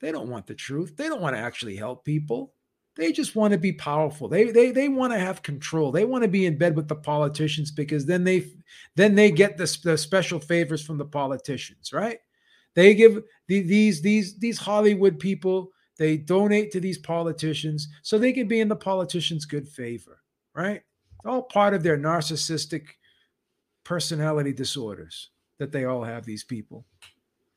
They 0.00 0.12
don't 0.12 0.28
want 0.28 0.46
the 0.46 0.54
truth. 0.54 0.96
They 0.96 1.08
don't 1.08 1.22
want 1.22 1.36
to 1.36 1.40
actually 1.40 1.76
help 1.76 2.04
people. 2.04 2.52
They 2.96 3.12
just 3.12 3.36
want 3.36 3.52
to 3.52 3.58
be 3.58 3.72
powerful. 3.72 4.28
They 4.28 4.50
they 4.50 4.72
they 4.72 4.88
want 4.88 5.14
to 5.14 5.18
have 5.18 5.42
control. 5.42 5.90
They 5.90 6.04
want 6.04 6.22
to 6.24 6.28
be 6.28 6.44
in 6.44 6.58
bed 6.58 6.76
with 6.76 6.88
the 6.88 6.96
politicians 6.96 7.70
because 7.70 8.04
then 8.04 8.24
they 8.24 8.46
then 8.94 9.14
they 9.14 9.30
get 9.30 9.56
the, 9.56 9.78
the 9.82 9.96
special 9.96 10.38
favors 10.38 10.82
from 10.82 10.98
the 10.98 11.04
politicians, 11.06 11.92
right? 11.94 12.18
They 12.76 12.94
give 12.94 13.24
the, 13.48 13.62
these 13.62 14.02
these 14.02 14.38
these 14.38 14.58
Hollywood 14.58 15.18
people 15.18 15.72
they 15.98 16.18
donate 16.18 16.70
to 16.72 16.80
these 16.80 16.98
politicians 16.98 17.88
so 18.02 18.18
they 18.18 18.34
can 18.34 18.46
be 18.46 18.60
in 18.60 18.68
the 18.68 18.76
politicians' 18.76 19.46
good 19.46 19.66
favor, 19.66 20.20
right? 20.54 20.82
It's 21.18 21.26
all 21.26 21.42
part 21.42 21.72
of 21.72 21.82
their 21.82 21.96
narcissistic 21.96 22.82
personality 23.82 24.52
disorders 24.52 25.30
that 25.58 25.72
they 25.72 25.86
all 25.86 26.04
have. 26.04 26.24
These 26.24 26.44
people. 26.44 26.84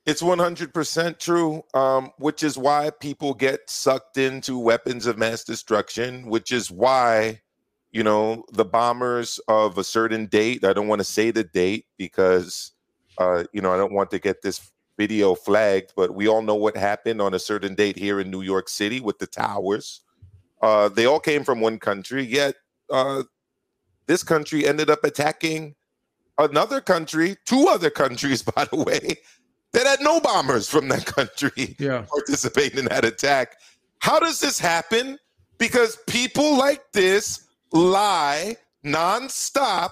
It's 0.05 0.21
100% 0.23 1.19
true, 1.19 1.61
um, 1.73 2.11
which 2.17 2.41
is 2.41 2.57
why 2.57 2.89
people 2.89 3.33
get 3.33 3.69
sucked 3.69 4.17
into 4.17 4.57
weapons 4.57 5.05
of 5.05 5.19
mass 5.19 5.43
destruction, 5.43 6.27
which 6.27 6.51
is 6.51 6.71
why, 6.71 7.41
you 7.91 8.01
know, 8.03 8.43
the 8.53 8.65
bombers 8.65 9.39
of 9.47 9.77
a 9.77 9.83
certain 9.83 10.25
date, 10.25 10.63
I 10.63 10.73
don't 10.73 10.87
want 10.87 10.99
to 10.99 11.05
say 11.05 11.29
the 11.29 11.43
date 11.43 11.85
because, 11.97 12.71
uh, 13.19 13.43
you 13.53 13.61
know, 13.61 13.71
I 13.71 13.77
don't 13.77 13.93
want 13.93 14.09
to 14.11 14.19
get 14.19 14.41
this 14.41 14.71
video 14.99 15.33
flagged, 15.33 15.93
but 15.95 16.13
we 16.13 16.27
all 16.27 16.41
know 16.41 16.55
what 16.55 16.75
happened 16.75 17.21
on 17.21 17.33
a 17.33 17.39
certain 17.39 17.73
date 17.73 17.97
here 17.97 18.19
in 18.19 18.29
New 18.29 18.41
York 18.41 18.67
City 18.67 18.99
with 18.99 19.17
the 19.17 19.25
towers. 19.25 20.01
Uh, 20.61 20.89
they 20.89 21.05
all 21.05 21.21
came 21.21 21.45
from 21.45 21.61
one 21.61 21.79
country, 21.79 22.21
yet 22.25 22.55
uh, 22.91 23.23
this 24.07 24.23
country 24.23 24.67
ended 24.67 24.89
up 24.89 25.05
attacking 25.05 25.73
another 26.37 26.81
country, 26.81 27.37
two 27.45 27.67
other 27.69 27.89
countries, 27.89 28.43
by 28.55 28.65
the 28.65 28.75
way, 28.75 29.15
that 29.71 29.87
had 29.87 30.01
no 30.01 30.19
bombers 30.19 30.67
from 30.67 30.89
that 30.89 31.05
country 31.05 31.77
yeah. 31.79 32.03
participating 32.09 32.79
in 32.79 32.85
that 32.85 33.05
attack. 33.05 33.55
How 33.99 34.19
does 34.19 34.41
this 34.41 34.59
happen? 34.59 35.17
Because 35.57 35.97
people 36.07 36.57
like 36.57 36.91
this 36.91 37.47
lie 37.71 38.57
nonstop 38.83 39.91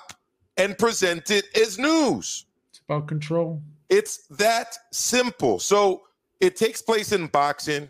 and 0.58 0.78
present 0.78 1.32
it 1.32 1.45
as 1.55 1.80
news. 1.80 2.45
It's 2.72 2.82
about 2.89 3.08
control. 3.08 3.62
It's 3.89 4.25
that 4.27 4.77
simple. 4.91 5.59
So 5.59 6.03
it 6.39 6.55
takes 6.55 6.81
place 6.81 7.11
in 7.11 7.27
boxing. 7.27 7.89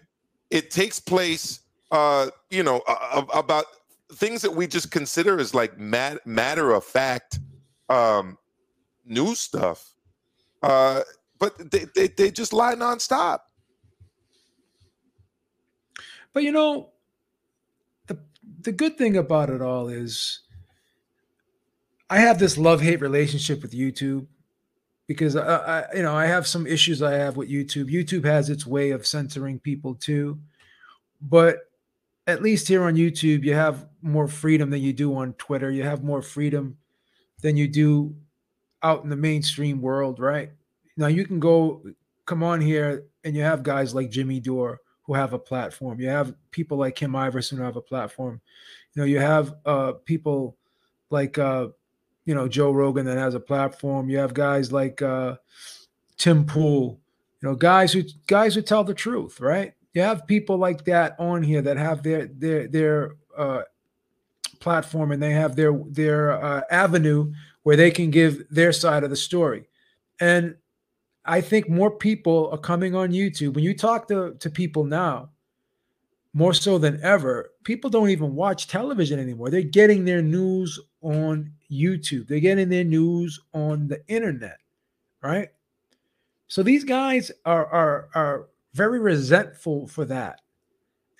It 0.49 0.71
takes 0.71 0.99
place, 0.99 1.61
uh, 1.91 2.29
you 2.49 2.63
know, 2.63 2.81
about 3.33 3.65
things 4.13 4.41
that 4.41 4.51
we 4.51 4.67
just 4.67 4.91
consider 4.91 5.39
as 5.39 5.53
like 5.53 5.77
mat- 5.77 6.25
matter 6.25 6.71
of 6.71 6.83
fact 6.83 7.39
um, 7.89 8.37
news 9.05 9.39
stuff. 9.39 9.93
Uh, 10.63 11.01
but 11.39 11.71
they, 11.71 11.85
they, 11.95 12.07
they 12.07 12.31
just 12.31 12.53
lie 12.53 12.75
nonstop. 12.75 13.39
But 16.33 16.43
you 16.43 16.51
know, 16.51 16.91
the 18.07 18.19
the 18.61 18.71
good 18.71 18.97
thing 18.97 19.17
about 19.17 19.49
it 19.49 19.61
all 19.61 19.87
is 19.89 20.41
I 22.09 22.19
have 22.19 22.39
this 22.39 22.57
love 22.57 22.81
hate 22.81 23.01
relationship 23.01 23.61
with 23.61 23.71
YouTube 23.71 24.27
because 25.07 25.35
I, 25.35 25.57
I, 25.57 25.95
you 25.95 26.03
know 26.03 26.15
I 26.15 26.25
have 26.25 26.45
some 26.45 26.67
issues 26.67 27.01
I 27.01 27.13
have 27.13 27.37
with 27.37 27.49
YouTube. 27.49 27.91
YouTube 27.91 28.25
has 28.25 28.49
its 28.49 28.65
way 28.65 28.91
of 28.91 29.07
censoring 29.07 29.59
people 29.59 29.95
too, 29.95 30.37
but 31.21 31.69
at 32.27 32.43
least 32.43 32.67
here 32.67 32.83
on 32.83 32.95
YouTube 32.95 33.43
you 33.43 33.53
have 33.53 33.87
more 34.01 34.27
freedom 34.27 34.69
than 34.69 34.81
you 34.81 34.93
do 34.93 35.15
on 35.15 35.33
Twitter. 35.33 35.71
You 35.71 35.83
have 35.83 36.03
more 36.03 36.21
freedom 36.21 36.77
than 37.41 37.55
you 37.57 37.67
do 37.67 38.15
out 38.83 39.03
in 39.03 39.09
the 39.09 39.15
mainstream 39.15 39.81
world, 39.81 40.19
right? 40.19 40.51
Now 40.97 41.07
you 41.07 41.25
can 41.25 41.39
go 41.39 41.81
come 42.25 42.43
on 42.43 42.61
here 42.61 43.05
and 43.23 43.35
you 43.35 43.41
have 43.41 43.63
guys 43.63 43.95
like 43.95 44.11
Jimmy 44.11 44.39
Dore 44.39 44.81
who 45.03 45.13
have 45.13 45.33
a 45.33 45.39
platform. 45.39 45.99
You 45.99 46.09
have 46.09 46.35
people 46.51 46.77
like 46.77 46.95
Kim 46.95 47.13
Iversen 47.13 47.57
who 47.57 47.63
have 47.63 47.77
a 47.77 47.81
platform. 47.81 48.41
You 48.93 49.01
know, 49.01 49.05
you 49.05 49.19
have 49.19 49.55
uh, 49.65 49.93
people 50.05 50.57
like 51.09 51.37
uh, 51.37 51.69
you 52.27 52.35
know 52.35 52.47
Joe 52.47 52.71
Rogan 52.71 53.05
that 53.05 53.17
has 53.17 53.33
a 53.33 53.39
platform. 53.39 54.09
You 54.09 54.17
have 54.17 54.33
guys 54.33 54.71
like 54.71 55.01
uh, 55.01 55.37
Tim 56.17 56.45
Pool. 56.45 56.99
You 57.41 57.49
know, 57.49 57.55
guys 57.55 57.93
who 57.93 58.03
guys 58.27 58.53
who 58.53 58.61
tell 58.61 58.83
the 58.83 58.93
truth, 58.93 59.39
right? 59.39 59.73
You 59.93 60.01
have 60.01 60.27
people 60.27 60.57
like 60.57 60.83
that 60.85 61.15
on 61.17 61.41
here 61.41 61.61
that 61.61 61.77
have 61.77 62.03
their 62.03 62.27
their 62.27 62.67
their 62.67 63.15
uh, 63.35 63.61
platform 64.59 65.13
and 65.13 65.23
they 65.23 65.31
have 65.31 65.55
their 65.55 65.71
their 65.89 66.33
uh, 66.33 66.61
avenue 66.69 67.31
where 67.63 67.77
they 67.77 67.91
can 67.91 68.11
give 68.11 68.43
their 68.49 68.73
side 68.73 69.05
of 69.05 69.09
the 69.09 69.15
story. 69.15 69.67
And 70.19 70.55
I 71.25 71.41
think 71.41 71.69
more 71.69 71.91
people 71.91 72.49
are 72.51 72.57
coming 72.57 72.93
on 72.95 73.11
YouTube. 73.11 73.53
When 73.53 73.63
you 73.63 73.75
talk 73.75 74.07
to, 74.07 74.35
to 74.39 74.49
people 74.49 74.85
now, 74.85 75.29
more 76.33 76.53
so 76.53 76.77
than 76.77 76.99
ever, 77.03 77.51
people 77.63 77.89
don't 77.89 78.09
even 78.09 78.35
watch 78.35 78.67
television 78.67 79.19
anymore. 79.19 79.49
They're 79.49 79.61
getting 79.61 80.05
their 80.05 80.21
news 80.21 80.79
on 81.01 81.51
YouTube, 81.71 82.27
they're 82.27 82.39
getting 82.39 82.69
their 82.69 82.83
news 82.83 83.39
on 83.53 83.87
the 83.87 84.05
internet, 84.07 84.57
right? 85.21 85.49
So 86.47 86.63
these 86.63 86.83
guys 86.83 87.31
are, 87.45 87.65
are, 87.67 88.09
are 88.15 88.47
very 88.73 88.99
resentful 88.99 89.87
for 89.87 90.05
that. 90.05 90.41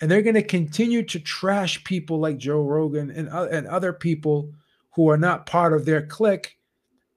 And 0.00 0.10
they're 0.10 0.22
going 0.22 0.34
to 0.34 0.42
continue 0.42 1.02
to 1.04 1.18
trash 1.18 1.82
people 1.84 2.18
like 2.18 2.38
Joe 2.38 2.62
Rogan 2.62 3.10
and, 3.10 3.28
uh, 3.28 3.48
and 3.50 3.66
other 3.66 3.92
people 3.92 4.52
who 4.92 5.10
are 5.10 5.18
not 5.18 5.46
part 5.46 5.72
of 5.72 5.84
their 5.84 6.06
clique 6.06 6.58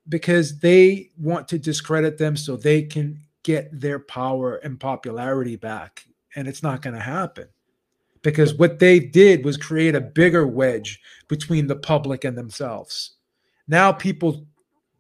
because 0.10 0.60
they 0.60 1.10
want 1.18 1.48
to 1.50 1.60
discredit 1.60 2.18
them 2.18 2.36
so 2.36 2.56
they 2.56 2.82
can 2.82 3.20
get 3.44 3.70
their 3.72 4.00
power 4.00 4.56
and 4.58 4.80
popularity 4.80 5.56
back. 5.56 6.06
And 6.36 6.48
it's 6.48 6.64
not 6.64 6.82
going 6.82 6.96
to 6.96 7.02
happen 7.02 7.48
because 8.24 8.54
what 8.54 8.80
they 8.80 9.00
did 9.00 9.46
was 9.46 9.58
create 9.58 9.96
a 9.96 10.02
bigger 10.02 10.46
wedge 10.48 11.00
between 11.28 11.68
the 11.68 11.76
public 11.76 12.24
and 12.24 12.38
themselves. 12.38 13.14
Now 13.72 13.94
people 13.94 14.46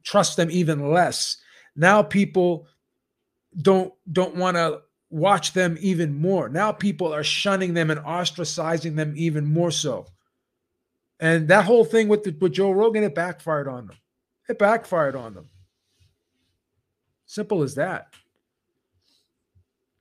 trust 0.01 0.37
them 0.37 0.49
even 0.49 0.91
less. 0.91 1.35
Now 1.75 2.01
people 2.01 2.67
don't 3.61 3.93
don't 4.11 4.37
want 4.37 4.55
to 4.55 4.79
watch 5.09 5.51
them 5.51 5.77
even 5.81 6.15
more. 6.19 6.47
Now 6.47 6.71
people 6.71 7.13
are 7.13 7.23
shunning 7.23 7.73
them 7.73 7.91
and 7.91 7.99
ostracizing 7.99 8.95
them 8.95 9.13
even 9.17 9.45
more 9.45 9.71
so. 9.71 10.07
And 11.19 11.49
that 11.49 11.65
whole 11.65 11.83
thing 11.83 12.07
with 12.07 12.23
the, 12.23 12.35
with 12.39 12.53
Joe 12.53 12.71
Rogan, 12.71 13.03
it 13.03 13.13
backfired 13.13 13.67
on 13.67 13.87
them. 13.87 13.97
It 14.47 14.57
backfired 14.57 15.17
on 15.17 15.33
them. 15.33 15.49
Simple 17.25 17.63
as 17.63 17.75
that. 17.75 18.07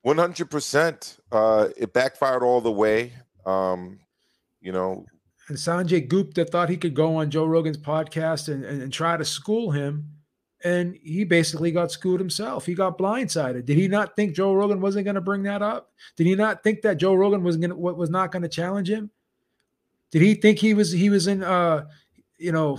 100%. 0.07 1.19
Uh, 1.31 1.69
it 1.77 1.93
backfired 1.93 2.43
all 2.45 2.61
the 2.61 2.71
way. 2.71 3.13
Um, 3.45 3.99
you 4.61 4.71
know, 4.73 5.05
And 5.51 5.59
Sanjay 5.59 6.07
Gupta 6.07 6.45
thought 6.45 6.69
he 6.69 6.77
could 6.77 6.95
go 6.95 7.17
on 7.17 7.29
Joe 7.29 7.45
Rogan's 7.45 7.77
podcast 7.77 8.47
and, 8.47 8.65
and, 8.65 8.81
and 8.81 8.93
try 8.93 9.17
to 9.17 9.25
school 9.25 9.73
him. 9.73 10.09
And 10.63 10.97
he 11.03 11.25
basically 11.25 11.73
got 11.73 11.91
schooled 11.91 12.21
himself. 12.21 12.67
He 12.67 12.73
got 12.73 12.97
blindsided. 12.97 13.65
Did 13.65 13.77
he 13.77 13.89
not 13.89 14.15
think 14.15 14.37
Joe 14.37 14.55
Rogan 14.55 14.81
wasn't 14.81 15.07
going 15.07 15.17
to 15.17 15.21
bring 15.21 15.43
that 15.43 15.61
up? 15.61 15.91
Did 16.17 16.29
he 16.29 16.37
not 16.37 16.63
think 16.63 16.83
that 16.83 16.99
Joe 16.99 17.15
Rogan 17.15 17.43
was 17.43 17.57
going 17.57 17.77
was 17.77 18.11
not 18.11 18.31
going 18.31 18.43
to 18.43 18.49
challenge 18.49 18.89
him? 18.89 19.11
Did 20.13 20.23
he 20.23 20.35
think 20.35 20.61
he 20.61 20.73
was 20.73 20.93
he 20.93 21.11
was 21.11 21.27
in 21.27 21.43
uh 21.43 21.87
you 22.39 22.53
know 22.53 22.79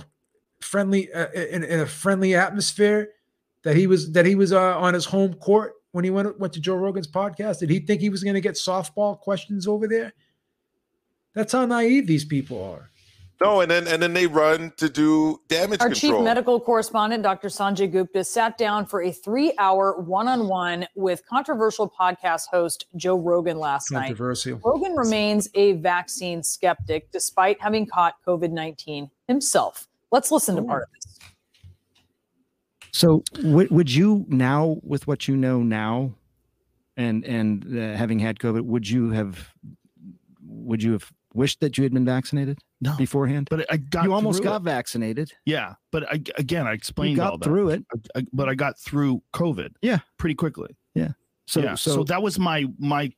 friendly 0.60 1.12
uh, 1.12 1.30
in, 1.32 1.64
in 1.64 1.80
a 1.80 1.86
friendly 1.86 2.34
atmosphere 2.34 3.10
that 3.64 3.76
he 3.76 3.86
was 3.86 4.12
that 4.12 4.24
he 4.24 4.34
was 4.34 4.54
uh, 4.54 4.78
on 4.78 4.94
his 4.94 5.04
home 5.04 5.34
court 5.34 5.74
when 5.90 6.04
he 6.04 6.10
went 6.10 6.38
went 6.40 6.54
to 6.54 6.60
Joe 6.60 6.76
Rogan's 6.76 7.08
podcast? 7.08 7.58
Did 7.58 7.68
he 7.68 7.80
think 7.80 8.00
he 8.00 8.08
was 8.08 8.24
going 8.24 8.34
to 8.34 8.40
get 8.40 8.54
softball 8.54 9.18
questions 9.18 9.66
over 9.66 9.86
there? 9.86 10.14
That's 11.34 11.52
how 11.52 11.64
naive 11.66 12.06
these 12.06 12.24
people 12.24 12.62
are. 12.62 12.90
no, 13.40 13.60
and 13.60 13.70
then 13.70 13.88
and 13.88 14.00
then 14.02 14.12
they 14.12 14.26
run 14.26 14.72
to 14.76 14.88
do 14.88 15.40
damage 15.48 15.80
Our 15.80 15.88
control. 15.88 16.18
chief 16.18 16.24
medical 16.24 16.60
correspondent, 16.60 17.22
Dr. 17.22 17.48
Sanjay 17.48 17.90
Gupta, 17.90 18.22
sat 18.22 18.56
down 18.58 18.86
for 18.86 19.02
a 19.02 19.10
three 19.10 19.52
hour 19.58 19.98
one 20.00 20.28
on 20.28 20.46
one 20.46 20.86
with 20.94 21.26
controversial 21.26 21.90
podcast 21.90 22.48
host 22.50 22.86
Joe 22.96 23.16
Rogan 23.16 23.58
last 23.58 23.90
night. 23.90 24.08
Controversial. 24.08 24.60
Rogan 24.64 24.94
remains 24.94 25.48
a 25.54 25.72
vaccine 25.72 26.42
skeptic 26.42 27.10
despite 27.10 27.60
having 27.60 27.86
caught 27.86 28.14
COVID 28.26 28.50
19 28.52 29.10
himself. 29.26 29.88
Let's 30.12 30.30
listen 30.30 30.54
to 30.56 30.62
part 30.62 30.82
of 30.82 30.88
this. 30.94 31.18
So 32.92 33.24
would 33.42 33.70
would 33.70 33.90
you 33.92 34.26
now, 34.28 34.76
with 34.82 35.06
what 35.06 35.26
you 35.26 35.36
know 35.36 35.62
now, 35.62 36.14
and 36.96 37.24
and 37.24 37.64
uh, 37.66 37.96
having 37.96 38.18
had 38.18 38.38
COVID, 38.38 38.60
would 38.62 38.86
you 38.88 39.10
have 39.10 39.50
would 40.46 40.82
you 40.82 40.92
have 40.92 41.10
wish 41.34 41.56
that 41.58 41.76
you 41.78 41.84
had 41.84 41.92
been 41.92 42.04
vaccinated 42.04 42.58
no. 42.80 42.96
beforehand? 42.96 43.48
But 43.50 43.66
I 43.72 43.76
got 43.76 44.04
you 44.04 44.12
almost 44.12 44.42
got 44.42 44.60
it. 44.60 44.64
vaccinated. 44.64 45.32
Yeah, 45.44 45.74
but 45.90 46.04
I, 46.12 46.20
again, 46.36 46.66
I 46.66 46.72
explained 46.72 47.12
you 47.12 47.16
got 47.18 47.32
all 47.32 47.38
that. 47.38 47.44
through 47.44 47.70
it. 47.70 47.84
I- 47.94 48.20
I- 48.20 48.26
but 48.32 48.48
I 48.48 48.54
got 48.54 48.78
through 48.78 49.22
COVID. 49.34 49.74
Yeah, 49.82 49.98
pretty 50.18 50.34
quickly. 50.34 50.76
Yeah. 50.94 51.12
So 51.46 51.60
yeah, 51.60 51.74
so, 51.74 51.96
so, 51.96 52.04
that 52.04 52.22
was 52.22 52.38
my 52.38 52.66
my 52.78 53.12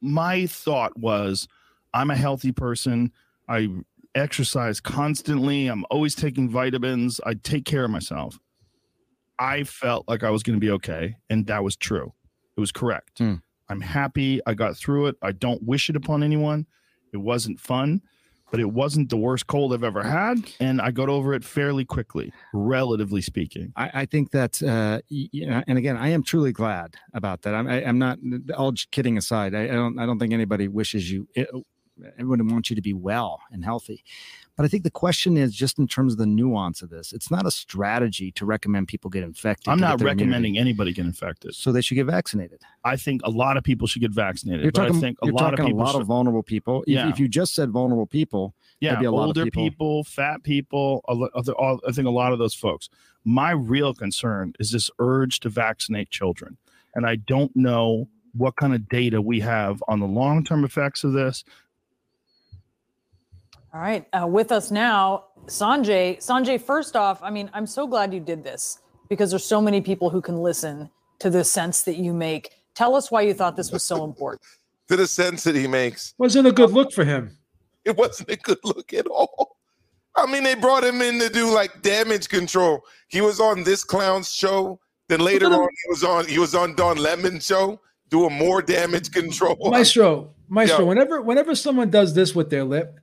my 0.00 0.46
thought 0.46 0.96
was 0.98 1.48
I'm 1.94 2.10
a 2.10 2.16
healthy 2.16 2.52
person. 2.52 3.12
I 3.48 3.68
exercise 4.14 4.80
constantly. 4.80 5.66
I'm 5.66 5.84
always 5.90 6.14
taking 6.14 6.48
vitamins. 6.50 7.20
I 7.24 7.34
take 7.34 7.64
care 7.64 7.84
of 7.84 7.90
myself. 7.90 8.38
I 9.38 9.64
felt 9.64 10.06
like 10.08 10.24
I 10.24 10.30
was 10.30 10.42
going 10.42 10.56
to 10.56 10.60
be 10.60 10.70
okay, 10.72 11.16
and 11.30 11.46
that 11.46 11.62
was 11.62 11.76
true. 11.76 12.12
It 12.56 12.60
was 12.60 12.72
correct. 12.72 13.18
Hmm. 13.18 13.34
I'm 13.68 13.80
happy. 13.80 14.40
I 14.46 14.54
got 14.54 14.76
through 14.76 15.08
it. 15.08 15.16
I 15.22 15.32
don't 15.32 15.62
wish 15.62 15.90
it 15.90 15.96
upon 15.96 16.22
anyone. 16.22 16.66
It 17.12 17.18
wasn't 17.18 17.60
fun, 17.60 18.02
but 18.50 18.60
it 18.60 18.70
wasn't 18.70 19.10
the 19.10 19.16
worst 19.16 19.46
cold 19.46 19.72
I've 19.72 19.84
ever 19.84 20.02
had, 20.02 20.38
and 20.60 20.80
I 20.80 20.90
got 20.90 21.08
over 21.08 21.34
it 21.34 21.44
fairly 21.44 21.84
quickly, 21.84 22.32
relatively 22.52 23.20
speaking. 23.20 23.72
I, 23.76 23.90
I 23.94 24.04
think 24.06 24.30
that, 24.30 24.62
uh, 24.62 25.00
you 25.08 25.46
know, 25.46 25.62
and 25.66 25.78
again, 25.78 25.96
I 25.96 26.08
am 26.08 26.22
truly 26.22 26.52
glad 26.52 26.96
about 27.14 27.42
that. 27.42 27.54
I'm, 27.54 27.66
I, 27.66 27.84
I'm 27.84 27.98
not 27.98 28.18
all 28.56 28.72
kidding 28.90 29.18
aside. 29.18 29.54
I, 29.54 29.64
I 29.64 29.66
don't, 29.68 29.98
I 29.98 30.06
don't 30.06 30.18
think 30.18 30.32
anybody 30.32 30.68
wishes 30.68 31.10
you, 31.10 31.28
everyone 32.18 32.46
wants 32.48 32.70
you 32.70 32.76
to 32.76 32.82
be 32.82 32.92
well 32.94 33.40
and 33.50 33.64
healthy. 33.64 34.04
But 34.56 34.64
I 34.64 34.68
think 34.68 34.82
the 34.82 34.90
question 34.90 35.36
is 35.36 35.54
just 35.54 35.78
in 35.78 35.86
terms 35.86 36.12
of 36.14 36.18
the 36.18 36.26
nuance 36.26 36.82
of 36.82 36.90
this. 36.90 37.12
It's 37.12 37.30
not 37.30 37.46
a 37.46 37.50
strategy 37.50 38.32
to 38.32 38.44
recommend 38.44 38.88
people 38.88 39.08
get 39.08 39.22
infected. 39.22 39.68
I'm 39.68 39.78
not 39.78 39.98
their 39.98 40.08
immunity. 40.08 40.24
recommending 40.24 40.58
anybody 40.58 40.92
get 40.92 41.04
infected. 41.06 41.54
So 41.54 41.70
they 41.70 41.80
should 41.80 41.94
get 41.94 42.06
vaccinated. 42.06 42.60
I 42.84 42.96
think 42.96 43.22
a 43.24 43.30
lot 43.30 43.56
of 43.56 43.62
people 43.64 43.86
should 43.86 44.02
get 44.02 44.10
vaccinated. 44.10 44.62
You're 44.64 44.72
but 44.72 44.86
talking, 44.86 44.96
I 44.96 45.00
think 45.00 45.18
a 45.22 45.26
you're 45.26 45.34
lot 45.34 45.54
of 45.54 45.60
people 45.64 45.80
a 45.80 45.84
lot 45.84 45.92
should, 45.92 46.00
of 46.02 46.06
vulnerable 46.08 46.42
people. 46.42 46.82
If, 46.82 46.88
Yeah. 46.88 47.08
if 47.08 47.20
you 47.20 47.28
just 47.28 47.54
said 47.54 47.70
vulnerable 47.70 48.06
people, 48.06 48.54
yeah, 48.80 48.90
there'd 48.90 49.00
be 49.00 49.06
a 49.06 49.12
lot 49.12 49.26
older 49.26 49.42
of 49.42 49.46
people. 49.46 49.62
people. 49.70 50.04
fat 50.04 50.42
people. 50.42 51.04
other- 51.08 51.52
all- 51.52 51.80
I 51.86 51.92
think 51.92 52.08
a 52.08 52.10
lot 52.10 52.32
of 52.32 52.38
those 52.40 52.54
folks. 52.54 52.88
My 53.24 53.50
real 53.52 53.94
concern 53.94 54.54
is 54.58 54.72
this 54.72 54.90
urge 54.98 55.40
to 55.40 55.48
vaccinate 55.48 56.10
children, 56.10 56.56
and 56.94 57.06
I 57.06 57.16
don't 57.16 57.54
know 57.54 58.08
what 58.34 58.56
kind 58.56 58.74
of 58.74 58.88
data 58.88 59.20
we 59.22 59.40
have 59.40 59.82
on 59.88 60.00
the 60.00 60.06
long 60.06 60.44
term 60.44 60.64
effects 60.64 61.02
of 61.04 61.12
this. 61.12 61.44
All 63.78 63.84
right. 63.84 64.04
Uh, 64.12 64.26
with 64.26 64.50
us 64.50 64.72
now, 64.72 65.26
Sanjay. 65.46 66.16
Sanjay, 66.18 66.60
first 66.60 66.96
off, 66.96 67.22
I 67.22 67.30
mean, 67.30 67.48
I'm 67.54 67.64
so 67.64 67.86
glad 67.86 68.12
you 68.12 68.18
did 68.18 68.42
this 68.42 68.80
because 69.08 69.30
there's 69.30 69.44
so 69.44 69.62
many 69.62 69.80
people 69.80 70.10
who 70.10 70.20
can 70.20 70.38
listen 70.38 70.90
to 71.20 71.30
the 71.30 71.44
sense 71.44 71.82
that 71.82 71.94
you 71.94 72.12
make. 72.12 72.50
Tell 72.74 72.96
us 72.96 73.12
why 73.12 73.20
you 73.22 73.34
thought 73.34 73.54
this 73.54 73.70
was 73.70 73.84
so 73.84 74.04
important. 74.04 74.42
To 74.88 74.96
the 74.96 75.06
sense 75.06 75.44
that 75.44 75.54
he 75.54 75.66
makes. 75.66 76.14
Wasn't 76.16 76.46
a 76.46 76.50
good 76.50 76.70
look 76.70 76.92
for 76.94 77.04
him. 77.04 77.36
It 77.84 77.94
wasn't 77.98 78.30
a 78.30 78.36
good 78.36 78.56
look 78.64 78.94
at 78.94 79.06
all. 79.06 79.58
I 80.16 80.24
mean, 80.24 80.42
they 80.44 80.54
brought 80.54 80.82
him 80.82 81.02
in 81.02 81.18
to 81.20 81.28
do 81.28 81.52
like 81.52 81.82
damage 81.82 82.30
control. 82.30 82.80
He 83.08 83.20
was 83.20 83.38
on 83.38 83.64
this 83.64 83.84
clown's 83.84 84.32
show. 84.32 84.80
Then 85.10 85.20
later 85.20 85.44
on, 85.48 85.68
he 85.84 85.90
was 85.90 86.04
on 86.04 86.26
he 86.26 86.38
was 86.38 86.54
on 86.54 86.74
Don 86.74 86.96
Lemon's 86.96 87.44
show 87.44 87.78
doing 88.08 88.32
more 88.32 88.62
damage 88.62 89.12
control. 89.12 89.58
Maestro, 89.70 90.30
Maestro, 90.48 90.78
Yeah. 90.78 90.84
whenever 90.84 91.20
whenever 91.20 91.54
someone 91.54 91.90
does 91.90 92.14
this 92.14 92.34
with 92.34 92.48
their 92.48 92.64
lip, 92.64 92.98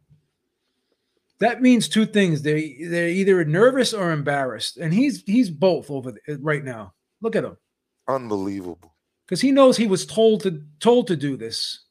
that 1.40 1.62
means 1.62 1.88
two 1.90 2.06
things. 2.06 2.42
They 2.42 2.78
they're 2.82 3.10
either 3.10 3.44
nervous 3.46 3.94
or 3.94 4.12
embarrassed, 4.12 4.78
and 4.78 4.94
he's 4.94 5.24
he's 5.26 5.50
both 5.50 5.90
over 5.92 6.14
the, 6.14 6.38
right 6.42 6.64
now. 6.64 6.94
Look 7.22 7.36
at 7.36 7.44
him, 7.44 7.58
Unbelievable. 8.08 8.94
because 9.26 9.42
he 9.42 9.52
knows 9.52 9.78
he 9.78 9.88
was 9.88 10.06
told 10.06 10.42
to 10.44 10.64
told 10.80 11.08
to 11.08 11.16
do 11.16 11.36
this. 11.38 11.82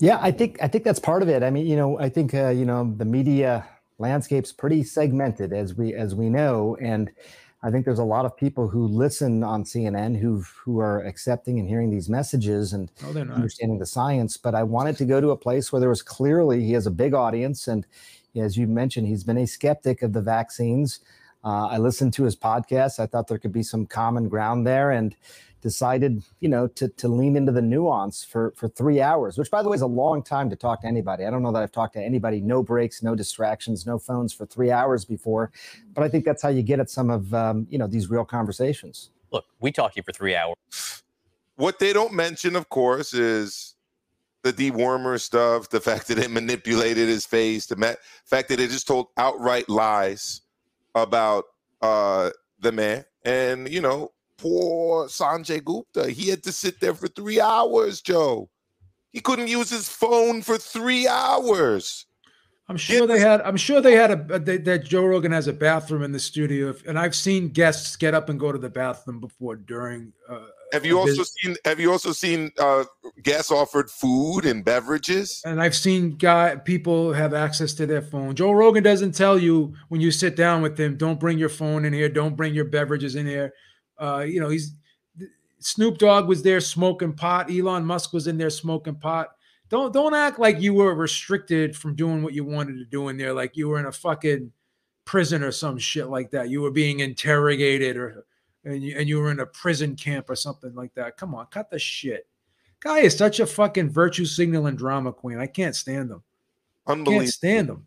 Yeah, 0.00 0.18
I 0.20 0.30
think 0.30 0.58
I 0.62 0.68
think 0.68 0.84
that's 0.84 1.00
part 1.00 1.22
of 1.22 1.28
it. 1.28 1.42
I 1.42 1.50
mean, 1.50 1.66
you 1.66 1.76
know, 1.76 1.98
I 1.98 2.08
think 2.08 2.32
uh, 2.34 2.48
you 2.50 2.64
know 2.64 2.94
the 2.96 3.04
media 3.04 3.68
landscape's 3.98 4.52
pretty 4.52 4.84
segmented 4.84 5.52
as 5.52 5.74
we 5.74 5.92
as 5.94 6.14
we 6.14 6.28
know, 6.28 6.76
and 6.80 7.10
I 7.62 7.70
think 7.70 7.84
there's 7.84 7.98
a 7.98 8.04
lot 8.04 8.24
of 8.24 8.36
people 8.36 8.68
who 8.68 8.86
listen 8.86 9.42
on 9.42 9.64
CNN 9.64 10.16
who 10.18 10.42
who 10.64 10.78
are 10.80 11.02
accepting 11.02 11.58
and 11.58 11.68
hearing 11.68 11.90
these 11.90 12.08
messages 12.08 12.72
and 12.72 12.90
No, 13.00 13.12
understanding 13.34 13.78
the 13.78 13.86
science. 13.86 14.36
But 14.36 14.54
I 14.54 14.62
wanted 14.62 14.96
to 14.98 15.04
go 15.04 15.20
to 15.20 15.30
a 15.30 15.36
place 15.36 15.72
where 15.72 15.80
there 15.80 15.88
was 15.88 16.02
clearly 16.02 16.62
he 16.64 16.72
has 16.72 16.86
a 16.86 16.90
big 16.90 17.14
audience, 17.14 17.66
and 17.66 17.86
as 18.36 18.56
you 18.56 18.66
mentioned, 18.66 19.08
he's 19.08 19.24
been 19.24 19.38
a 19.38 19.46
skeptic 19.46 20.02
of 20.02 20.12
the 20.12 20.22
vaccines. 20.22 21.00
Uh, 21.44 21.66
I 21.68 21.78
listened 21.78 22.12
to 22.14 22.24
his 22.24 22.36
podcast. 22.36 22.98
I 23.00 23.06
thought 23.06 23.28
there 23.28 23.38
could 23.38 23.52
be 23.52 23.62
some 23.62 23.86
common 23.86 24.28
ground 24.28 24.66
there, 24.66 24.90
and 24.90 25.16
decided, 25.60 26.22
you 26.40 26.48
know, 26.48 26.66
to 26.68 26.88
to 26.88 27.08
lean 27.08 27.36
into 27.36 27.52
the 27.52 27.62
nuance 27.62 28.24
for 28.24 28.52
for 28.56 28.68
three 28.68 29.00
hours, 29.00 29.38
which 29.38 29.50
by 29.50 29.62
the 29.62 29.68
way 29.68 29.74
is 29.74 29.82
a 29.82 29.86
long 29.86 30.22
time 30.22 30.50
to 30.50 30.56
talk 30.56 30.82
to 30.82 30.86
anybody. 30.86 31.24
I 31.24 31.30
don't 31.30 31.42
know 31.42 31.52
that 31.52 31.62
I've 31.62 31.72
talked 31.72 31.94
to 31.94 32.02
anybody, 32.02 32.40
no 32.40 32.62
breaks, 32.62 33.02
no 33.02 33.14
distractions, 33.14 33.86
no 33.86 33.98
phones 33.98 34.32
for 34.32 34.46
three 34.46 34.70
hours 34.70 35.04
before, 35.04 35.50
but 35.94 36.04
I 36.04 36.08
think 36.08 36.24
that's 36.24 36.42
how 36.42 36.48
you 36.48 36.62
get 36.62 36.80
at 36.80 36.90
some 36.90 37.10
of 37.10 37.32
um, 37.34 37.66
you 37.70 37.78
know 37.78 37.86
these 37.86 38.10
real 38.10 38.24
conversations. 38.24 39.10
Look, 39.30 39.44
we 39.60 39.72
talk 39.72 39.96
you 39.96 40.02
for 40.02 40.12
three 40.12 40.34
hours. 40.34 40.56
What 41.56 41.78
they 41.78 41.92
don't 41.92 42.12
mention, 42.12 42.54
of 42.54 42.68
course, 42.68 43.12
is 43.12 43.74
the 44.42 44.52
dewormer 44.52 45.20
stuff, 45.20 45.68
the 45.68 45.80
fact 45.80 46.08
that 46.08 46.18
it 46.18 46.30
manipulated 46.30 47.08
his 47.08 47.26
face, 47.26 47.66
the 47.66 47.76
ma- 47.76 47.94
fact 48.24 48.48
that 48.48 48.60
it 48.60 48.70
just 48.70 48.86
told 48.86 49.08
outright 49.16 49.68
lies 49.68 50.42
about 50.94 51.44
uh 51.82 52.30
the 52.60 52.72
man. 52.72 53.04
And 53.24 53.68
you 53.68 53.80
know, 53.80 54.12
poor 54.38 55.08
Sanjay 55.08 55.62
Gupta, 55.62 56.10
he 56.10 56.28
had 56.28 56.42
to 56.44 56.52
sit 56.52 56.80
there 56.80 56.94
for 56.94 57.08
three 57.08 57.40
hours, 57.40 58.00
Joe. 58.00 58.48
He 59.12 59.20
couldn't 59.20 59.48
use 59.48 59.70
his 59.70 59.88
phone 59.88 60.42
for 60.42 60.56
three 60.58 61.06
hours. 61.08 62.06
I'm 62.70 62.76
sure 62.76 63.06
they 63.06 63.18
had. 63.18 63.40
I'm 63.42 63.56
sure 63.56 63.80
they 63.80 63.94
had 63.94 64.10
a 64.10 64.38
they, 64.38 64.58
that 64.58 64.84
Joe 64.84 65.06
Rogan 65.06 65.32
has 65.32 65.46
a 65.46 65.54
bathroom 65.54 66.02
in 66.02 66.12
the 66.12 66.20
studio, 66.20 66.74
and 66.86 66.98
I've 66.98 67.14
seen 67.14 67.48
guests 67.48 67.96
get 67.96 68.12
up 68.12 68.28
and 68.28 68.38
go 68.38 68.52
to 68.52 68.58
the 68.58 68.68
bathroom 68.68 69.20
before 69.20 69.56
during. 69.56 70.12
Uh, 70.28 70.40
Have 70.74 70.84
you 70.84 70.98
also 70.98 71.12
visit. 71.12 71.28
seen 71.28 71.56
have 71.64 71.80
you 71.80 71.90
also 71.90 72.12
seen 72.12 72.52
uh 72.58 72.84
guests 73.22 73.50
offered 73.50 73.90
food 73.90 74.44
and 74.44 74.62
beverages? 74.66 75.40
And 75.46 75.62
I've 75.62 75.74
seen 75.74 76.10
guy 76.18 76.56
people 76.56 77.14
have 77.14 77.32
access 77.32 77.72
to 77.74 77.86
their 77.86 78.02
phone. 78.02 78.34
Joe 78.34 78.52
Rogan 78.52 78.82
doesn't 78.82 79.12
tell 79.12 79.38
you 79.38 79.72
when 79.88 80.02
you 80.02 80.10
sit 80.10 80.36
down 80.36 80.60
with 80.60 80.78
him, 80.78 80.98
don't 80.98 81.18
bring 81.18 81.38
your 81.38 81.48
phone 81.48 81.86
in 81.86 81.94
here, 81.94 82.10
don't 82.10 82.36
bring 82.36 82.52
your 82.52 82.66
beverages 82.66 83.16
in 83.16 83.26
here. 83.26 83.54
Uh, 83.98 84.24
you 84.26 84.40
know, 84.40 84.48
he's 84.48 84.74
Snoop 85.60 85.98
Dogg 85.98 86.28
was 86.28 86.42
there 86.42 86.60
smoking 86.60 87.12
pot. 87.12 87.50
Elon 87.50 87.84
Musk 87.84 88.12
was 88.12 88.26
in 88.26 88.38
there 88.38 88.50
smoking 88.50 88.94
pot. 88.94 89.30
Don't 89.68 89.92
don't 89.92 90.14
act 90.14 90.38
like 90.38 90.60
you 90.60 90.74
were 90.74 90.94
restricted 90.94 91.76
from 91.76 91.94
doing 91.94 92.22
what 92.22 92.32
you 92.32 92.44
wanted 92.44 92.78
to 92.78 92.84
do 92.84 93.08
in 93.08 93.16
there, 93.16 93.34
like 93.34 93.56
you 93.56 93.68
were 93.68 93.78
in 93.78 93.86
a 93.86 93.92
fucking 93.92 94.52
prison 95.04 95.42
or 95.42 95.52
some 95.52 95.78
shit 95.78 96.08
like 96.08 96.30
that. 96.30 96.48
You 96.48 96.62
were 96.62 96.70
being 96.70 97.00
interrogated 97.00 97.96
or 97.96 98.24
and 98.64 98.82
you, 98.82 98.96
and 98.96 99.08
you 99.08 99.20
were 99.20 99.30
in 99.30 99.40
a 99.40 99.46
prison 99.46 99.96
camp 99.96 100.30
or 100.30 100.36
something 100.36 100.74
like 100.74 100.94
that. 100.94 101.16
Come 101.16 101.34
on, 101.34 101.46
cut 101.46 101.70
the 101.70 101.78
shit. 101.78 102.26
Guy 102.80 103.00
is 103.00 103.16
such 103.16 103.40
a 103.40 103.46
fucking 103.46 103.90
virtue 103.90 104.24
signaling 104.24 104.76
drama 104.76 105.12
queen. 105.12 105.38
I 105.38 105.46
can't 105.46 105.74
stand 105.74 106.10
him. 106.10 106.22
Unbelievable. 106.86 107.22
Can't 107.22 107.34
stand 107.34 107.68
him. 107.70 107.86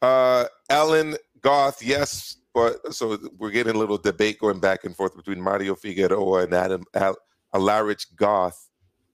Uh, 0.00 0.46
Ellen 0.70 1.16
Goth, 1.42 1.82
yes, 1.82 2.36
but 2.54 2.94
so 2.94 3.18
we're 3.38 3.50
getting 3.50 3.74
a 3.74 3.78
little 3.78 3.98
debate 3.98 4.38
going 4.38 4.60
back 4.60 4.84
and 4.84 4.96
forth 4.96 5.16
between 5.16 5.40
Mario 5.40 5.74
Figueroa 5.74 6.44
and 6.44 6.54
Adam 6.54 6.84
Al- 6.94 7.18
Alarich 7.54 8.06
Goth. 8.16 8.68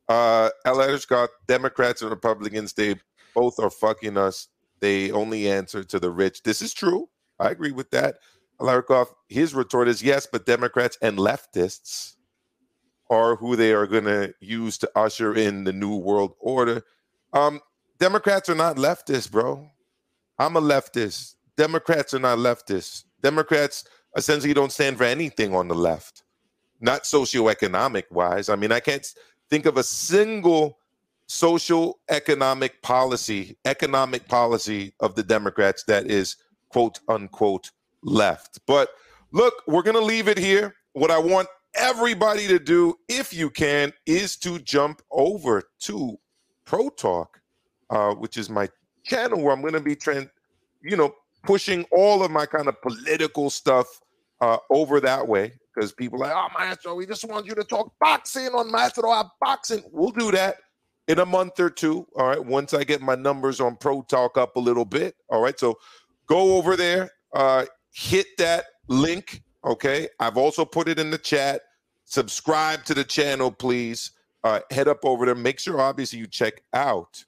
Uh, 0.08 0.50
Alarich 0.66 1.08
Goth, 1.08 1.30
Democrats 1.46 2.00
and 2.02 2.10
Republicans, 2.10 2.72
they 2.72 2.96
both 3.34 3.58
are 3.58 3.70
fucking 3.70 4.16
us. 4.16 4.48
They 4.80 5.10
only 5.10 5.50
answer 5.50 5.82
to 5.84 5.98
the 5.98 6.10
rich. 6.10 6.42
This 6.42 6.62
is 6.62 6.72
true. 6.72 7.08
I 7.38 7.50
agree 7.50 7.72
with 7.72 7.90
that. 7.90 8.16
Alarich 8.60 8.86
Goth, 8.86 9.12
his 9.28 9.54
retort 9.54 9.88
is 9.88 10.02
yes, 10.02 10.26
but 10.30 10.46
Democrats 10.46 10.96
and 11.02 11.18
leftists 11.18 12.14
are 13.10 13.36
who 13.36 13.56
they 13.56 13.72
are 13.72 13.86
going 13.86 14.04
to 14.04 14.34
use 14.40 14.78
to 14.78 14.90
usher 14.96 15.34
in 15.34 15.64
the 15.64 15.72
new 15.72 15.96
world 15.96 16.34
order. 16.40 16.82
Um, 17.32 17.60
Democrats 17.98 18.48
are 18.48 18.54
not 18.54 18.76
leftists, 18.76 19.30
bro. 19.30 19.70
I'm 20.38 20.56
a 20.56 20.60
leftist. 20.60 21.34
Democrats 21.56 22.12
are 22.14 22.18
not 22.18 22.38
leftists. 22.38 23.04
Democrats 23.26 23.84
essentially 24.16 24.54
don't 24.54 24.70
stand 24.70 24.96
for 24.96 25.02
anything 25.02 25.52
on 25.52 25.66
the 25.66 25.74
left, 25.74 26.22
not 26.80 27.02
socioeconomic 27.02 28.04
wise. 28.12 28.48
I 28.48 28.54
mean, 28.54 28.70
I 28.70 28.78
can't 28.78 29.04
think 29.50 29.66
of 29.66 29.76
a 29.76 29.82
single 29.82 30.78
social 31.26 31.98
economic 32.08 32.80
policy, 32.82 33.56
economic 33.64 34.28
policy 34.28 34.94
of 35.00 35.16
the 35.16 35.24
Democrats 35.24 35.82
that 35.88 36.06
is 36.06 36.36
quote 36.68 37.00
unquote 37.08 37.72
left. 38.02 38.60
But 38.64 38.90
look, 39.32 39.54
we're 39.66 39.82
going 39.82 39.96
to 39.96 40.12
leave 40.14 40.28
it 40.28 40.38
here. 40.38 40.76
What 40.92 41.10
I 41.10 41.18
want 41.18 41.48
everybody 41.74 42.46
to 42.46 42.60
do, 42.60 42.94
if 43.08 43.34
you 43.34 43.50
can, 43.50 43.92
is 44.06 44.36
to 44.36 44.60
jump 44.60 45.02
over 45.10 45.64
to 45.80 46.16
Pro 46.64 46.90
Talk, 46.90 47.40
uh, 47.90 48.14
which 48.14 48.36
is 48.36 48.48
my 48.48 48.68
channel 49.02 49.42
where 49.42 49.52
I'm 49.52 49.62
going 49.62 49.72
to 49.72 49.80
be 49.80 49.96
trying, 49.96 50.30
you 50.80 50.96
know, 50.96 51.12
pushing 51.47 51.85
all 51.93 52.23
of 52.23 52.31
my 52.31 52.47
kind 52.47 52.68
of 52.68 52.81
political 52.82 53.51
stuff 53.51 53.86
uh, 54.40 54.59
over 54.70 55.01
that 55.01 55.27
way 55.27 55.52
because 55.74 55.93
people 55.93 56.23
are 56.23 56.28
like, 56.28 56.36
oh, 56.36 56.48
Maestro, 56.59 56.94
we 56.94 57.06
just 57.06 57.24
want 57.28 57.47
you 57.47 57.55
to 57.55 57.64
talk 57.64 57.93
boxing 58.01 58.48
on 58.48 58.70
Maestro 58.70 59.12
Boxing. 59.40 59.82
We'll 59.93 60.10
do 60.10 60.31
that. 60.32 60.56
in 61.09 61.18
a 61.20 61.27
month 61.27 61.59
or 61.60 61.70
two. 61.70 62.06
All 62.16 62.28
right. 62.28 62.44
Once 62.44 62.74
I 62.74 62.85
get 62.85 63.01
my 63.01 63.14
numbers 63.14 63.60
on 63.60 63.77
Pro 63.77 64.02
Talk 64.02 64.36
up 64.36 64.56
a 64.56 64.60
little 64.60 64.85
bit. 64.85 65.14
All 65.28 65.40
right. 65.40 65.59
So 65.59 65.78
go 66.27 66.56
over 66.56 66.77
there, 66.77 67.10
uh, 67.35 67.66
hit 67.93 68.27
that 68.39 68.64
link. 68.89 69.43
Okay. 69.64 70.09
I've 70.20 70.36
also 70.36 70.64
put 70.64 70.89
it 70.89 70.98
in 70.98 71.10
the 71.10 71.18
chat. 71.18 71.62
Subscribe 72.05 72.85
to 72.85 72.94
the 72.94 73.05
channel, 73.05 73.51
please. 73.51 74.12
Uh, 74.44 74.60
head 74.70 74.86
up 74.89 75.05
over 75.05 75.27
there. 75.27 75.35
Make 75.35 75.59
sure, 75.59 75.81
obviously, 75.81 76.20
you 76.20 76.27
check 76.27 76.62
out 76.73 77.24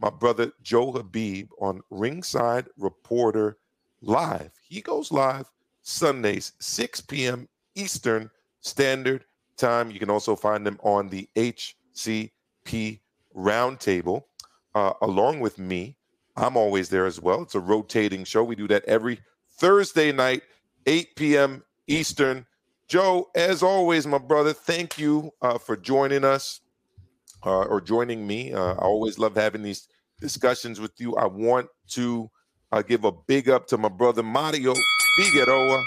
my 0.00 0.10
brother 0.10 0.52
Joe 0.62 0.92
Habib 0.92 1.50
on 1.60 1.80
Ringside 1.90 2.66
Reporter 2.76 3.58
Live. 4.00 4.52
He 4.68 4.80
goes 4.80 5.10
live 5.12 5.50
Sundays, 5.82 6.52
6 6.58 7.00
p.m. 7.02 7.48
Eastern 7.74 8.30
Standard 8.60 9.24
Time. 9.56 9.90
You 9.90 9.98
can 9.98 10.10
also 10.10 10.36
find 10.36 10.66
him 10.66 10.78
on 10.82 11.08
the 11.08 11.28
HCP 11.36 13.00
Roundtable 13.36 14.24
uh, 14.74 14.92
along 15.02 15.40
with 15.40 15.58
me. 15.58 15.96
I'm 16.36 16.56
always 16.56 16.88
there 16.88 17.06
as 17.06 17.20
well. 17.20 17.42
It's 17.42 17.54
a 17.54 17.60
rotating 17.60 18.24
show. 18.24 18.42
We 18.42 18.56
do 18.56 18.68
that 18.68 18.84
every 18.86 19.20
Thursday 19.58 20.12
night, 20.12 20.42
8 20.86 21.14
p.m. 21.16 21.62
Eastern. 21.86 22.46
Joe, 22.88 23.30
as 23.34 23.62
always, 23.62 24.06
my 24.06 24.18
brother, 24.18 24.52
thank 24.52 24.98
you 24.98 25.30
uh, 25.40 25.58
for 25.58 25.76
joining 25.76 26.24
us 26.24 26.60
uh, 27.44 27.64
or 27.64 27.80
joining 27.80 28.26
me. 28.26 28.52
Uh, 28.52 28.74
I 28.74 28.84
always 28.84 29.18
love 29.18 29.36
having 29.36 29.62
these 29.62 29.88
discussions 30.20 30.80
with 30.80 30.92
you. 30.98 31.16
I 31.16 31.26
want 31.26 31.68
to 31.90 32.30
uh, 32.72 32.82
give 32.82 33.04
a 33.04 33.12
big 33.12 33.48
up 33.48 33.66
to 33.68 33.78
my 33.78 33.88
brother 33.88 34.22
Mario 34.22 34.74
Figueroa. 35.16 35.82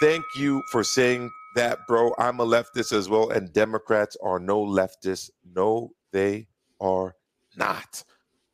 Thank 0.00 0.24
you 0.36 0.62
for 0.70 0.84
saying 0.84 1.30
that, 1.56 1.78
bro. 1.88 2.14
I'm 2.18 2.40
a 2.40 2.46
leftist 2.46 2.92
as 2.92 3.08
well, 3.08 3.30
and 3.30 3.52
Democrats 3.52 4.16
are 4.22 4.38
no 4.38 4.64
leftists. 4.64 5.30
No, 5.54 5.92
they 6.12 6.46
are 6.80 7.14
not. 7.56 8.04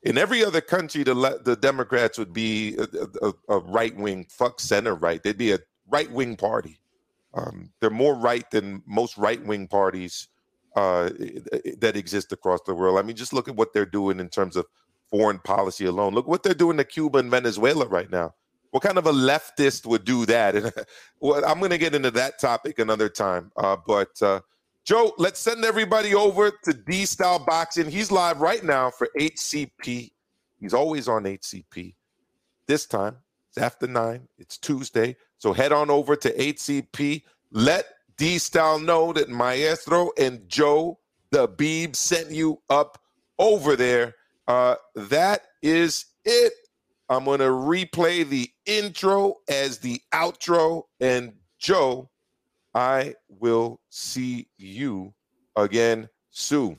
In 0.03 0.19
every 0.19 0.45
other 0.45 0.61
country, 0.61 1.03
the 1.03 1.15
le- 1.15 1.43
the 1.43 1.57
Democrats 1.57 2.19
would 2.19 2.33
be 2.33 2.77
a, 2.77 2.87
a, 3.27 3.33
a 3.49 3.59
right 3.61 3.97
wing, 3.97 4.27
fuck 4.29 4.61
center 4.61 4.95
right. 4.95 5.23
They'd 5.23 5.39
be 5.39 5.53
a 5.53 5.59
right 5.89 6.11
wing 6.11 6.37
party. 6.37 6.79
Um, 7.33 7.73
they're 7.81 7.91
more 7.91 8.15
right 8.15 8.49
than 8.51 8.83
most 8.87 9.19
right 9.19 9.45
wing 9.45 9.67
parties 9.67 10.29
uh, 10.77 11.11
that 11.79 11.93
exist 11.95 12.33
across 12.33 12.61
the 12.67 12.75
world. 12.75 12.99
I 12.99 13.03
mean, 13.03 13.17
just 13.17 13.33
look 13.33 13.49
at 13.49 13.57
what 13.57 13.73
they're 13.73 13.87
doing 13.87 14.21
in 14.21 14.29
terms 14.29 14.57
of 14.57 14.67
foreign 15.11 15.39
policy 15.39 15.85
alone. 15.85 16.15
Look 16.15 16.27
what 16.27 16.43
they're 16.43 16.55
doing 16.55 16.77
to 16.79 16.85
Cuba 16.85 17.19
and 17.19 17.31
Venezuela 17.31 17.87
right 17.87 18.11
now. 18.11 18.35
What 18.71 18.83
kind 18.83 18.99
of 18.99 19.07
a 19.07 19.13
leftist 19.13 19.87
would 19.87 20.05
do 20.05 20.27
that? 20.27 20.57
And 20.57 20.73
well, 21.21 21.45
I'm 21.45 21.59
going 21.59 21.71
to 21.71 21.79
get 21.79 21.95
into 21.95 22.11
that 22.13 22.41
topic 22.41 22.79
another 22.79 23.09
time. 23.09 23.53
Uh, 23.57 23.77
but 23.87 24.21
uh, 24.21 24.41
Joe, 24.85 25.13
let's 25.17 25.39
send 25.39 25.65
everybody 25.65 26.15
over 26.15 26.51
to 26.65 26.75
D 26.75 27.07
Style 27.07 27.39
Boxing. 27.39 27.89
He's 27.89 28.11
live 28.11 28.41
right 28.41 28.65
now 28.65 28.91
for 28.91 29.09
HCP. 29.19 30.11
He's 30.61 30.75
always 30.75 31.09
on 31.09 31.25
HCP. 31.25 31.95
This 32.67 32.87
time 32.87 33.17
it's 33.55 33.63
after 33.63 33.87
nine. 33.87 34.27
It's 34.39 34.59
Tuesday. 34.59 35.17
So 35.39 35.53
head 35.53 35.71
on 35.71 35.89
over 35.89 36.17
to 36.17 36.37
HCP. 36.37 37.23
Let 37.53 37.87
D 38.17 38.39
Style 38.39 38.79
know 38.79 39.13
that 39.13 39.29
Maestro 39.29 40.11
and 40.19 40.49
Joe 40.49 40.99
the 41.31 41.49
Beeb 41.49 41.97
sent 41.97 42.31
you 42.31 42.61
up 42.71 43.01
over 43.39 43.75
there. 43.75 44.15
Uh, 44.47 44.77
that 44.95 45.43
is 45.63 46.07
it. 46.25 46.53
I'm 47.09 47.25
going 47.25 47.41
to 47.41 47.47
replay 47.47 48.29
the 48.29 48.49
intro 48.67 49.37
as 49.49 49.79
the 49.79 50.01
outro. 50.13 50.85
And 51.01 51.33
Joe, 51.59 52.09
I 52.73 53.15
will 53.29 53.81
see 53.91 54.49
you 54.57 55.13
again 55.57 56.09
soon. 56.31 56.79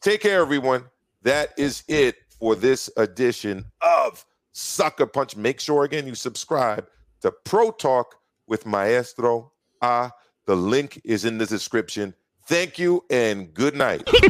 Take 0.00 0.22
care, 0.22 0.40
everyone. 0.40 0.84
That 1.22 1.50
is 1.58 1.84
it 1.86 2.16
for 2.38 2.54
this 2.54 2.88
edition 2.96 3.66
of 3.82 4.24
Sucker 4.52 5.06
Punch. 5.06 5.36
Make 5.36 5.60
sure, 5.60 5.84
again, 5.84 6.06
you 6.06 6.14
subscribe 6.14 6.86
to 7.20 7.30
Pro 7.44 7.72
Talk 7.72 8.14
with 8.46 8.64
Maestro 8.64 9.52
Ah. 9.82 10.10
The 10.46 10.56
link 10.56 11.00
is 11.02 11.24
in 11.24 11.38
the 11.38 11.46
description. 11.46 12.14
Thank 12.46 12.78
you 12.78 13.04
and 13.10 13.52
good 13.52 13.74
night. 13.74 14.06
Due 14.06 14.20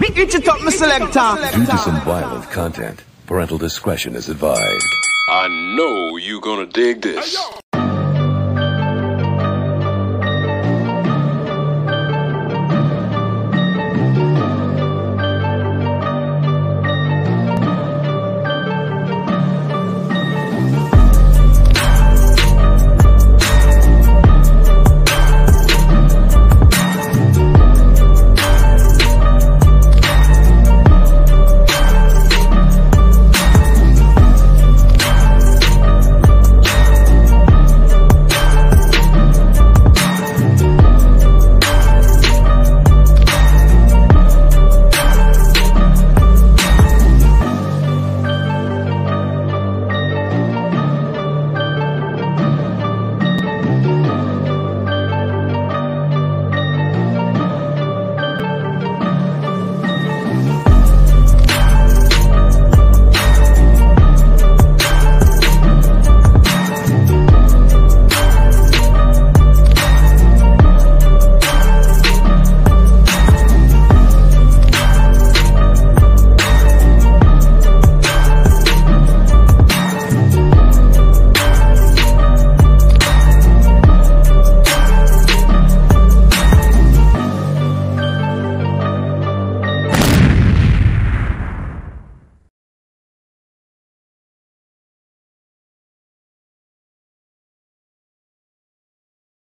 to 1.66 1.76
some 1.76 2.00
violent 2.00 2.50
content, 2.50 3.04
parental 3.26 3.58
discretion 3.58 4.16
is 4.16 4.30
advised. 4.30 4.86
I 5.28 5.48
know 5.76 6.16
you're 6.16 6.40
gonna 6.40 6.64
dig 6.64 7.02
this. 7.02 7.36